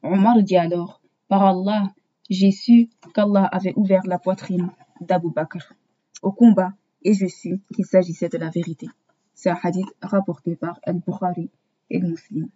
Omar 0.03 0.43
dit 0.43 0.57
alors, 0.57 1.01
par 1.29 1.43
Allah, 1.45 1.95
j'ai 2.31 2.51
su 2.51 2.89
qu'Allah 3.14 3.45
avait 3.45 3.75
ouvert 3.77 4.03
la 4.07 4.18
poitrine 4.18 4.70
d'Abu 5.01 5.31
Bakr 5.31 5.75
au 6.22 6.33
combat 6.33 6.72
et 7.03 7.12
je 7.12 7.27
sus 7.27 7.61
qu'il 7.75 7.85
s'agissait 7.85 8.29
de 8.29 8.39
la 8.39 8.51
vérité. 8.51 8.89
C'est 9.35 9.51
un 9.51 9.59
hadith 9.62 9.89
rapporté 10.01 10.57
par 10.57 10.79
Al-Bukhari 10.85 11.51
et 11.91 11.99
le 11.99 12.09
Muslim. 12.09 12.49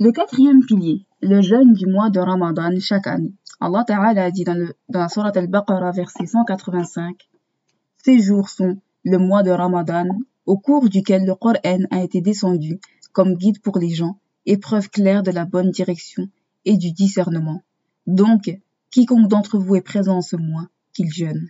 Le 0.00 0.10
quatrième 0.10 0.64
pilier, 0.64 1.06
le 1.20 1.40
jeûne 1.40 1.72
du 1.72 1.86
mois 1.86 2.10
de 2.10 2.18
Ramadan 2.18 2.72
chaque 2.80 3.06
année. 3.06 3.32
Allah 3.60 3.84
Ta'ala 3.86 4.30
dit 4.32 4.42
dans, 4.42 4.68
dans 4.88 5.00
la 5.00 5.08
Surat 5.08 5.32
Al-Baqarah, 5.34 5.92
verset 5.92 6.26
185, 6.26 7.28
Ces 7.98 8.18
jours 8.18 8.48
sont 8.48 8.78
le 9.04 9.18
mois 9.18 9.44
de 9.44 9.50
Ramadan, 9.50 10.08
au 10.46 10.58
cours 10.58 10.88
duquel 10.88 11.24
le 11.24 11.34
Coran 11.36 11.84
a 11.90 12.02
été 12.02 12.20
descendu 12.20 12.80
comme 13.12 13.34
guide 13.34 13.60
pour 13.60 13.78
les 13.78 13.90
gens, 13.90 14.18
épreuve 14.44 14.90
claire 14.90 15.22
de 15.22 15.30
la 15.30 15.44
bonne 15.44 15.70
direction 15.70 16.28
et 16.64 16.76
du 16.76 16.92
discernement. 16.92 17.62
Donc, 18.06 18.58
quiconque 18.90 19.28
d'entre 19.28 19.58
vous 19.58 19.76
est 19.76 19.80
présent 19.80 20.18
en 20.18 20.22
ce 20.22 20.36
mois, 20.36 20.68
qu'il 20.92 21.12
jeûne. 21.12 21.48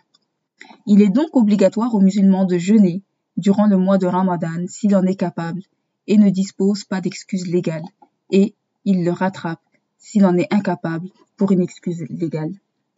Il 0.86 1.02
est 1.02 1.10
donc 1.10 1.36
obligatoire 1.36 1.94
aux 1.94 2.00
musulmans 2.00 2.44
de 2.44 2.58
jeûner 2.58 3.02
durant 3.36 3.66
le 3.66 3.76
mois 3.76 3.98
de 3.98 4.06
Ramadan 4.06 4.66
s'il 4.68 4.94
en 4.96 5.04
est 5.04 5.16
capable 5.16 5.62
et 6.06 6.16
ne 6.16 6.30
dispose 6.30 6.84
pas 6.84 7.00
d'excuse 7.00 7.46
légale, 7.46 7.84
et 8.30 8.54
il 8.84 9.04
le 9.04 9.10
rattrape 9.10 9.60
s'il 9.98 10.24
en 10.26 10.36
est 10.36 10.52
incapable 10.52 11.08
pour 11.36 11.52
une 11.52 11.62
excuse 11.62 12.04
légale. 12.10 12.52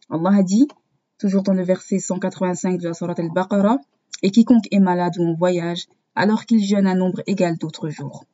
Allah 0.09 0.39
a 0.39 0.43
dit, 0.43 0.67
toujours 1.17 1.43
dans 1.43 1.53
le 1.53 1.63
verset 1.63 1.99
185 1.99 2.79
de 2.79 2.87
la 2.87 2.93
Surat 2.93 3.15
al-Baqarah, 3.17 3.79
et 4.23 4.31
quiconque 4.31 4.67
est 4.71 4.79
malade 4.79 5.17
ou 5.17 5.23
en 5.23 5.33
voyage, 5.33 5.87
alors 6.15 6.45
qu'il 6.45 6.63
jeûne 6.63 6.87
un 6.87 6.95
nombre 6.95 7.21
égal 7.27 7.57
d'autres 7.57 7.89
jours. 7.89 8.25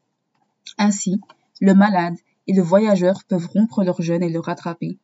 Ainsi, 0.77 1.19
le 1.61 1.73
malade 1.73 2.15
et 2.47 2.53
le 2.53 2.61
voyageur 2.61 3.23
peuvent 3.27 3.47
rompre 3.47 3.83
leur 3.83 4.01
jeûne 4.01 4.23
et 4.23 4.29
le 4.29 4.39
rattraper. 4.39 4.97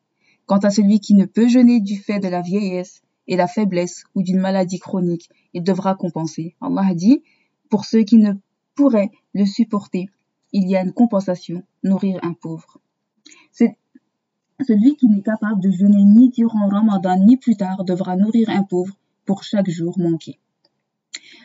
Quant 0.45 0.57
à 0.57 0.69
celui 0.69 0.99
qui 0.99 1.13
ne 1.13 1.25
peut 1.25 1.47
jeûner 1.47 1.79
du 1.79 1.97
fait 1.97 2.19
de 2.19 2.27
la 2.27 2.41
vieillesse 2.41 3.01
et 3.27 3.35
la 3.35 3.47
faiblesse 3.47 4.03
ou 4.15 4.23
d'une 4.23 4.39
maladie 4.39 4.79
chronique, 4.79 5.29
il 5.53 5.63
devra 5.63 5.95
compenser. 5.95 6.55
Allah 6.61 6.93
dit, 6.93 7.21
pour 7.69 7.85
ceux 7.85 8.03
qui 8.03 8.17
ne 8.17 8.33
pourraient 8.75 9.11
le 9.33 9.45
supporter, 9.45 10.09
il 10.51 10.67
y 10.67 10.75
a 10.75 10.81
une 10.81 10.93
compensation, 10.93 11.63
nourrir 11.83 12.19
un 12.23 12.33
pauvre. 12.33 12.79
Celui 14.67 14.97
qui 14.97 15.07
n'est 15.07 15.21
capable 15.21 15.61
de 15.61 15.71
jeûner 15.71 16.03
ni 16.03 16.29
durant 16.31 16.67
Ramadan 16.67 17.17
ni 17.17 17.37
plus 17.37 17.55
tard 17.55 17.85
devra 17.85 18.17
nourrir 18.17 18.49
un 18.49 18.63
pauvre 18.63 18.93
pour 19.25 19.43
chaque 19.43 19.69
jour 19.69 19.97
manqué. 19.97 20.37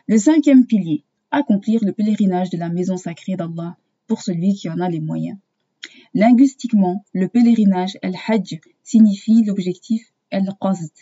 Le 0.09 0.19
cinquième 0.19 0.67
pilier, 0.67 1.05
accomplir 1.31 1.85
le 1.85 1.93
pèlerinage 1.93 2.51
de 2.51 2.59
la 2.59 2.71
maison 2.71 2.97
sacrée 2.97 3.37
d'Allah 3.37 3.77
pour 4.09 4.23
celui 4.23 4.55
qui 4.55 4.69
en 4.69 4.81
a 4.81 4.89
les 4.89 5.01
moyens. 5.01 5.39
Linguistiquement, 6.17 7.05
le 7.13 7.27
pèlerinage 7.27 7.99
el-Hajj 8.01 8.61
signifie 8.85 9.43
l'objectif 9.43 10.13
el-Qasd. 10.31 10.93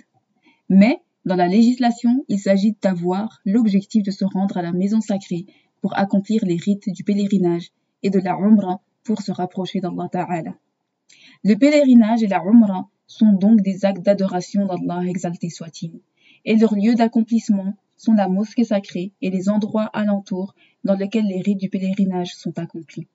Mais, 0.71 1.03
dans 1.27 1.37
la 1.37 1.49
législation, 1.49 2.25
il 2.29 2.39
s'agit 2.39 2.75
d'avoir 2.81 3.43
l'objectif 3.45 4.03
de 4.03 4.11
se 4.11 4.25
rendre 4.25 4.57
à 4.57 4.63
la 4.63 4.73
maison 4.73 5.03
sacrée 5.03 5.45
pour 5.83 5.99
accomplir 5.99 6.47
les 6.47 6.57
rites 6.57 6.89
du 6.89 7.05
pèlerinage 7.05 7.73
et 8.03 8.09
de 8.09 8.21
la 8.21 8.39
Umrah 8.39 8.81
pour 9.05 9.21
se 9.21 9.33
rapprocher 9.33 9.81
d'Allah 9.81 10.09
Ta'ala. 10.11 10.55
Le 11.45 11.57
pèlerinage 11.57 12.23
et 12.23 12.29
la 12.29 12.43
Umrah 12.43 12.89
sont 13.07 13.35
donc 13.35 13.61
des 13.61 13.85
actes 13.85 14.03
d'adoration 14.03 14.65
d'Allah 14.65 15.03
exalté 15.07 15.51
soit-il, 15.51 16.01
et 16.47 16.57
leur 16.57 16.75
lieu 16.75 16.95
d'accomplissement 16.95 17.75
sont 17.99 18.15
la 18.15 18.29
mosquée 18.29 18.65
sacrée 18.65 19.13
et 19.21 19.29
les 19.29 19.51
endroits 19.51 19.91
alentours 19.93 20.55
dans 20.85 20.95
lesquels 20.95 21.27
les 21.27 21.43
rites 21.43 21.61
du 21.61 21.69
pèlerinage 21.69 22.35
sont 22.35 22.59
accomplis. 22.59 23.09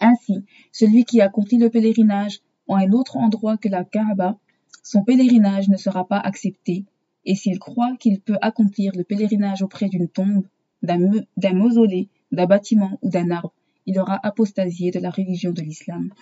Ainsi, 0.00 0.44
celui 0.72 1.04
qui 1.04 1.20
accomplit 1.20 1.58
le 1.58 1.70
pèlerinage 1.70 2.40
en 2.66 2.76
un 2.76 2.90
autre 2.92 3.16
endroit 3.16 3.58
que 3.58 3.68
la 3.68 3.84
Kaaba, 3.84 4.38
son 4.82 5.04
pèlerinage 5.04 5.68
ne 5.68 5.76
sera 5.76 6.06
pas 6.08 6.18
accepté, 6.18 6.84
et 7.26 7.34
s'il 7.34 7.58
croit 7.58 7.96
qu'il 7.98 8.20
peut 8.20 8.38
accomplir 8.40 8.92
le 8.96 9.04
pèlerinage 9.04 9.62
auprès 9.62 9.88
d'une 9.88 10.08
tombe, 10.08 10.46
d'un 10.82 11.52
mausolée, 11.52 12.08
d'un 12.32 12.46
bâtiment 12.46 12.98
ou 13.02 13.10
d'un 13.10 13.30
arbre, 13.30 13.52
il 13.86 13.98
aura 13.98 14.18
apostasié 14.22 14.90
de 14.90 15.00
la 15.00 15.10
religion 15.10 15.52
de 15.52 15.60
l'islam. 15.60 16.12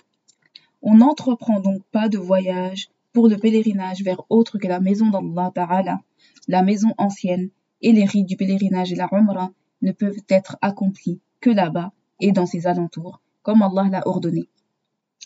On 0.81 0.95
n'entreprend 0.95 1.59
donc 1.59 1.81
pas 1.91 2.09
de 2.09 2.17
voyage 2.17 2.89
pour 3.13 3.27
le 3.27 3.37
pèlerinage 3.37 4.03
vers 4.03 4.21
autre 4.29 4.57
que 4.57 4.67
la 4.67 4.79
maison 4.79 5.09
d'Allah 5.09 5.51
Ta'ala, 5.53 6.01
la 6.47 6.63
maison 6.63 6.93
ancienne, 6.97 7.49
et 7.81 7.93
les 7.93 8.05
rites 8.05 8.27
du 8.27 8.35
pèlerinage 8.35 8.91
et 8.91 8.95
la 8.95 9.07
Umrah 9.11 9.51
ne 9.81 9.93
peuvent 9.93 10.21
être 10.27 10.57
accomplis 10.61 11.21
que 11.39 11.49
là-bas 11.49 11.93
et 12.19 12.33
dans 12.33 12.45
ses 12.45 12.67
alentours, 12.67 13.21
comme 13.49 13.63
Allah 13.63 13.89
l'a 13.89 14.07
ordonné. 14.07 14.47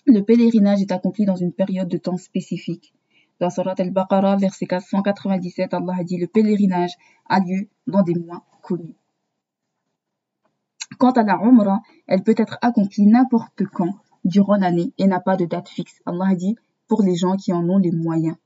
Le 0.05 0.21
pèlerinage 0.21 0.81
est 0.81 0.93
accompli 0.93 1.25
dans 1.25 1.35
une 1.35 1.51
période 1.51 1.89
de 1.89 1.97
temps 1.97 2.15
spécifique. 2.15 2.93
Dans 3.41 3.49
Surat 3.49 3.75
al-Baqarah, 3.77 4.37
verset 4.37 4.65
497, 4.65 5.73
Allah 5.73 5.95
a 5.99 6.03
dit 6.05 6.17
le 6.17 6.27
pèlerinage 6.27 6.93
a 7.27 7.41
lieu 7.41 7.67
dans 7.85 8.01
des 8.01 8.15
mois 8.15 8.45
connus. 8.61 8.95
Quant 10.97 11.11
à 11.11 11.23
la 11.23 11.33
Umrah, 11.33 11.81
elle 12.07 12.23
peut 12.23 12.35
être 12.37 12.57
accomplie 12.61 13.07
n'importe 13.07 13.65
quand 13.65 13.93
durant 14.23 14.55
l'année 14.55 14.93
et 14.97 15.07
n'a 15.07 15.19
pas 15.19 15.35
de 15.35 15.43
date 15.43 15.67
fixe. 15.67 15.99
Allah 16.05 16.27
a 16.29 16.35
dit 16.35 16.55
pour 16.87 17.03
les 17.03 17.17
gens 17.17 17.35
qui 17.35 17.51
en 17.51 17.67
ont 17.67 17.77
les 17.77 17.91
moyens. 17.91 18.37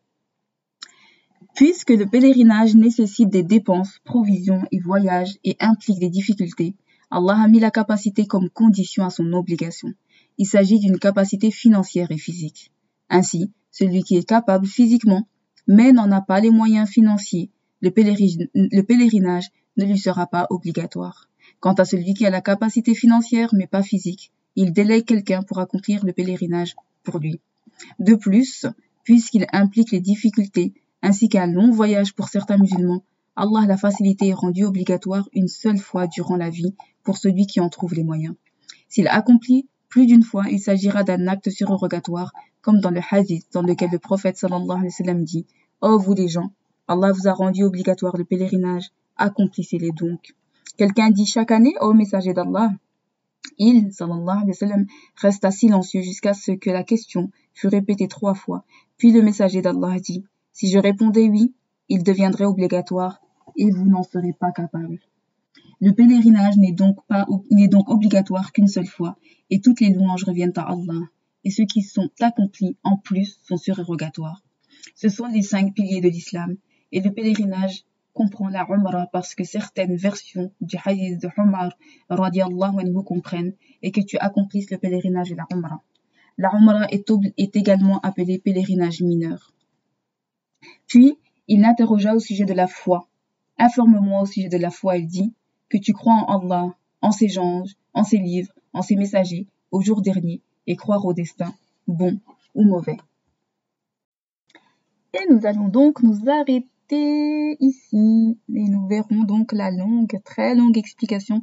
Puisque 1.53 1.91
le 1.91 2.07
pèlerinage 2.07 2.73
nécessite 2.73 3.29
des 3.29 3.43
dépenses, 3.43 3.99
provisions 4.03 4.63
et 4.71 4.79
voyages 4.79 5.37
et 5.43 5.55
implique 5.59 5.99
des 5.99 6.09
difficultés, 6.09 6.73
Allah 7.09 7.41
a 7.41 7.47
mis 7.47 7.59
la 7.59 7.71
capacité 7.71 8.25
comme 8.25 8.49
condition 8.49 9.05
à 9.05 9.09
son 9.09 9.31
obligation. 9.33 9.93
Il 10.37 10.45
s'agit 10.45 10.79
d'une 10.79 10.99
capacité 10.99 11.51
financière 11.51 12.11
et 12.11 12.17
physique. 12.17 12.71
Ainsi, 13.09 13.51
celui 13.71 14.03
qui 14.03 14.17
est 14.17 14.27
capable 14.27 14.67
physiquement, 14.67 15.27
mais 15.67 15.93
n'en 15.93 16.11
a 16.11 16.21
pas 16.21 16.39
les 16.41 16.49
moyens 16.49 16.89
financiers, 16.89 17.49
le, 17.81 17.89
pèlerinage 17.89 19.49
ne 19.77 19.85
lui 19.85 19.97
sera 19.97 20.27
pas 20.27 20.47
obligatoire. 20.49 21.29
Quant 21.59 21.73
à 21.73 21.85
celui 21.85 22.13
qui 22.13 22.25
a 22.25 22.29
la 22.29 22.41
capacité 22.41 22.93
financière 22.93 23.49
mais 23.53 23.67
pas 23.67 23.83
physique, 23.83 24.31
il 24.55 24.73
délègue 24.73 25.05
quelqu'un 25.05 25.43
pour 25.43 25.59
accomplir 25.59 26.03
le 26.05 26.11
pèlerinage 26.11 26.75
pour 27.03 27.19
lui. 27.19 27.39
De 27.99 28.15
plus, 28.15 28.65
puisqu'il 29.03 29.45
implique 29.53 29.91
les 29.91 30.01
difficultés 30.01 30.73
ainsi 31.01 31.29
qu'un 31.29 31.47
long 31.47 31.71
voyage 31.71 32.13
pour 32.13 32.27
certains 32.27 32.57
musulmans, 32.57 33.03
Allah 33.35 33.67
la 33.67 33.77
facilité 33.77 34.29
est 34.29 34.33
rendue 34.33 34.65
obligatoire 34.65 35.29
une 35.33 35.47
seule 35.47 35.77
fois 35.77 36.07
durant 36.07 36.35
la 36.35 36.49
vie 36.49 36.73
pour 37.07 37.17
celui 37.17 37.47
qui 37.47 37.61
en 37.61 37.69
trouve 37.69 37.93
les 37.93 38.03
moyens. 38.03 38.35
S'il 38.89 39.07
accomplit 39.07 39.69
plus 39.87 40.07
d'une 40.07 40.23
fois, 40.23 40.43
il 40.51 40.59
s'agira 40.59 41.05
d'un 41.05 41.25
acte 41.27 41.49
surrogatoire, 41.49 42.33
comme 42.59 42.81
dans 42.81 42.89
le 42.89 42.99
hadith 43.09 43.47
dans 43.53 43.61
lequel 43.61 43.91
le 43.93 43.97
prophète 43.97 44.35
sallallahu 44.35 44.79
alayhi 44.79 44.87
wa 44.87 44.91
sallam 44.91 45.23
dit 45.23 45.45
Oh 45.79 45.97
vous 45.97 46.13
les 46.13 46.27
gens, 46.27 46.51
Allah 46.85 47.13
vous 47.13 47.29
a 47.29 47.31
rendu 47.31 47.63
obligatoire 47.63 48.17
le 48.17 48.25
pèlerinage, 48.25 48.89
accomplissez-les 49.15 49.91
donc. 49.91 50.35
Quelqu'un 50.75 51.09
dit 51.09 51.25
chaque 51.25 51.51
année, 51.51 51.75
ô 51.79 51.93
messager 51.93 52.33
d'Allah, 52.33 52.71
il, 53.57 53.93
sallallahu 53.93 54.39
alayhi 54.39 54.49
wa 54.49 54.53
sallam, 54.53 54.85
resta 55.15 55.49
silencieux 55.49 56.01
jusqu'à 56.01 56.33
ce 56.33 56.51
que 56.51 56.71
la 56.71 56.83
question 56.83 57.31
fût 57.53 57.69
répétée 57.69 58.09
trois 58.09 58.33
fois. 58.33 58.65
Puis 58.97 59.13
le 59.13 59.21
messager 59.21 59.61
d'Allah 59.61 59.97
dit 60.01 60.25
si 60.51 60.69
je 60.69 60.77
répondais 60.77 61.29
oui, 61.29 61.53
il 61.87 62.03
deviendrait 62.03 62.43
obligatoire 62.43 63.21
et 63.55 63.71
vous 63.71 63.87
n'en 63.87 64.03
serez 64.03 64.33
pas 64.33 64.51
capable. 64.51 64.99
Le 65.79 65.91
pèlerinage 65.91 66.57
n'est 66.57 66.71
donc 66.71 67.05
pas 67.05 67.27
n'est 67.51 67.67
donc 67.67 67.89
obligatoire 67.89 68.51
qu'une 68.51 68.67
seule 68.67 68.87
fois 68.87 69.17
et 69.49 69.61
toutes 69.61 69.79
les 69.79 69.93
louanges 69.93 70.23
reviennent 70.23 70.53
à 70.55 70.63
Allah 70.63 71.01
et 71.43 71.51
ceux 71.51 71.65
qui 71.65 71.81
sont 71.81 72.09
accomplis 72.19 72.77
en 72.83 72.97
plus 72.97 73.39
sont 73.43 73.57
surérogatoires. 73.57 74.41
Ce 74.95 75.09
sont 75.09 75.27
les 75.27 75.43
cinq 75.43 75.75
piliers 75.75 76.01
de 76.01 76.09
l'islam 76.09 76.57
et 76.91 77.01
le 77.01 77.13
pèlerinage 77.13 77.83
comprend 78.13 78.49
la 78.49 78.65
Umrah 78.67 79.07
parce 79.13 79.35
que 79.35 79.43
certaines 79.43 79.95
versions 79.95 80.51
du 80.61 80.77
hadith 80.83 81.21
de 81.21 81.29
Umar 81.37 81.75
anhu 82.09 83.03
comprennent 83.03 83.53
et 83.83 83.91
que 83.91 84.01
tu 84.01 84.17
accomplisses 84.17 84.71
le 84.71 84.79
pèlerinage 84.79 85.31
et 85.31 85.35
la 85.35 85.45
Umrah. 85.51 85.83
La 86.39 86.49
Umrah 86.53 86.87
est, 86.89 87.07
est 87.37 87.55
également 87.55 87.99
appelée 87.99 88.39
pèlerinage 88.39 89.01
mineur. 89.01 89.53
Puis, 90.87 91.17
il 91.47 91.61
l'interrogea 91.61 92.15
au 92.15 92.19
sujet 92.19 92.45
de 92.45 92.53
la 92.53 92.67
foi. 92.67 93.07
Informe-moi 93.59 94.21
au 94.21 94.25
sujet 94.25 94.49
de 94.49 94.57
la 94.57 94.71
foi, 94.71 94.97
il 94.97 95.07
dit, 95.07 95.33
que 95.69 95.77
tu 95.77 95.93
crois 95.93 96.13
en 96.27 96.39
Allah, 96.39 96.75
en 97.01 97.11
ses 97.11 97.37
anges, 97.37 97.75
en 97.93 98.03
ses 98.03 98.17
livres, 98.17 98.53
en 98.73 98.81
ses 98.81 98.95
messagers, 98.95 99.47
au 99.71 99.81
jour 99.81 100.01
dernier, 100.01 100.41
et 100.65 100.75
croire 100.75 101.05
au 101.05 101.13
destin, 101.13 101.53
bon 101.87 102.19
ou 102.55 102.63
mauvais. 102.63 102.97
Et 105.13 105.33
nous 105.33 105.45
allons 105.45 105.67
donc 105.67 106.03
nous 106.03 106.29
arrêter 106.29 107.57
ici, 107.59 108.37
et 108.53 108.67
nous 108.69 108.87
verrons 108.87 109.23
donc 109.23 109.51
la 109.51 109.71
longue, 109.71 110.19
très 110.23 110.55
longue 110.55 110.77
explication 110.77 111.41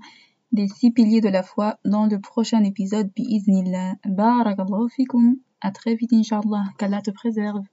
des 0.52 0.68
six 0.68 0.92
piliers 0.92 1.20
de 1.20 1.28
la 1.28 1.42
foi 1.42 1.78
dans 1.84 2.06
le 2.06 2.20
prochain 2.20 2.62
épisode, 2.62 3.10
bi-iznillah. 3.14 3.96
Barakallahu 4.06 4.88
fikum. 4.88 5.36
À 5.60 5.72
très 5.72 5.96
vite, 5.96 6.12
inshallah. 6.12 6.64
Qu'Allah 6.78 7.02
te 7.02 7.10
préserve. 7.10 7.64